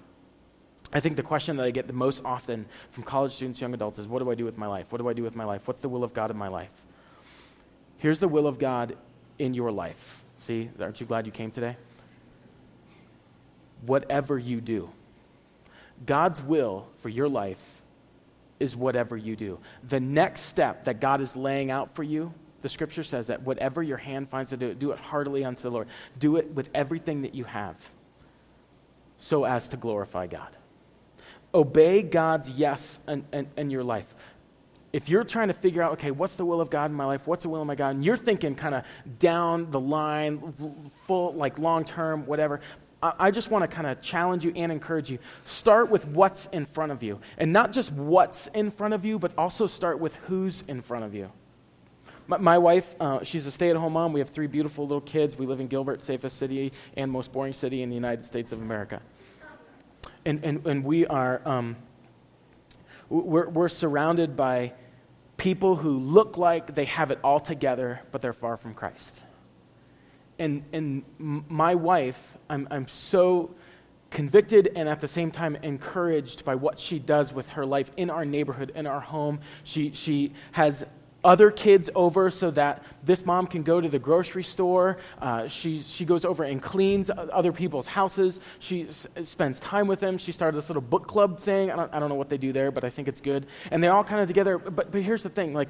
I 0.93 0.99
think 0.99 1.15
the 1.15 1.23
question 1.23 1.57
that 1.57 1.65
I 1.65 1.71
get 1.71 1.87
the 1.87 1.93
most 1.93 2.21
often 2.23 2.67
from 2.91 3.03
college 3.03 3.33
students, 3.33 3.59
young 3.59 3.73
adults, 3.73 3.97
is 3.97 4.07
what 4.07 4.19
do 4.19 4.29
I 4.29 4.35
do 4.35 4.45
with 4.45 4.59
my 4.59 4.67
life? 4.67 4.91
What 4.91 4.99
do 4.99 5.09
I 5.09 5.13
do 5.13 5.23
with 5.23 5.35
my 5.35 5.43
life? 5.43 5.67
What's 5.67 5.81
the 5.81 5.89
will 5.89 6.03
of 6.03 6.13
God 6.13 6.29
in 6.29 6.37
my 6.37 6.49
life? 6.49 6.69
Here's 7.97 8.19
the 8.19 8.27
will 8.27 8.45
of 8.45 8.59
God 8.59 8.95
in 9.39 9.55
your 9.55 9.71
life. 9.71 10.23
See, 10.37 10.69
aren't 10.79 10.99
you 10.99 11.07
glad 11.07 11.25
you 11.25 11.31
came 11.31 11.49
today? 11.49 11.77
Whatever 13.85 14.37
you 14.37 14.61
do, 14.61 14.89
God's 16.05 16.41
will 16.41 16.87
for 16.99 17.09
your 17.09 17.27
life 17.27 17.81
is 18.59 18.75
whatever 18.75 19.17
you 19.17 19.35
do. 19.35 19.59
The 19.83 19.99
next 19.99 20.41
step 20.41 20.83
that 20.83 20.99
God 21.01 21.21
is 21.21 21.35
laying 21.35 21.71
out 21.71 21.95
for 21.95 22.03
you, 22.03 22.33
the 22.61 22.69
scripture 22.69 23.03
says 23.03 23.27
that 23.27 23.41
whatever 23.41 23.81
your 23.81 23.97
hand 23.97 24.29
finds 24.29 24.51
to 24.51 24.57
do, 24.57 24.73
do 24.73 24.91
it 24.91 24.99
heartily 24.99 25.43
unto 25.43 25.63
the 25.63 25.71
Lord. 25.71 25.87
Do 26.19 26.37
it 26.37 26.51
with 26.51 26.69
everything 26.75 27.23
that 27.23 27.33
you 27.33 27.45
have 27.45 27.75
so 29.17 29.43
as 29.43 29.69
to 29.69 29.77
glorify 29.77 30.27
God 30.27 30.55
obey 31.53 32.01
God's 32.01 32.49
yes 32.49 32.99
in, 33.07 33.25
in, 33.31 33.47
in, 33.57 33.69
your 33.69 33.83
life. 33.83 34.13
If 34.91 35.09
you're 35.09 35.23
trying 35.23 35.47
to 35.47 35.53
figure 35.53 35.81
out, 35.81 35.93
okay, 35.93 36.11
what's 36.11 36.35
the 36.35 36.45
will 36.45 36.61
of 36.61 36.69
God 36.69 36.91
in 36.91 36.97
my 36.97 37.05
life? 37.05 37.25
What's 37.25 37.43
the 37.43 37.49
will 37.49 37.61
of 37.61 37.67
my 37.67 37.75
God? 37.75 37.95
And 37.95 38.05
you're 38.05 38.17
thinking 38.17 38.55
kind 38.55 38.75
of 38.75 38.83
down 39.19 39.71
the 39.71 39.79
line, 39.79 40.53
full, 41.05 41.33
like 41.33 41.59
long 41.59 41.85
term, 41.85 42.25
whatever. 42.25 42.61
I, 43.01 43.31
just 43.31 43.51
want 43.51 43.69
to 43.69 43.75
kind 43.75 43.85
of 43.85 44.01
challenge 44.01 44.45
you 44.45 44.53
and 44.55 44.71
encourage 44.71 45.09
you. 45.09 45.19
Start 45.43 45.89
with 45.89 46.07
what's 46.07 46.45
in 46.53 46.65
front 46.65 46.93
of 46.93 47.03
you. 47.03 47.19
And 47.37 47.51
not 47.51 47.73
just 47.73 47.91
what's 47.91 48.47
in 48.47 48.71
front 48.71 48.93
of 48.93 49.03
you, 49.03 49.19
but 49.19 49.33
also 49.37 49.67
start 49.67 49.99
with 49.99 50.15
who's 50.27 50.61
in 50.69 50.81
front 50.81 51.03
of 51.03 51.13
you. 51.13 51.29
My, 52.27 52.37
my 52.37 52.57
wife, 52.57 52.95
uh, 53.01 53.21
she's 53.23 53.45
a 53.45 53.51
stay 53.51 53.69
at 53.69 53.75
home 53.75 53.93
mom. 53.93 54.13
We 54.13 54.21
have 54.21 54.29
three 54.29 54.47
beautiful 54.47 54.87
little 54.87 55.01
kids. 55.01 55.37
We 55.37 55.45
live 55.45 55.59
in 55.59 55.67
Gilbert, 55.67 56.01
safest 56.01 56.37
city 56.37 56.71
and 56.95 57.11
most 57.11 57.33
boring 57.33 57.51
city 57.51 57.81
in 57.81 57.89
the 57.89 57.95
United 57.95 58.23
States 58.23 58.53
of 58.53 58.61
America 58.61 59.01
and, 60.25 60.43
and, 60.43 60.65
and 60.65 60.83
we 60.83 61.05
are 61.07 61.41
um, 61.45 61.75
we're, 63.09 63.49
we're 63.49 63.69
surrounded 63.69 64.35
by 64.35 64.73
people 65.37 65.75
who 65.75 65.97
look 65.99 66.37
like 66.37 66.73
they 66.73 66.85
have 66.85 67.11
it 67.11 67.19
all 67.23 67.39
together, 67.39 68.01
but 68.11 68.21
they're 68.21 68.33
far 68.33 68.57
from 68.57 68.73
Christ. 68.73 69.19
And, 70.39 70.63
and 70.73 71.03
my 71.19 71.75
wife, 71.75 72.37
I'm, 72.49 72.67
I'm 72.71 72.87
so 72.87 73.53
convicted 74.09 74.71
and 74.75 74.87
at 74.87 74.99
the 74.99 75.07
same 75.07 75.31
time 75.31 75.55
encouraged 75.57 76.45
by 76.45 76.55
what 76.55 76.79
she 76.79 76.99
does 76.99 77.33
with 77.33 77.49
her 77.49 77.65
life 77.65 77.91
in 77.97 78.09
our 78.09 78.25
neighborhood, 78.25 78.71
in 78.75 78.87
our 78.87 78.99
home. 78.99 79.39
She, 79.63 79.91
she 79.93 80.33
has 80.53 80.85
other 81.23 81.51
kids 81.51 81.89
over 81.95 82.29
so 82.29 82.51
that 82.51 82.83
this 83.03 83.25
mom 83.25 83.47
can 83.47 83.63
go 83.63 83.79
to 83.79 83.87
the 83.87 83.99
grocery 83.99 84.43
store. 84.43 84.97
Uh, 85.21 85.47
she, 85.47 85.79
she 85.79 86.05
goes 86.05 86.25
over 86.25 86.43
and 86.43 86.61
cleans 86.61 87.09
other 87.09 87.51
people's 87.51 87.87
houses. 87.87 88.39
She 88.59 88.87
s- 88.87 89.07
spends 89.23 89.59
time 89.59 89.87
with 89.87 89.99
them. 89.99 90.17
She 90.17 90.31
started 90.31 90.57
this 90.57 90.69
little 90.69 90.81
book 90.81 91.07
club 91.07 91.39
thing. 91.39 91.71
I 91.71 91.75
don't, 91.75 91.93
I 91.93 91.99
don't 91.99 92.09
know 92.09 92.15
what 92.15 92.29
they 92.29 92.37
do 92.37 92.51
there, 92.51 92.71
but 92.71 92.83
I 92.83 92.89
think 92.89 93.07
it's 93.07 93.21
good. 93.21 93.45
And 93.71 93.83
they're 93.83 93.93
all 93.93 94.03
kind 94.03 94.21
of 94.21 94.27
together. 94.27 94.57
But, 94.57 94.91
but 94.91 95.01
here's 95.01 95.23
the 95.23 95.29
thing 95.29 95.53
like, 95.53 95.69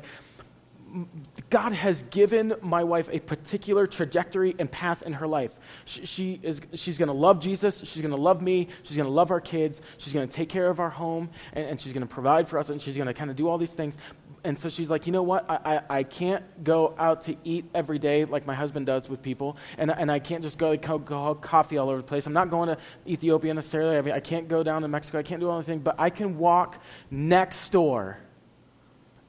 God 1.50 1.72
has 1.72 2.04
given 2.04 2.54
my 2.62 2.84
wife 2.84 3.10
a 3.12 3.20
particular 3.20 3.88
trajectory 3.88 4.56
and 4.60 4.70
path 4.70 5.02
in 5.02 5.14
her 5.14 5.28
life. 5.28 5.52
She, 5.86 6.06
she 6.06 6.40
is, 6.44 6.62
she's 6.76 7.00
going 7.00 7.08
to 7.08 7.14
love 7.16 7.40
Jesus. 7.40 7.80
She's 7.80 8.02
going 8.02 8.14
to 8.14 8.22
love 8.22 8.44
me. 8.44 8.68
She's 8.84 8.96
going 8.96 9.08
to 9.08 9.12
love 9.14 9.32
our 9.32 9.42
kids. 9.42 9.82
She's 9.98 10.14
going 10.14 10.28
to 10.28 10.32
take 10.32 10.50
care 10.50 10.70
of 10.70 10.80
our 10.80 10.92
home. 10.92 11.32
And, 11.54 11.66
and 11.66 11.82
she's 11.82 11.94
going 11.94 12.06
to 12.08 12.14
provide 12.14 12.48
for 12.48 12.60
us. 12.60 12.70
And 12.70 12.80
she's 12.80 12.96
going 12.96 13.08
to 13.08 13.14
kind 13.14 13.32
of 13.32 13.36
do 13.36 13.48
all 13.50 13.58
these 13.58 13.74
things. 13.74 13.98
And 14.46 14.60
so 14.60 14.68
she's 14.68 14.90
like, 14.90 15.06
you 15.06 15.14
know 15.14 15.24
what? 15.24 15.50
I, 15.50 15.56
I, 15.66 15.98
I, 16.00 16.04
can't 16.04 16.64
go 16.66 16.94
out 17.00 17.22
to 17.26 17.36
eat 17.46 17.64
every 17.74 17.98
day 17.98 18.26
like 18.26 18.46
my 18.46 18.54
husband 18.54 18.86
does 18.86 19.08
with 19.08 19.22
people. 19.22 19.56
And, 19.78 19.90
and 19.90 20.12
I 20.12 20.20
can't 20.20 20.44
just 20.44 20.58
go, 20.58 20.76
go, 20.76 20.98
go 20.98 21.36
coffee 21.36 21.78
all 21.78 21.88
over 21.88 21.98
the 21.98 22.04
place. 22.04 22.28
I'm 22.28 22.34
not 22.34 22.50
going 22.50 22.68
to 22.68 22.78
Ethiopia 23.08 23.54
necessarily. 23.54 23.98
I, 23.98 24.02
mean, 24.02 24.14
I 24.14 24.20
can't 24.20 24.50
go 24.50 24.62
down 24.62 24.82
to 24.82 24.90
Mexico. 24.90 25.20
I 25.20 25.24
can't 25.24 25.40
do 25.40 25.50
all 25.50 25.56
anything. 25.56 25.80
But 25.80 25.96
I 25.98 26.10
can 26.10 26.38
walk 26.38 26.82
next 27.10 27.70
door 27.70 28.18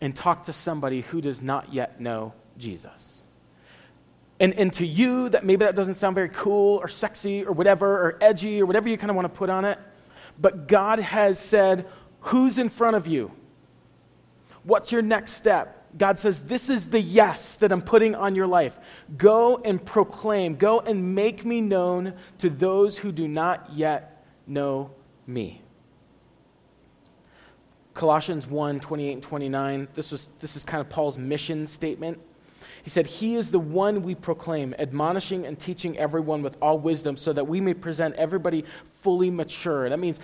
and 0.00 0.16
talk 0.16 0.46
to 0.46 0.53
somebody 0.53 1.03
who 1.03 1.20
does 1.20 1.40
not 1.40 1.72
yet 1.72 2.00
know 2.00 2.33
Jesus. 2.59 3.22
And, 4.40 4.53
and 4.55 4.72
to 4.74 4.87
you, 4.87 5.29
that 5.29 5.44
maybe 5.44 5.64
that 5.64 5.77
doesn't 5.77 5.94
sound 5.94 6.16
very 6.16 6.29
cool 6.29 6.79
or 6.79 6.88
sexy 6.88 7.44
or 7.44 7.53
whatever, 7.53 7.88
or 7.88 8.18
edgy 8.20 8.61
or 8.61 8.66
whatever 8.66 8.88
you 8.88 8.98
kind 8.98 9.11
of 9.11 9.16
want 9.16 9.33
to 9.33 9.38
put 9.38 9.48
on 9.48 9.64
it, 9.64 9.79
but 10.40 10.66
God 10.66 10.98
has 10.98 11.38
said, 11.38 11.87
Who's 12.20 12.59
in 12.59 12.68
front 12.68 12.96
of 12.96 13.07
you? 13.07 13.31
What's 14.64 14.90
your 14.90 15.03
next 15.03 15.33
step? 15.33 15.81
God 15.96 16.18
says, 16.18 16.42
This 16.42 16.68
is 16.68 16.88
the 16.88 17.00
yes 17.00 17.57
that 17.57 17.70
I'm 17.70 17.83
putting 17.83 18.14
on 18.14 18.35
your 18.35 18.46
life. 18.46 18.79
Go 19.16 19.59
and 19.64 19.85
proclaim, 19.85 20.57
go 20.57 20.81
and 20.81 21.14
make 21.14 21.44
me 21.44 21.61
known 21.61 22.14
to 22.38 22.50
those 22.50 22.98
who 22.98 23.12
do 23.12 23.29
not 23.29 23.70
yet 23.72 24.24
know 24.46 24.90
me. 25.27 25.62
Colossians 27.92 28.46
1 28.46 28.81
28 28.81 29.12
and 29.12 29.22
29. 29.22 29.88
This, 29.94 30.11
was, 30.11 30.29
this 30.40 30.57
is 30.57 30.64
kind 30.64 30.81
of 30.81 30.88
Paul's 30.88 31.16
mission 31.16 31.66
statement. 31.66 32.18
He 32.83 32.90
said, 32.90 33.07
He 33.07 33.37
is 33.37 33.50
the 33.50 33.61
one 33.61 34.03
we 34.03 34.14
proclaim, 34.14 34.74
admonishing 34.79 35.46
and 35.46 35.59
teaching 35.59 35.96
everyone 35.96 36.42
with 36.42 36.57
all 36.61 36.79
wisdom, 36.79 37.16
so 37.16 37.33
that 37.33 37.46
we 37.46 37.61
may 37.61 37.72
present 37.72 38.16
everybody 38.16 38.64
fully 39.00 39.31
mature. 39.31 39.88
That 39.88 40.00
means 40.00 40.18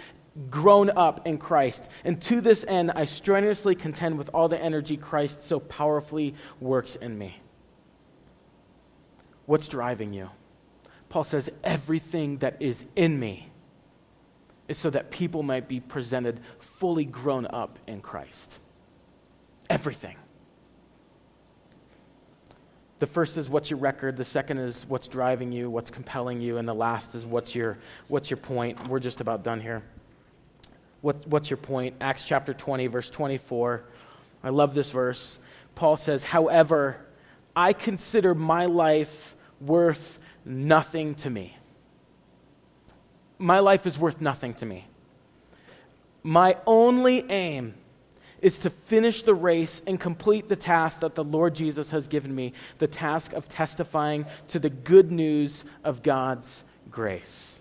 grown 0.49 0.91
up 0.91 1.27
in 1.27 1.39
Christ. 1.39 1.89
And 2.05 2.21
to 2.23 2.41
this 2.41 2.65
end, 2.67 2.93
I 2.95 3.05
strenuously 3.05 3.75
contend 3.75 4.19
with 4.19 4.31
all 4.33 4.49
the 4.49 4.61
energy 4.61 4.97
Christ 4.97 5.47
so 5.47 5.61
powerfully 5.61 6.35
works 6.61 6.97
in 6.97 7.19
me. 7.19 7.41
What's 9.47 9.69
driving 9.69 10.13
you? 10.13 10.31
Paul 11.09 11.25
says, 11.25 11.51
Everything 11.65 12.39
that 12.39 12.57
is 12.61 12.85
in 12.95 13.19
me 13.19 13.51
is 14.69 14.79
so 14.79 14.91
that 14.91 15.11
people 15.11 15.43
might 15.43 15.67
be 15.67 15.81
presented 15.81 16.41
fully 16.61 17.05
grown 17.05 17.47
up 17.47 17.79
in 17.89 18.01
Christ. 18.01 18.61
Everything. 19.69 20.17
The 23.01 23.07
first 23.07 23.39
is 23.39 23.49
what's 23.49 23.71
your 23.71 23.79
record, 23.79 24.17
the 24.19 24.25
second 24.25 24.59
is 24.59 24.85
what's 24.87 25.09
driving 25.09 25.53
you, 25.53 25.71
what's 25.71 25.91
compelling 25.91 26.41
you, 26.41 26.59
and 26.59 26.69
the 26.69 26.75
last 26.75 27.15
is 27.15 27.25
what's 27.25 27.55
your, 27.55 27.79
what's 28.09 28.31
your 28.31 28.37
point. 28.37 28.89
We're 28.89 29.01
just 29.01 29.21
about 29.21 29.43
done 29.43 29.61
here. 29.61 29.83
What, 31.01 31.27
what's 31.27 31.49
your 31.49 31.57
point? 31.57 31.97
Acts 32.01 32.25
chapter 32.25 32.53
20, 32.53 32.87
verse 32.89 33.09
24. 33.11 33.83
I 34.43 34.49
love 34.51 34.75
this 34.75 34.91
verse. 34.91 35.39
Paul 35.75 35.97
says, 35.97 36.25
However, 36.25 37.01
I 37.55 37.73
consider 37.73 38.35
my 38.35 38.67
life 38.67 39.35
worth 39.61 40.19
nothing 40.45 41.15
to 41.17 41.31
me. 41.31 41.57
My 43.39 43.61
life 43.61 43.87
is 43.87 43.99
worth 43.99 44.21
nothing 44.21 44.55
to 44.55 44.67
me. 44.67 44.87
My 46.23 46.57
only 46.67 47.31
aim 47.31 47.75
is 48.43 48.59
to 48.59 48.71
finish 48.71 49.23
the 49.23 49.35
race 49.35 49.83
and 49.87 49.99
complete 49.99 50.49
the 50.49 50.57
task 50.57 51.01
that 51.01 51.15
the 51.15 51.25
Lord 51.25 51.55
Jesus 51.55 51.91
has 51.91 52.09
given 52.09 52.35
me 52.35 52.53
the 52.79 52.87
task 52.87 53.33
of 53.33 53.49
testifying 53.49 54.27
to 54.49 54.59
the 54.59 54.71
good 54.71 55.13
news 55.13 55.65
of 55.85 56.03
God's 56.03 56.65
grace. 56.91 57.60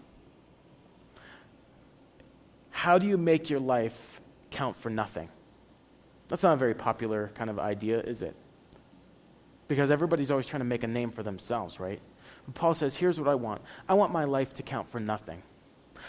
How 2.80 2.98
do 2.98 3.06
you 3.06 3.18
make 3.18 3.50
your 3.50 3.60
life 3.60 4.22
count 4.52 4.78
for 4.78 4.90
nothing? 4.90 5.28
That's 6.30 6.44
not 6.44 6.54
a 6.54 6.56
very 6.56 6.74
popular 6.74 7.30
kind 7.36 7.50
of 7.50 7.60
idea, 7.60 8.00
is 8.00 8.22
it? 8.22 8.38
Because 9.68 9.92
everybody's 9.92 10.32
always 10.32 10.46
trying 10.46 10.62
to 10.62 10.66
make 10.66 10.84
a 10.84 10.88
name 10.88 11.12
for 11.12 11.22
themselves, 11.22 11.78
right? 11.78 12.00
But 12.46 12.56
Paul 12.56 12.74
says, 12.74 12.96
Here's 12.96 13.20
what 13.20 13.28
I 13.28 13.36
want 13.36 13.62
I 13.90 13.96
want 13.96 14.14
my 14.14 14.24
life 14.24 14.54
to 14.54 14.64
count 14.64 14.90
for 14.90 15.02
nothing. 15.02 15.44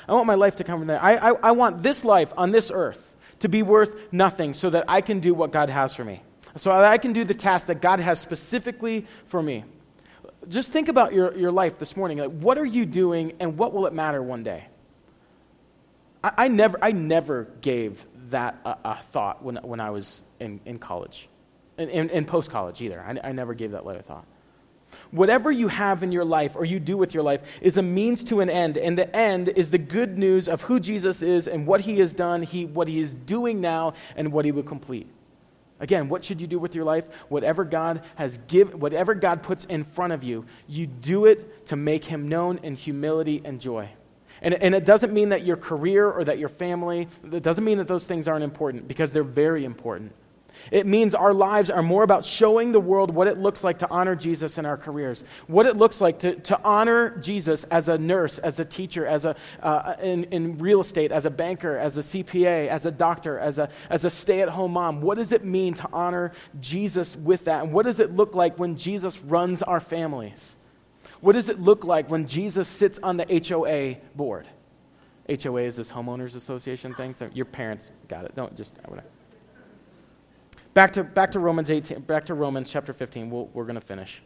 I 0.09 0.13
want 0.13 0.29
my 0.29 0.37
life 0.37 0.55
to 0.57 0.65
count 0.65 0.81
for 0.81 0.85
nothing. 0.85 1.03
I, 1.03 1.31
I, 1.31 1.33
I 1.43 1.51
want 1.51 1.83
this 1.83 2.05
life 2.05 2.33
on 2.37 2.53
this 2.53 2.71
earth 2.73 3.17
to 3.41 3.49
be 3.49 3.65
worth 3.65 3.99
nothing 4.13 4.55
so 4.55 4.71
that 4.71 4.85
I 4.87 5.01
can 5.01 5.19
do 5.19 5.35
what 5.35 5.51
God 5.51 5.71
has 5.71 5.97
for 5.97 6.05
me. 6.05 6.23
So 6.55 6.71
that 6.71 6.85
I 6.85 6.99
can 6.99 7.13
do 7.13 7.25
the 7.25 7.35
task 7.35 7.67
that 7.67 7.81
God 7.81 7.99
has 7.99 8.21
specifically 8.21 9.09
for 9.27 9.43
me. 9.43 9.65
Just 10.49 10.71
think 10.71 10.87
about 10.87 11.13
your, 11.15 11.37
your 11.37 11.51
life 11.51 11.81
this 11.81 11.97
morning. 11.97 12.19
Like, 12.19 12.31
what 12.31 12.59
are 12.59 12.65
you 12.65 12.87
doing 12.87 13.33
and 13.41 13.59
what 13.59 13.73
will 13.73 13.89
it 13.89 13.93
matter 13.93 14.23
one 14.23 14.45
day? 14.45 14.69
I, 16.23 16.33
I 16.37 16.49
never, 16.49 16.79
I 16.83 16.93
never 16.93 17.45
gave 17.61 18.07
that 18.31 18.61
a, 18.65 18.77
a, 18.85 18.97
thought 18.97 19.43
when, 19.43 19.57
when 19.57 19.81
I 19.81 19.91
was 19.91 20.23
in, 20.39 20.61
in 20.65 20.79
college, 20.79 21.29
in, 21.79 21.89
in, 21.89 22.11
in 22.11 22.25
post 22.25 22.51
college 22.51 22.81
either. 22.81 23.01
I, 23.01 23.29
I 23.29 23.33
never 23.33 23.55
gave 23.55 23.73
that 23.73 23.87
a 23.87 24.03
thought. 24.03 24.27
Whatever 25.13 25.51
you 25.51 25.69
have 25.69 26.03
in 26.03 26.13
your 26.13 26.25
life 26.25 26.57
or 26.57 26.65
you 26.65 26.81
do 26.81 26.97
with 26.97 27.15
your 27.15 27.23
life 27.23 27.43
is 27.61 27.77
a 27.77 27.83
means 27.83 28.25
to 28.25 28.41
an 28.41 28.51
end, 28.51 28.77
and 28.77 28.99
the 28.99 29.15
end 29.15 29.49
is 29.49 29.71
the 29.71 29.79
good 29.79 30.19
news 30.19 30.49
of 30.49 30.63
who 30.63 30.81
Jesus 30.81 31.23
is 31.23 31.49
and 31.49 31.67
what 31.67 31.81
he 31.81 31.99
has 31.99 32.15
done, 32.15 32.43
he, 32.43 32.67
what 32.67 32.89
he 32.89 32.99
is 32.99 33.15
doing 33.15 33.61
now, 33.61 33.95
and 34.17 34.33
what 34.33 34.45
he 34.45 34.53
will 34.53 34.63
complete. 34.63 35.09
Again, 35.81 36.09
what 36.09 36.25
should 36.25 36.41
you 36.41 36.47
do 36.47 36.59
with 36.59 36.75
your 36.75 36.85
life? 36.85 37.07
Whatever 37.29 37.65
God 37.65 38.03
has 38.17 38.39
given, 38.49 38.81
whatever 38.81 39.15
God 39.15 39.43
puts 39.43 39.65
in 39.65 39.83
front 39.83 40.13
of 40.13 40.23
you, 40.23 40.45
you 40.69 40.87
do 40.87 41.25
it 41.25 41.67
to 41.69 41.77
make 41.77 42.05
him 42.05 42.29
known 42.29 42.59
in 42.63 42.75
humility 42.75 43.41
and 43.45 43.61
joy. 43.61 43.89
And, 44.43 44.55
and 44.55 44.75
it 44.75 44.85
doesn't 44.85 45.13
mean 45.13 45.31
that 45.31 45.45
your 45.45 45.57
career 45.57 46.11
or 46.11 46.25
that 46.25 46.39
your 46.39 46.49
family, 46.49 47.09
it 47.31 47.43
doesn't 47.43 47.65
mean 47.65 47.79
that 47.79 47.89
those 47.89 48.05
things 48.05 48.29
aren't 48.29 48.45
important 48.45 48.89
because 48.89 49.13
they're 49.13 49.23
very 49.23 49.65
important. 49.65 50.13
It 50.71 50.87
means 50.87 51.15
our 51.15 51.33
lives 51.33 51.71
are 51.71 51.83
more 51.83 52.03
about 52.03 52.25
showing 52.25 52.73
the 52.73 52.81
world 52.81 53.11
what 53.11 53.29
it 53.29 53.39
looks 53.39 53.65
like 53.65 53.79
to 53.81 53.91
honor 53.91 54.15
Jesus 54.15 54.59
in 54.59 54.67
our 54.67 54.77
careers, 54.77 55.25
what 55.47 55.67
it 55.67 55.77
looks 55.77 56.01
like 56.01 56.21
to, 56.21 56.37
to 56.37 56.61
honor 56.63 57.17
Jesus 57.19 57.65
as 57.65 57.89
a 57.89 57.99
nurse, 57.99 58.39
as 58.39 58.61
a 58.61 58.65
teacher, 58.65 59.07
as 59.07 59.25
a, 59.25 59.37
uh, 59.63 59.95
in, 60.03 60.25
in 60.25 60.59
real 60.59 60.81
estate, 60.81 61.13
as 61.13 61.27
a 61.27 61.31
banker, 61.31 61.77
as 61.79 61.97
a 61.97 62.01
CPA, 62.01 62.69
as 62.69 62.87
a 62.87 62.91
doctor, 62.91 63.39
as 63.39 63.59
a, 63.59 63.69
as 63.89 64.05
a 64.05 64.11
stay 64.11 64.43
at 64.43 64.49
home 64.49 64.73
mom. 64.73 65.01
What 65.01 65.19
does 65.19 65.33
it 65.33 65.45
mean 65.45 65.75
to 65.75 65.89
honor 65.93 66.33
Jesus 66.61 67.17
with 67.17 67.45
that? 67.45 67.63
And 67.65 67.73
what 67.73 67.87
does 67.87 68.01
it 68.01 68.15
look 68.15 68.35
like 68.35 68.59
when 68.59 68.77
Jesus 68.77 69.19
runs 69.21 69.63
our 69.63 69.81
families? 69.81 70.57
What 71.21 71.33
does 71.33 71.49
it 71.49 71.61
look 71.61 71.85
like 71.85 72.11
when 72.11 72.27
Jesus 72.27 72.69
sits 72.69 72.99
on 73.03 73.17
the 73.17 73.45
HOA 73.47 73.97
board? 74.17 74.47
HOA 75.29 75.63
is 75.63 75.77
this 75.77 75.91
homeowners 75.91 76.35
association 76.35 76.95
thing. 76.95 77.15
So 77.15 77.31
your 77.33 77.45
parents 77.45 77.91
got 78.09 78.25
it. 78.25 78.35
Don't 78.35 78.57
just 78.57 78.79
whatever. 78.87 79.09
Back 80.73 80.93
to, 80.95 81.05
back 81.05 81.33
to 81.33 81.41
Romans 81.41 81.71
18, 81.71 82.01
back 82.01 82.27
to 82.27 82.35
Romans 82.35 82.71
chapter 82.71 82.93
15. 82.93 83.31
we 83.31 83.43
we 83.53 83.61
are 83.61 83.65
going 83.65 83.75
to 83.75 83.81
finish. 83.81 84.23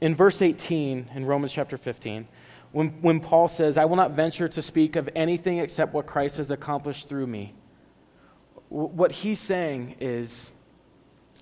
In 0.00 0.14
verse 0.14 0.42
18 0.42 1.10
in 1.14 1.24
Romans 1.24 1.52
chapter 1.52 1.76
15, 1.76 2.26
when, 2.72 2.88
when 3.00 3.20
Paul 3.20 3.48
says, 3.48 3.78
I 3.78 3.84
will 3.84 3.96
not 3.96 4.10
venture 4.10 4.48
to 4.48 4.60
speak 4.60 4.96
of 4.96 5.08
anything 5.14 5.58
except 5.58 5.94
what 5.94 6.06
Christ 6.06 6.38
has 6.38 6.50
accomplished 6.50 7.08
through 7.08 7.26
me, 7.26 7.54
what 8.68 9.12
he's 9.12 9.38
saying 9.38 9.96
is 10.00 10.50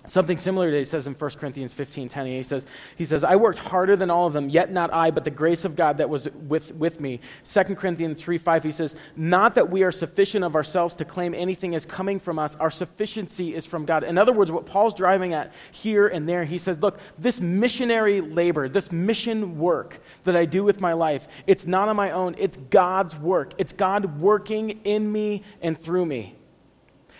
Something 0.05 0.37
similar 0.37 0.69
to 0.69 0.77
he 0.77 0.83
says 0.83 1.07
in 1.07 1.13
1 1.13 1.31
Corinthians 1.31 1.71
15 1.71 2.09
10. 2.09 2.25
He 2.25 2.43
says, 2.43 2.65
he 2.97 3.05
says, 3.05 3.23
I 3.23 3.37
worked 3.37 3.59
harder 3.59 3.95
than 3.95 4.09
all 4.09 4.27
of 4.27 4.33
them, 4.33 4.49
yet 4.49 4.69
not 4.69 4.93
I, 4.93 5.11
but 5.11 5.23
the 5.23 5.31
grace 5.31 5.63
of 5.63 5.77
God 5.77 5.97
that 5.97 6.09
was 6.09 6.27
with, 6.29 6.73
with 6.75 6.99
me. 6.99 7.21
2 7.45 7.63
Corinthians 7.75 8.21
3 8.21 8.37
5, 8.37 8.63
he 8.63 8.71
says, 8.71 8.97
Not 9.15 9.55
that 9.55 9.69
we 9.69 9.83
are 9.83 9.93
sufficient 9.93 10.43
of 10.43 10.55
ourselves 10.55 10.97
to 10.97 11.05
claim 11.05 11.33
anything 11.33 11.71
is 11.71 11.85
coming 11.85 12.19
from 12.19 12.37
us, 12.37 12.57
our 12.57 12.69
sufficiency 12.69 13.55
is 13.55 13.65
from 13.65 13.85
God. 13.85 14.03
In 14.03 14.17
other 14.17 14.33
words, 14.33 14.51
what 14.51 14.65
Paul's 14.65 14.93
driving 14.93 15.33
at 15.33 15.53
here 15.71 16.07
and 16.07 16.27
there, 16.27 16.43
he 16.43 16.57
says, 16.57 16.81
Look, 16.81 16.99
this 17.17 17.39
missionary 17.39 18.19
labor, 18.19 18.67
this 18.67 18.91
mission 18.91 19.57
work 19.57 20.01
that 20.25 20.35
I 20.35 20.43
do 20.43 20.65
with 20.65 20.81
my 20.81 20.91
life, 20.91 21.29
it's 21.47 21.65
not 21.65 21.87
on 21.87 21.95
my 21.95 22.11
own, 22.11 22.35
it's 22.37 22.57
God's 22.57 23.17
work. 23.17 23.53
It's 23.57 23.71
God 23.71 24.19
working 24.19 24.81
in 24.83 25.09
me 25.09 25.43
and 25.61 25.79
through 25.79 26.05
me. 26.05 26.35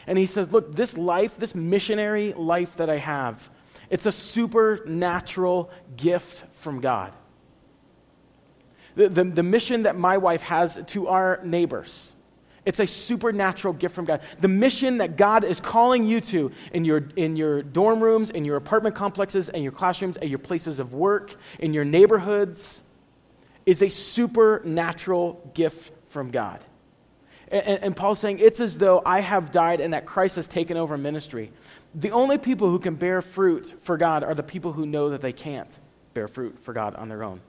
And 0.08 0.18
he 0.18 0.26
says, 0.26 0.51
Look, 0.51 0.76
this 0.76 0.97
life, 0.97 1.38
this 1.38 1.56
missionary 1.56 2.34
life 2.34 2.76
that 2.78 2.89
I 2.89 2.97
have, 2.97 3.49
it's 3.89 4.06
a 4.06 4.12
supernatural 4.12 5.70
gift 5.95 6.43
from 6.56 6.82
God. 6.82 7.14
The, 8.95 9.10
the, 9.10 9.24
the, 9.24 9.43
mission 9.43 9.84
that 9.84 9.97
my 9.97 10.18
wife 10.18 10.43
has 10.43 10.80
to 10.88 11.08
our 11.08 11.39
neighbors, 11.43 12.14
it's 12.66 12.80
a 12.80 12.88
supernatural 12.88 13.74
gift 13.74 13.95
from 13.95 14.06
God. 14.06 14.22
The 14.39 14.47
mission 14.47 14.99
that 14.99 15.18
God 15.18 15.43
is 15.43 15.60
calling 15.60 16.06
you 16.06 16.22
to 16.22 16.51
in 16.72 16.86
your, 16.86 17.10
in 17.16 17.36
your 17.36 17.62
dorm 17.62 18.01
rooms, 18.01 18.30
in 18.30 18.45
your 18.45 18.56
apartment 18.56 18.95
complexes, 18.95 19.49
in 19.49 19.64
your 19.64 19.72
classrooms, 19.72 20.18
at 20.18 20.30
your 20.30 20.39
places 20.39 20.80
of 20.80 20.93
work, 20.93 21.36
in 21.60 21.74
your 21.74 21.86
neighborhoods, 21.86 22.84
is 23.66 23.82
a 23.82 23.89
supernatural 23.89 25.51
gift 25.54 25.91
from 26.10 26.32
God. 26.32 26.64
And, 27.54 27.84
and 27.84 27.95
Paul's 27.95 28.20
saying, 28.20 28.39
it's 28.39 28.60
as 28.60 28.80
though 28.80 29.04
I 29.06 29.20
have 29.20 29.51
died 29.51 29.80
and 29.80 29.93
that 29.93 30.08
Christ 30.08 30.38
has 30.38 30.47
taken 30.47 30.76
over 30.76 30.97
ministry. 30.97 31.51
The 31.93 32.10
only 32.10 32.39
people 32.39 32.68
who 32.68 32.80
can 32.80 32.95
bear 32.95 33.22
fruit 33.22 33.76
for 33.84 33.95
God 33.95 34.24
are 34.24 34.34
the 34.34 34.41
people 34.41 34.74
who 34.74 34.88
know 34.88 35.10
that 35.10 35.22
they 35.22 35.34
can't 35.34 35.80
bear 36.16 36.28
fruit 36.28 36.58
for 36.64 36.74
God 36.74 36.95
on 36.95 37.10
their 37.10 37.24
own. 37.24 37.41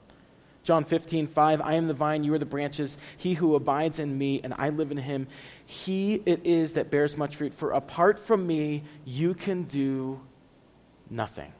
John 0.63 0.83
15, 0.83 1.25
5, 1.27 1.61
I 1.61 1.73
am 1.73 1.87
the 1.87 1.93
vine, 1.93 2.23
you 2.23 2.33
are 2.35 2.39
the 2.39 2.45
branches. 2.45 2.97
He 3.17 3.33
who 3.33 3.55
abides 3.55 3.97
in 3.97 4.15
me 4.15 4.41
and 4.43 4.53
I 4.55 4.69
live 4.69 4.91
in 4.91 4.97
him, 4.97 5.27
he 5.65 6.21
it 6.25 6.45
is 6.45 6.73
that 6.73 6.91
bears 6.91 7.17
much 7.17 7.35
fruit. 7.35 7.55
For 7.55 7.71
apart 7.71 8.19
from 8.19 8.45
me, 8.45 8.83
you 9.05 9.33
can 9.33 9.63
do 9.63 10.19
nothing. 11.09 11.51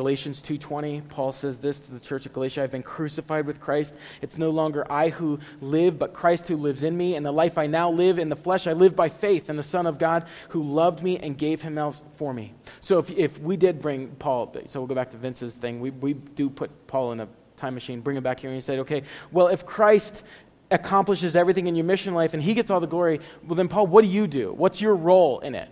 Galatians 0.00 0.40
2:20 0.40 1.02
Paul 1.10 1.30
says 1.30 1.58
this 1.58 1.80
to 1.80 1.92
the 1.92 2.00
church 2.00 2.24
of 2.24 2.32
Galatia 2.32 2.62
I've 2.62 2.70
been 2.70 2.82
crucified 2.82 3.44
with 3.44 3.60
Christ. 3.60 3.94
It's 4.22 4.38
no 4.38 4.48
longer 4.48 4.90
I 4.90 5.10
who 5.10 5.40
live 5.60 5.98
but 5.98 6.14
Christ 6.14 6.48
who 6.48 6.56
lives 6.56 6.84
in 6.84 6.96
me. 6.96 7.16
And 7.16 7.26
the 7.26 7.30
life 7.30 7.58
I 7.58 7.66
now 7.66 7.90
live 7.90 8.18
in 8.18 8.30
the 8.30 8.36
flesh 8.36 8.66
I 8.66 8.72
live 8.72 8.96
by 8.96 9.10
faith 9.10 9.50
in 9.50 9.56
the 9.58 9.62
son 9.62 9.86
of 9.86 9.98
God 9.98 10.26
who 10.48 10.62
loved 10.62 11.02
me 11.02 11.18
and 11.18 11.36
gave 11.36 11.60
himself 11.60 12.02
for 12.16 12.32
me. 12.32 12.54
So 12.80 12.98
if, 12.98 13.10
if 13.10 13.38
we 13.40 13.58
did 13.58 13.82
bring 13.82 14.08
Paul 14.18 14.56
so 14.64 14.80
we'll 14.80 14.86
go 14.86 14.94
back 14.94 15.10
to 15.10 15.18
Vince's 15.18 15.54
thing. 15.54 15.80
We, 15.80 15.90
we 15.90 16.14
do 16.14 16.48
put 16.48 16.86
Paul 16.86 17.12
in 17.12 17.20
a 17.20 17.28
time 17.58 17.74
machine 17.74 18.00
bring 18.00 18.16
him 18.16 18.22
back 18.22 18.40
here 18.40 18.48
and 18.48 18.56
he 18.56 18.62
said 18.62 18.78
okay 18.78 19.02
well 19.30 19.48
if 19.48 19.66
Christ 19.66 20.24
accomplishes 20.70 21.36
everything 21.36 21.66
in 21.66 21.76
your 21.76 21.84
mission 21.84 22.14
life 22.14 22.32
and 22.32 22.42
he 22.42 22.54
gets 22.54 22.70
all 22.70 22.80
the 22.80 22.86
glory 22.86 23.20
well 23.46 23.54
then 23.54 23.68
Paul 23.68 23.86
what 23.86 24.00
do 24.00 24.08
you 24.08 24.26
do? 24.26 24.54
What's 24.54 24.80
your 24.80 24.94
role 24.94 25.40
in 25.40 25.54
it 25.54 25.68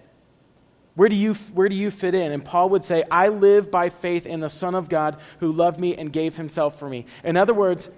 where 0.99 1.09
do, 1.09 1.15
you, 1.15 1.35
where 1.55 1.69
do 1.69 1.77
you 1.77 1.93
fit 1.93 2.13
in? 2.13 2.33
And 2.33 2.45
Paul 2.45 2.71
would 2.71 2.83
say, 2.83 3.05
I 3.09 3.29
live 3.29 3.71
by 3.71 3.89
faith 3.89 4.27
in 4.27 4.41
the 4.41 4.51
Son 4.51 4.75
of 4.75 4.89
God 4.89 5.21
who 5.39 5.53
loved 5.53 5.79
me 5.79 5.95
and 5.95 6.13
gave 6.13 6.37
himself 6.37 6.77
for 6.77 6.89
me. 6.89 7.07
In 7.23 7.37
other 7.37 7.55
words, 7.55 7.89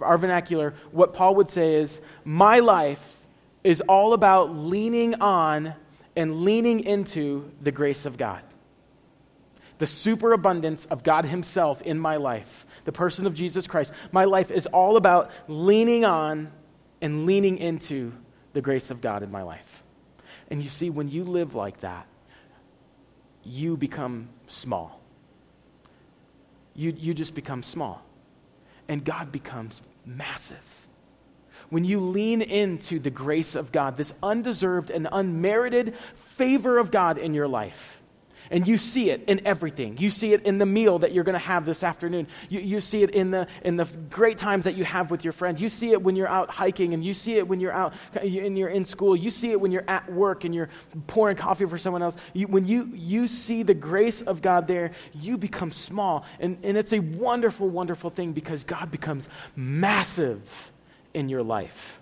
our 0.00 0.16
vernacular, 0.16 0.74
what 0.92 1.12
Paul 1.12 1.34
would 1.34 1.48
say 1.48 1.74
is, 1.74 2.00
My 2.24 2.60
life 2.60 3.26
is 3.64 3.80
all 3.80 4.12
about 4.12 4.54
leaning 4.54 5.16
on 5.16 5.74
and 6.14 6.44
leaning 6.44 6.84
into 6.84 7.50
the 7.62 7.72
grace 7.72 8.06
of 8.06 8.16
God. 8.16 8.44
The 9.78 9.88
superabundance 9.88 10.84
of 10.84 11.02
God 11.02 11.24
Himself 11.24 11.82
in 11.82 11.98
my 11.98 12.14
life, 12.14 12.64
the 12.84 12.92
person 12.92 13.26
of 13.26 13.34
Jesus 13.34 13.66
Christ. 13.66 13.92
My 14.12 14.22
life 14.22 14.52
is 14.52 14.68
all 14.68 14.96
about 14.96 15.32
leaning 15.48 16.04
on 16.04 16.52
and 17.00 17.26
leaning 17.26 17.58
into 17.58 18.12
the 18.52 18.60
grace 18.60 18.92
of 18.92 19.00
God 19.00 19.24
in 19.24 19.32
my 19.32 19.42
life. 19.42 19.82
And 20.48 20.62
you 20.62 20.68
see, 20.68 20.90
when 20.90 21.08
you 21.08 21.24
live 21.24 21.56
like 21.56 21.80
that, 21.80 22.06
you 23.50 23.76
become 23.76 24.28
small. 24.46 25.00
You, 26.74 26.94
you 26.96 27.14
just 27.14 27.34
become 27.34 27.62
small. 27.62 28.00
And 28.88 29.04
God 29.04 29.32
becomes 29.32 29.82
massive. 30.06 30.86
when 31.68 31.84
you 31.84 32.00
lean 32.00 32.42
into 32.42 32.98
the 32.98 33.10
grace 33.10 33.54
of 33.54 33.72
God, 33.72 33.96
this 33.96 34.12
undeserved 34.22 34.90
and 34.90 35.08
unmerited 35.10 35.94
favor 36.14 36.78
of 36.78 36.90
God 36.90 37.16
in 37.18 37.32
your 37.32 37.48
life, 37.48 37.99
and 38.50 38.66
you 38.66 38.78
see 38.78 39.10
it 39.10 39.24
in 39.28 39.46
everything. 39.46 39.96
You 39.98 40.10
see 40.10 40.32
it 40.32 40.42
in 40.42 40.58
the 40.58 40.66
meal 40.66 40.98
that 40.98 41.12
you're 41.12 41.24
going 41.24 41.34
to 41.34 41.38
have 41.38 41.64
this 41.64 41.84
afternoon. 41.84 42.26
You, 42.48 42.60
you 42.60 42.80
see 42.80 43.02
it 43.02 43.10
in 43.10 43.30
the, 43.30 43.46
in 43.64 43.76
the 43.76 43.84
great 44.10 44.38
times 44.38 44.64
that 44.64 44.74
you 44.74 44.84
have 44.84 45.10
with 45.10 45.24
your 45.24 45.32
friends. 45.32 45.60
You 45.60 45.68
see 45.68 45.92
it 45.92 46.02
when 46.02 46.16
you're 46.16 46.28
out 46.28 46.50
hiking, 46.50 46.92
and 46.92 47.04
you 47.04 47.14
see 47.14 47.36
it 47.36 47.46
when 47.46 47.60
you're 47.60 47.72
out 47.72 47.94
and 48.20 48.58
you're 48.58 48.68
in 48.68 48.84
school. 48.84 49.14
You 49.14 49.30
see 49.30 49.52
it 49.52 49.60
when 49.60 49.70
you're 49.70 49.88
at 49.88 50.12
work 50.12 50.44
and 50.44 50.54
you're 50.54 50.68
pouring 51.06 51.36
coffee 51.36 51.66
for 51.66 51.78
someone 51.78 52.02
else. 52.02 52.16
You, 52.32 52.48
when 52.48 52.66
you, 52.66 52.90
you 52.92 53.28
see 53.28 53.62
the 53.62 53.74
grace 53.74 54.20
of 54.20 54.42
God 54.42 54.66
there, 54.66 54.90
you 55.14 55.38
become 55.38 55.70
small. 55.70 56.24
And, 56.40 56.58
and 56.62 56.76
it's 56.76 56.92
a 56.92 56.98
wonderful, 56.98 57.68
wonderful 57.68 58.10
thing 58.10 58.32
because 58.32 58.64
God 58.64 58.90
becomes 58.90 59.28
massive 59.54 60.72
in 61.14 61.28
your 61.28 61.42
life 61.42 61.99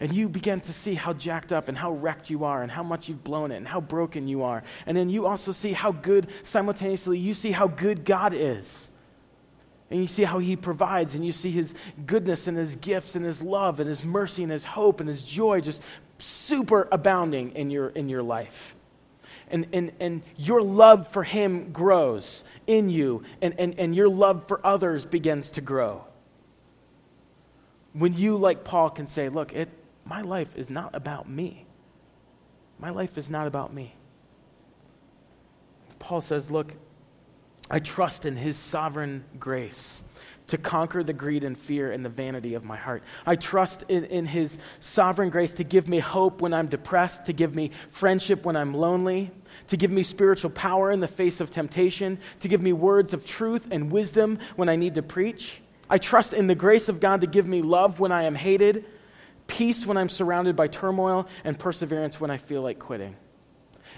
and 0.00 0.12
you 0.12 0.28
begin 0.28 0.60
to 0.60 0.72
see 0.72 0.94
how 0.94 1.12
jacked 1.12 1.52
up 1.52 1.68
and 1.68 1.76
how 1.76 1.92
wrecked 1.92 2.30
you 2.30 2.44
are 2.44 2.62
and 2.62 2.70
how 2.70 2.82
much 2.82 3.08
you've 3.08 3.24
blown 3.24 3.50
it 3.50 3.56
and 3.56 3.66
how 3.66 3.80
broken 3.80 4.28
you 4.28 4.44
are. 4.44 4.62
And 4.86 4.96
then 4.96 5.10
you 5.10 5.26
also 5.26 5.52
see 5.52 5.72
how 5.72 5.92
good, 5.92 6.28
simultaneously, 6.44 7.18
you 7.18 7.34
see 7.34 7.50
how 7.50 7.66
good 7.66 8.04
God 8.04 8.32
is. 8.32 8.90
And 9.90 10.00
you 10.00 10.06
see 10.06 10.24
how 10.24 10.38
he 10.38 10.54
provides, 10.54 11.14
and 11.14 11.24
you 11.24 11.32
see 11.32 11.50
his 11.50 11.74
goodness 12.04 12.46
and 12.46 12.58
his 12.58 12.76
gifts 12.76 13.16
and 13.16 13.24
his 13.24 13.42
love 13.42 13.80
and 13.80 13.88
his 13.88 14.04
mercy 14.04 14.42
and 14.42 14.52
his 14.52 14.64
hope 14.64 15.00
and 15.00 15.08
his 15.08 15.22
joy 15.22 15.62
just 15.62 15.82
super 16.18 16.86
abounding 16.92 17.52
in 17.52 17.70
your, 17.70 17.88
in 17.88 18.08
your 18.08 18.22
life. 18.22 18.76
And, 19.50 19.66
and, 19.72 19.92
and 19.98 20.22
your 20.36 20.60
love 20.60 21.08
for 21.08 21.24
him 21.24 21.72
grows 21.72 22.44
in 22.66 22.90
you, 22.90 23.22
and, 23.40 23.58
and, 23.58 23.78
and 23.78 23.96
your 23.96 24.10
love 24.10 24.46
for 24.46 24.64
others 24.64 25.06
begins 25.06 25.52
to 25.52 25.62
grow. 25.62 26.04
When 27.94 28.14
you, 28.14 28.36
like 28.36 28.64
Paul, 28.64 28.90
can 28.90 29.06
say, 29.06 29.30
Look, 29.30 29.54
it, 29.54 29.70
my 30.08 30.22
life 30.22 30.56
is 30.56 30.70
not 30.70 30.94
about 30.94 31.28
me. 31.28 31.66
My 32.78 32.90
life 32.90 33.18
is 33.18 33.28
not 33.28 33.46
about 33.46 33.74
me. 33.74 33.94
Paul 35.98 36.20
says, 36.20 36.50
Look, 36.50 36.72
I 37.70 37.80
trust 37.80 38.24
in 38.24 38.36
his 38.36 38.56
sovereign 38.56 39.24
grace 39.38 40.02
to 40.46 40.56
conquer 40.56 41.04
the 41.04 41.12
greed 41.12 41.44
and 41.44 41.58
fear 41.58 41.92
and 41.92 42.02
the 42.02 42.08
vanity 42.08 42.54
of 42.54 42.64
my 42.64 42.76
heart. 42.76 43.02
I 43.26 43.36
trust 43.36 43.84
in, 43.88 44.04
in, 44.04 44.24
his 44.24 44.56
sovereign 44.80 45.28
grace 45.28 45.52
to 45.54 45.64
give 45.64 45.88
me 45.88 45.98
hope 45.98 46.40
when 46.40 46.54
I'm 46.54 46.68
depressed, 46.68 47.26
to 47.26 47.34
give 47.34 47.54
me 47.54 47.72
friendship 47.90 48.46
when 48.46 48.56
I'm 48.56 48.72
lonely, 48.72 49.30
to 49.66 49.76
give 49.76 49.90
me 49.90 50.02
spiritual 50.02 50.50
power 50.50 50.90
in 50.90 51.00
the 51.00 51.08
face 51.08 51.42
of 51.42 51.50
temptation, 51.50 52.18
to 52.40 52.48
give 52.48 52.62
me 52.62 52.72
words 52.72 53.12
of 53.12 53.26
truth 53.26 53.68
and 53.70 53.92
wisdom 53.92 54.38
when 54.56 54.70
I 54.70 54.76
need 54.76 54.94
to 54.94 55.02
preach. 55.02 55.60
I 55.90 55.98
trust 55.98 56.32
in 56.32 56.46
the 56.46 56.54
grace 56.54 56.88
of 56.88 57.00
God 57.00 57.20
to 57.20 57.26
give 57.26 57.46
me 57.46 57.60
love 57.60 58.00
when 58.00 58.12
I 58.12 58.22
am 58.22 58.34
hated 58.34 58.86
peace 59.48 59.84
when 59.84 59.96
I'm 59.96 60.08
surrounded 60.08 60.54
by 60.54 60.68
turmoil, 60.68 61.26
and 61.42 61.58
perseverance 61.58 62.20
when 62.20 62.30
I 62.30 62.36
feel 62.36 62.62
like 62.62 62.78
quitting. 62.78 63.16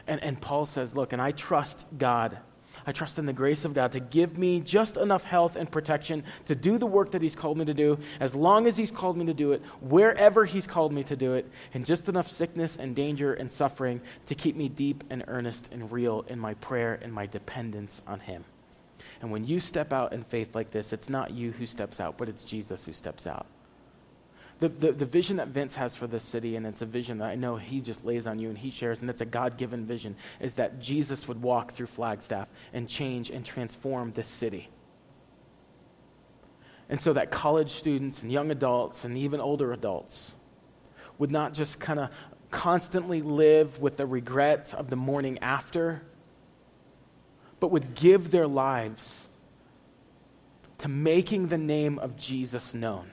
And, 0.06 0.22
and 0.22 0.40
Paul 0.40 0.64
says, 0.64 0.96
Look, 0.96 1.12
and 1.12 1.20
I 1.20 1.32
trust 1.32 1.86
God. 1.98 2.38
I 2.86 2.92
trust 2.92 3.18
in 3.18 3.26
the 3.26 3.32
grace 3.32 3.64
of 3.64 3.74
God 3.74 3.92
to 3.92 4.00
give 4.00 4.38
me 4.38 4.60
just 4.60 4.96
enough 4.96 5.24
health 5.24 5.56
and 5.56 5.70
protection 5.70 6.24
to 6.46 6.54
do 6.54 6.78
the 6.78 6.86
work 6.86 7.10
that 7.10 7.20
He's 7.20 7.34
called 7.34 7.58
me 7.58 7.64
to 7.66 7.74
do, 7.74 7.98
as 8.20 8.34
long 8.34 8.66
as 8.66 8.76
He's 8.76 8.90
called 8.90 9.18
me 9.18 9.26
to 9.26 9.34
do 9.34 9.52
it, 9.52 9.60
wherever 9.80 10.44
He's 10.44 10.66
called 10.66 10.92
me 10.92 11.02
to 11.04 11.16
do 11.16 11.34
it, 11.34 11.50
and 11.74 11.84
just 11.84 12.08
enough 12.08 12.30
sickness 12.30 12.76
and 12.76 12.96
danger 12.96 13.34
and 13.34 13.50
suffering 13.50 14.00
to 14.26 14.34
keep 14.34 14.56
me 14.56 14.68
deep 14.68 15.04
and 15.10 15.24
earnest 15.26 15.68
and 15.72 15.92
real 15.92 16.24
in 16.28 16.38
my 16.38 16.54
prayer 16.54 16.98
and 17.02 17.12
my 17.12 17.26
dependence 17.26 18.00
on 18.06 18.20
Him. 18.20 18.44
And 19.20 19.30
when 19.30 19.44
you 19.44 19.60
step 19.60 19.92
out 19.92 20.12
in 20.12 20.22
faith 20.22 20.54
like 20.54 20.70
this, 20.70 20.92
it's 20.92 21.10
not 21.10 21.32
you 21.32 21.52
who 21.52 21.66
steps 21.66 22.00
out, 22.00 22.16
but 22.16 22.28
it's 22.28 22.44
Jesus 22.44 22.84
who 22.84 22.92
steps 22.92 23.26
out 23.26 23.46
the, 24.60 24.68
the, 24.68 24.92
the 24.92 25.06
vision 25.06 25.38
that 25.38 25.48
Vince 25.48 25.74
has 25.76 25.96
for 25.96 26.06
this 26.06 26.22
city, 26.22 26.56
and 26.56 26.66
it's 26.66 26.82
a 26.82 26.86
vision 26.86 27.18
that 27.18 27.30
I 27.30 27.34
know 27.34 27.56
he 27.56 27.80
just 27.80 28.04
lays 28.04 28.26
on 28.26 28.38
you 28.38 28.50
and 28.50 28.58
he 28.58 28.70
shares, 28.70 29.00
and 29.00 29.08
it's 29.08 29.22
a 29.22 29.26
God 29.26 29.56
given 29.56 29.86
vision, 29.86 30.16
is 30.38 30.54
that 30.54 30.78
Jesus 30.78 31.26
would 31.26 31.40
walk 31.40 31.72
through 31.72 31.86
Flagstaff 31.86 32.46
and 32.74 32.86
change 32.86 33.30
and 33.30 33.44
transform 33.44 34.12
this 34.12 34.28
city. 34.28 34.68
And 36.90 37.00
so 37.00 37.14
that 37.14 37.30
college 37.30 37.70
students 37.70 38.22
and 38.22 38.30
young 38.30 38.50
adults 38.50 39.04
and 39.04 39.16
even 39.16 39.40
older 39.40 39.72
adults 39.72 40.34
would 41.16 41.30
not 41.30 41.54
just 41.54 41.80
kind 41.80 41.98
of 41.98 42.10
constantly 42.50 43.22
live 43.22 43.78
with 43.78 43.96
the 43.96 44.06
regrets 44.06 44.74
of 44.74 44.90
the 44.90 44.96
morning 44.96 45.38
after, 45.38 46.02
but 47.60 47.70
would 47.70 47.94
give 47.94 48.30
their 48.30 48.46
lives 48.46 49.28
to 50.78 50.88
making 50.88 51.46
the 51.46 51.58
name 51.58 51.98
of 51.98 52.16
Jesus 52.16 52.74
known 52.74 53.10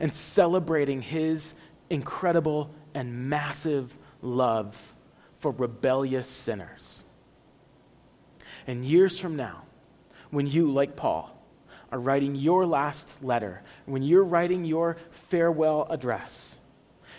and 0.00 0.12
celebrating 0.12 1.02
his 1.02 1.54
incredible 1.90 2.70
and 2.94 3.28
massive 3.28 3.96
love 4.20 4.94
for 5.38 5.50
rebellious 5.50 6.28
sinners. 6.28 7.04
And 8.66 8.84
years 8.84 9.18
from 9.18 9.36
now, 9.36 9.62
when 10.30 10.46
you, 10.46 10.70
like 10.70 10.96
Paul, 10.96 11.36
are 11.90 11.98
writing 11.98 12.34
your 12.34 12.64
last 12.64 13.22
letter, 13.22 13.62
when 13.86 14.02
you're 14.02 14.24
writing 14.24 14.64
your 14.64 14.96
farewell 15.10 15.86
address, 15.90 16.56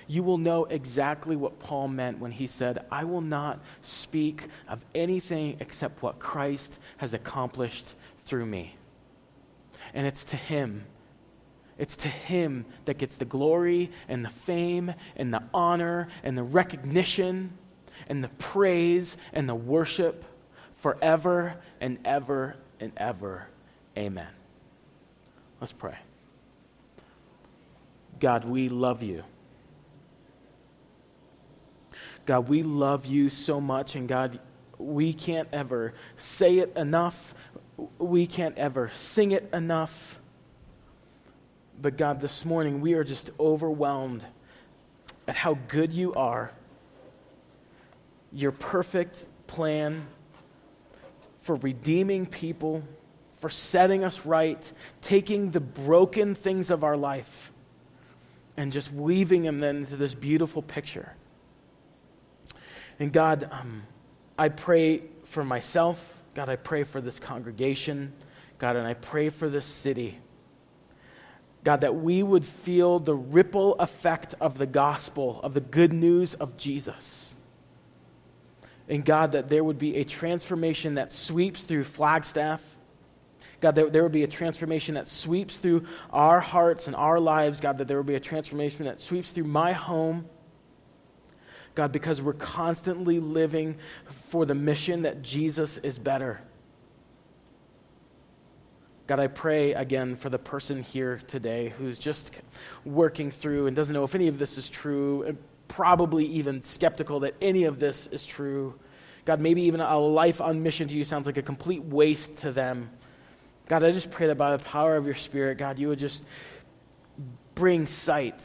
you 0.08 0.24
will 0.24 0.38
know 0.38 0.66
exactly 0.66 1.36
what 1.36 1.60
Paul 1.60 1.88
meant 1.88 2.20
when 2.20 2.32
he 2.32 2.48
said, 2.48 2.86
I 2.92 3.04
will 3.04 3.22
not 3.22 3.60
speak 3.82 4.48
of 4.68 4.84
anything 4.94 5.58
except 5.60 6.02
what 6.02 6.20
Christ 6.20 6.78
has 6.98 7.14
accomplished 7.14 7.94
through 8.24 8.46
me. 8.46 8.76
And 9.94 10.08
it's 10.08 10.26
to 10.26 10.38
him 10.38 10.86
it's 11.78 11.98
to 11.98 12.08
him 12.08 12.66
that 12.86 12.98
gets 12.98 13.16
the 13.16 13.26
glory 13.26 13.92
and 14.08 14.24
the 14.24 14.30
fame 14.30 14.94
and 15.16 15.34
the 15.34 15.44
honor 15.54 16.08
and 16.24 16.38
the 16.38 16.44
recognition 16.44 17.58
and 18.08 18.24
the 18.24 18.30
praise 18.30 19.18
and 19.32 19.48
the 19.50 19.56
worship 19.56 20.26
forever 20.78 21.56
and 21.82 21.98
ever 22.06 22.56
and 22.80 22.92
ever. 22.98 23.48
Amen. 23.98 24.28
Let's 25.60 25.72
pray. 25.72 25.98
God, 28.20 28.46
we 28.46 28.70
love 28.70 29.04
you. 29.04 29.24
God, 32.26 32.48
we 32.48 32.64
love 32.64 33.06
you 33.06 33.30
so 33.30 33.60
much, 33.60 33.96
and 33.96 34.08
God, 34.08 34.40
we 34.78 35.14
can't 35.14 35.50
ever 35.52 35.94
say 36.18 36.60
it 36.60 36.76
enough. 36.76 37.34
We 37.98 38.28
can't 38.28 38.58
ever 38.58 38.92
sing 38.94 39.32
it 39.32 39.50
enough. 39.54 40.20
But 41.82 41.98
God, 41.98 42.22
this 42.22 42.46
morning 42.46 42.82
we 42.82 42.94
are 42.94 43.04
just 43.04 43.32
overwhelmed 43.40 44.26
at 45.28 45.36
how 45.36 45.58
good 45.68 45.94
you 45.94 46.14
are, 46.14 46.52
your 48.32 48.52
perfect 48.52 49.26
plan 49.48 50.08
for 51.42 51.56
redeeming 51.56 52.26
people, 52.26 52.84
for 53.40 53.50
setting 53.50 54.04
us 54.04 54.26
right, 54.26 54.72
taking 55.02 55.52
the 55.52 55.60
broken 55.60 56.36
things 56.36 56.72
of 56.72 56.84
our 56.84 56.96
life 56.96 57.52
and 58.56 58.72
just 58.72 58.92
weaving 58.92 59.44
them 59.44 59.60
then 59.60 59.78
into 59.78 59.98
this 59.98 60.14
beautiful 60.14 60.62
picture. 60.62 61.14
And 63.00 63.12
God, 63.12 63.50
um, 63.52 63.84
I 64.38 64.50
pray 64.50 65.02
for 65.26 65.44
myself. 65.44 66.18
God, 66.36 66.50
I 66.50 66.56
pray 66.56 66.84
for 66.84 67.02
this 67.02 67.20
congregation. 67.20 68.14
God, 68.60 68.76
and 68.76 68.88
I 68.88 68.94
pray 68.94 69.30
for 69.30 69.50
this 69.50 69.66
city. 69.66 70.20
God, 71.64 71.82
that 71.82 71.96
we 71.96 72.22
would 72.22 72.46
feel 72.46 73.00
the 73.00 73.16
ripple 73.16 73.76
effect 73.76 74.36
of 74.42 74.58
the 74.58 74.66
gospel, 74.66 75.40
of 75.44 75.54
the 75.54 75.62
good 75.62 75.94
news 75.94 76.34
of 76.34 76.58
Jesus. 76.58 77.36
And 78.90 79.06
God, 79.06 79.32
that 79.32 79.50
there 79.50 79.64
would 79.64 79.80
be 79.80 79.96
a 79.96 80.04
transformation 80.04 80.96
that 80.96 81.14
sweeps 81.14 81.64
through 81.64 81.86
Flagstaff. 81.86 82.62
God, 83.62 83.76
that 83.76 83.94
there 83.94 84.04
would 84.04 84.12
be 84.12 84.24
a 84.24 84.28
transformation 84.28 84.96
that 84.96 85.08
sweeps 85.08 85.60
through 85.60 85.86
our 86.12 86.42
hearts 86.42 86.88
and 86.88 86.96
our 86.98 87.18
lives. 87.18 87.62
God, 87.62 87.78
that 87.78 87.88
there 87.88 87.96
would 87.96 88.06
be 88.06 88.16
a 88.16 88.20
transformation 88.20 88.86
that 88.86 89.00
sweeps 89.00 89.32
through 89.32 89.46
my 89.46 89.72
home. 89.72 90.26
God, 91.76 91.94
because 91.94 92.22
we're 92.22 92.34
constantly 92.34 93.20
living 93.20 93.78
for 94.30 94.46
the 94.46 94.54
mission 94.54 95.04
that 95.04 95.22
Jesus 95.22 95.78
is 95.78 95.98
better. 95.98 96.42
God, 99.14 99.20
I 99.20 99.28
pray 99.28 99.76
again 99.76 100.16
for 100.16 100.32
the 100.32 100.40
person 100.40 100.82
here 100.82 101.22
today 101.28 101.72
who's 101.78 102.00
just 102.00 102.32
working 102.84 103.30
through 103.30 103.68
and 103.68 103.76
doesn't 103.76 103.94
know 103.94 104.04
if 104.04 104.16
any 104.16 104.28
of 104.28 104.40
this 104.40 104.58
is 104.58 104.68
true, 104.68 105.22
and 105.22 105.38
probably 105.68 106.26
even 106.26 106.64
skeptical 106.64 107.20
that 107.20 107.36
any 107.40 107.66
of 107.66 107.78
this 107.80 108.08
is 108.08 108.26
true. 108.26 108.74
God, 109.24 109.40
maybe 109.40 109.62
even 109.62 109.82
a 109.82 110.00
life 110.00 110.42
on 110.42 110.64
mission 110.64 110.88
to 110.88 110.96
you 110.96 111.04
sounds 111.04 111.28
like 111.28 111.38
a 111.38 111.44
complete 111.44 111.84
waste 111.84 112.38
to 112.38 112.52
them. 112.52 112.90
God, 113.68 113.84
I 113.84 113.92
just 113.92 114.10
pray 114.10 114.26
that 114.26 114.36
by 114.36 114.58
the 114.58 114.64
power 114.64 114.96
of 114.96 115.06
your 115.06 115.14
Spirit, 115.14 115.60
God, 115.60 115.78
you 115.78 115.90
would 115.90 116.00
just 116.00 116.24
bring 117.54 117.86
sight. 117.86 118.44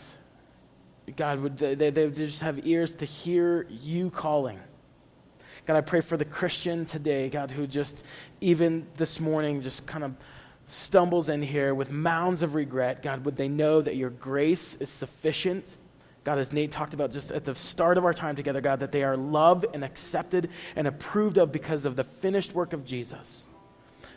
God, 1.17 1.41
would 1.41 1.57
they, 1.57 1.77
they, 1.77 1.89
they 1.89 2.11
just 2.11 2.43
have 2.43 2.67
ears 2.67 2.95
to 2.97 3.07
hear 3.07 3.67
you 3.71 4.11
calling. 4.11 4.61
God, 5.65 5.79
I 5.79 5.81
pray 5.81 6.03
for 6.03 6.19
the 6.19 6.27
Christian 6.27 6.85
today, 6.85 7.31
God, 7.31 7.51
who 7.51 7.67
just, 7.67 8.05
even 8.43 8.87
this 8.99 9.19
morning, 9.19 9.63
just 9.63 9.87
kind 9.87 10.05
of 10.05 10.15
stumbles 10.69 11.29
in 11.29 11.43
here 11.43 11.75
with 11.75 11.91
mounds 11.91 12.43
of 12.43 12.55
regret, 12.55 13.03
God, 13.03 13.25
would 13.25 13.37
they 13.37 13.49
know 13.49 13.81
that 13.81 13.97
your 13.97 14.11
grace 14.11 14.75
is 14.75 14.91
sufficient? 14.91 15.77
God, 16.25 16.39
as 16.39 16.53
Nate 16.53 16.71
talked 16.71 16.93
about 16.93 17.11
just 17.11 17.31
at 17.31 17.45
the 17.45 17.55
start 17.55 17.97
of 17.97 18.05
our 18.05 18.13
time 18.13 18.37
together, 18.37 18.61
God, 18.61 18.81
that 18.81 18.93
they 18.93 19.03
are 19.03 19.17
loved 19.17 19.65
and 19.73 19.83
accepted 19.83 20.51
and 20.77 20.87
approved 20.87 21.39
of 21.39 21.51
because 21.51 21.87
of 21.87 21.97
the 21.97 22.05
finished 22.05 22.53
work 22.53 22.75
of 22.75 22.85
Jesus. 22.85 23.49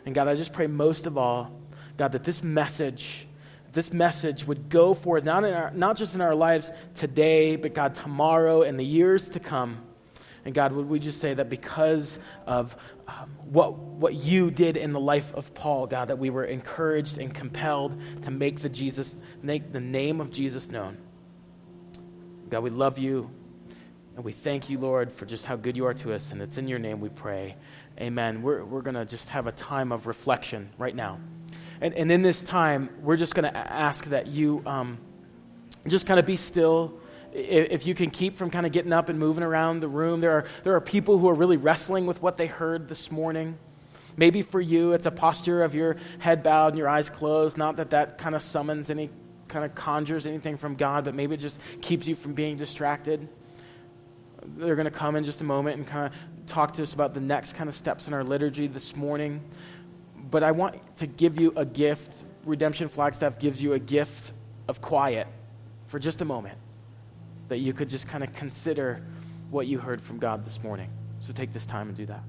And 0.04 0.14
God, 0.14 0.28
I 0.28 0.34
just 0.34 0.52
pray 0.52 0.66
most 0.66 1.06
of 1.06 1.16
all, 1.16 1.58
God, 1.96 2.12
that 2.12 2.22
this 2.22 2.42
message, 2.42 3.26
this 3.72 3.92
message 3.92 4.46
would 4.46 4.68
go 4.68 4.92
forth, 4.92 5.24
not, 5.24 5.44
in 5.44 5.54
our, 5.54 5.70
not 5.70 5.96
just 5.96 6.14
in 6.14 6.20
our 6.20 6.34
lives 6.34 6.70
today, 6.94 7.56
but 7.56 7.72
God, 7.72 7.94
tomorrow 7.94 8.60
and 8.60 8.78
the 8.78 8.84
years 8.84 9.30
to 9.30 9.40
come. 9.40 9.82
And 10.44 10.54
God, 10.54 10.72
would 10.72 10.88
we 10.88 10.98
just 10.98 11.20
say 11.20 11.34
that 11.34 11.48
because 11.48 12.18
of 12.46 12.76
um, 13.06 13.30
what, 13.44 13.78
what 13.78 14.14
you 14.14 14.50
did 14.50 14.76
in 14.76 14.92
the 14.92 15.00
life 15.00 15.32
of 15.34 15.54
Paul, 15.54 15.86
God, 15.86 16.08
that 16.08 16.18
we 16.18 16.30
were 16.30 16.44
encouraged 16.44 17.18
and 17.18 17.32
compelled 17.32 18.00
to 18.22 18.30
make 18.30 18.60
the, 18.60 18.68
Jesus, 18.68 19.16
make 19.42 19.72
the 19.72 19.80
name 19.80 20.20
of 20.20 20.30
Jesus 20.30 20.68
known. 20.68 20.98
God, 22.48 22.62
we 22.62 22.70
love 22.70 22.98
you. 22.98 23.30
And 24.14 24.24
we 24.24 24.32
thank 24.32 24.68
you, 24.68 24.78
Lord, 24.78 25.10
for 25.10 25.24
just 25.24 25.46
how 25.46 25.56
good 25.56 25.76
you 25.76 25.86
are 25.86 25.94
to 25.94 26.12
us. 26.12 26.32
And 26.32 26.42
it's 26.42 26.58
in 26.58 26.68
your 26.68 26.78
name 26.78 27.00
we 27.00 27.08
pray. 27.08 27.56
Amen. 27.98 28.42
We're, 28.42 28.64
we're 28.64 28.82
going 28.82 28.94
to 28.94 29.06
just 29.06 29.28
have 29.28 29.46
a 29.46 29.52
time 29.52 29.90
of 29.90 30.06
reflection 30.06 30.70
right 30.76 30.94
now. 30.94 31.18
And, 31.80 31.94
and 31.94 32.12
in 32.12 32.20
this 32.22 32.44
time, 32.44 32.90
we're 33.00 33.16
just 33.16 33.34
going 33.34 33.50
to 33.50 33.56
ask 33.56 34.04
that 34.06 34.26
you 34.26 34.62
um, 34.66 34.98
just 35.86 36.06
kind 36.06 36.20
of 36.20 36.26
be 36.26 36.36
still. 36.36 37.00
If 37.32 37.86
you 37.86 37.94
can 37.94 38.10
keep 38.10 38.36
from 38.36 38.50
kind 38.50 38.66
of 38.66 38.72
getting 38.72 38.92
up 38.92 39.08
and 39.08 39.18
moving 39.18 39.42
around 39.42 39.80
the 39.80 39.88
room, 39.88 40.20
there 40.20 40.32
are, 40.32 40.44
there 40.64 40.74
are 40.74 40.80
people 40.80 41.18
who 41.18 41.28
are 41.28 41.34
really 41.34 41.56
wrestling 41.56 42.06
with 42.06 42.20
what 42.20 42.36
they 42.36 42.46
heard 42.46 42.88
this 42.88 43.10
morning. 43.10 43.56
Maybe 44.16 44.42
for 44.42 44.60
you, 44.60 44.92
it's 44.92 45.06
a 45.06 45.10
posture 45.10 45.62
of 45.62 45.74
your 45.74 45.96
head 46.18 46.42
bowed 46.42 46.68
and 46.68 46.78
your 46.78 46.88
eyes 46.88 47.08
closed. 47.08 47.56
Not 47.56 47.76
that 47.76 47.90
that 47.90 48.18
kind 48.18 48.34
of 48.34 48.42
summons 48.42 48.90
any 48.90 49.08
kind 49.48 49.64
of 49.64 49.74
conjures 49.74 50.26
anything 50.26 50.58
from 50.58 50.74
God, 50.74 51.04
but 51.04 51.14
maybe 51.14 51.34
it 51.34 51.40
just 51.40 51.58
keeps 51.80 52.06
you 52.06 52.14
from 52.14 52.34
being 52.34 52.56
distracted. 52.56 53.26
They're 54.56 54.76
going 54.76 54.84
to 54.84 54.90
come 54.90 55.16
in 55.16 55.24
just 55.24 55.40
a 55.40 55.44
moment 55.44 55.78
and 55.78 55.86
kind 55.86 56.06
of 56.12 56.46
talk 56.46 56.74
to 56.74 56.82
us 56.82 56.92
about 56.92 57.14
the 57.14 57.20
next 57.20 57.54
kind 57.54 57.68
of 57.68 57.74
steps 57.74 58.08
in 58.08 58.14
our 58.14 58.24
liturgy 58.24 58.66
this 58.66 58.94
morning. 58.94 59.40
But 60.30 60.42
I 60.42 60.50
want 60.50 60.80
to 60.98 61.06
give 61.06 61.40
you 61.40 61.52
a 61.56 61.64
gift. 61.64 62.24
Redemption 62.44 62.88
Flagstaff 62.88 63.38
gives 63.38 63.62
you 63.62 63.72
a 63.72 63.78
gift 63.78 64.32
of 64.68 64.80
quiet 64.80 65.28
for 65.86 65.98
just 65.98 66.20
a 66.20 66.24
moment 66.24 66.58
that 67.52 67.58
you 67.58 67.74
could 67.74 67.90
just 67.90 68.08
kind 68.08 68.24
of 68.24 68.32
consider 68.32 69.02
what 69.50 69.66
you 69.66 69.78
heard 69.78 70.00
from 70.00 70.18
God 70.18 70.42
this 70.42 70.62
morning. 70.62 70.88
So 71.20 71.34
take 71.34 71.52
this 71.52 71.66
time 71.66 71.88
and 71.88 71.94
do 71.94 72.06
that. 72.06 72.22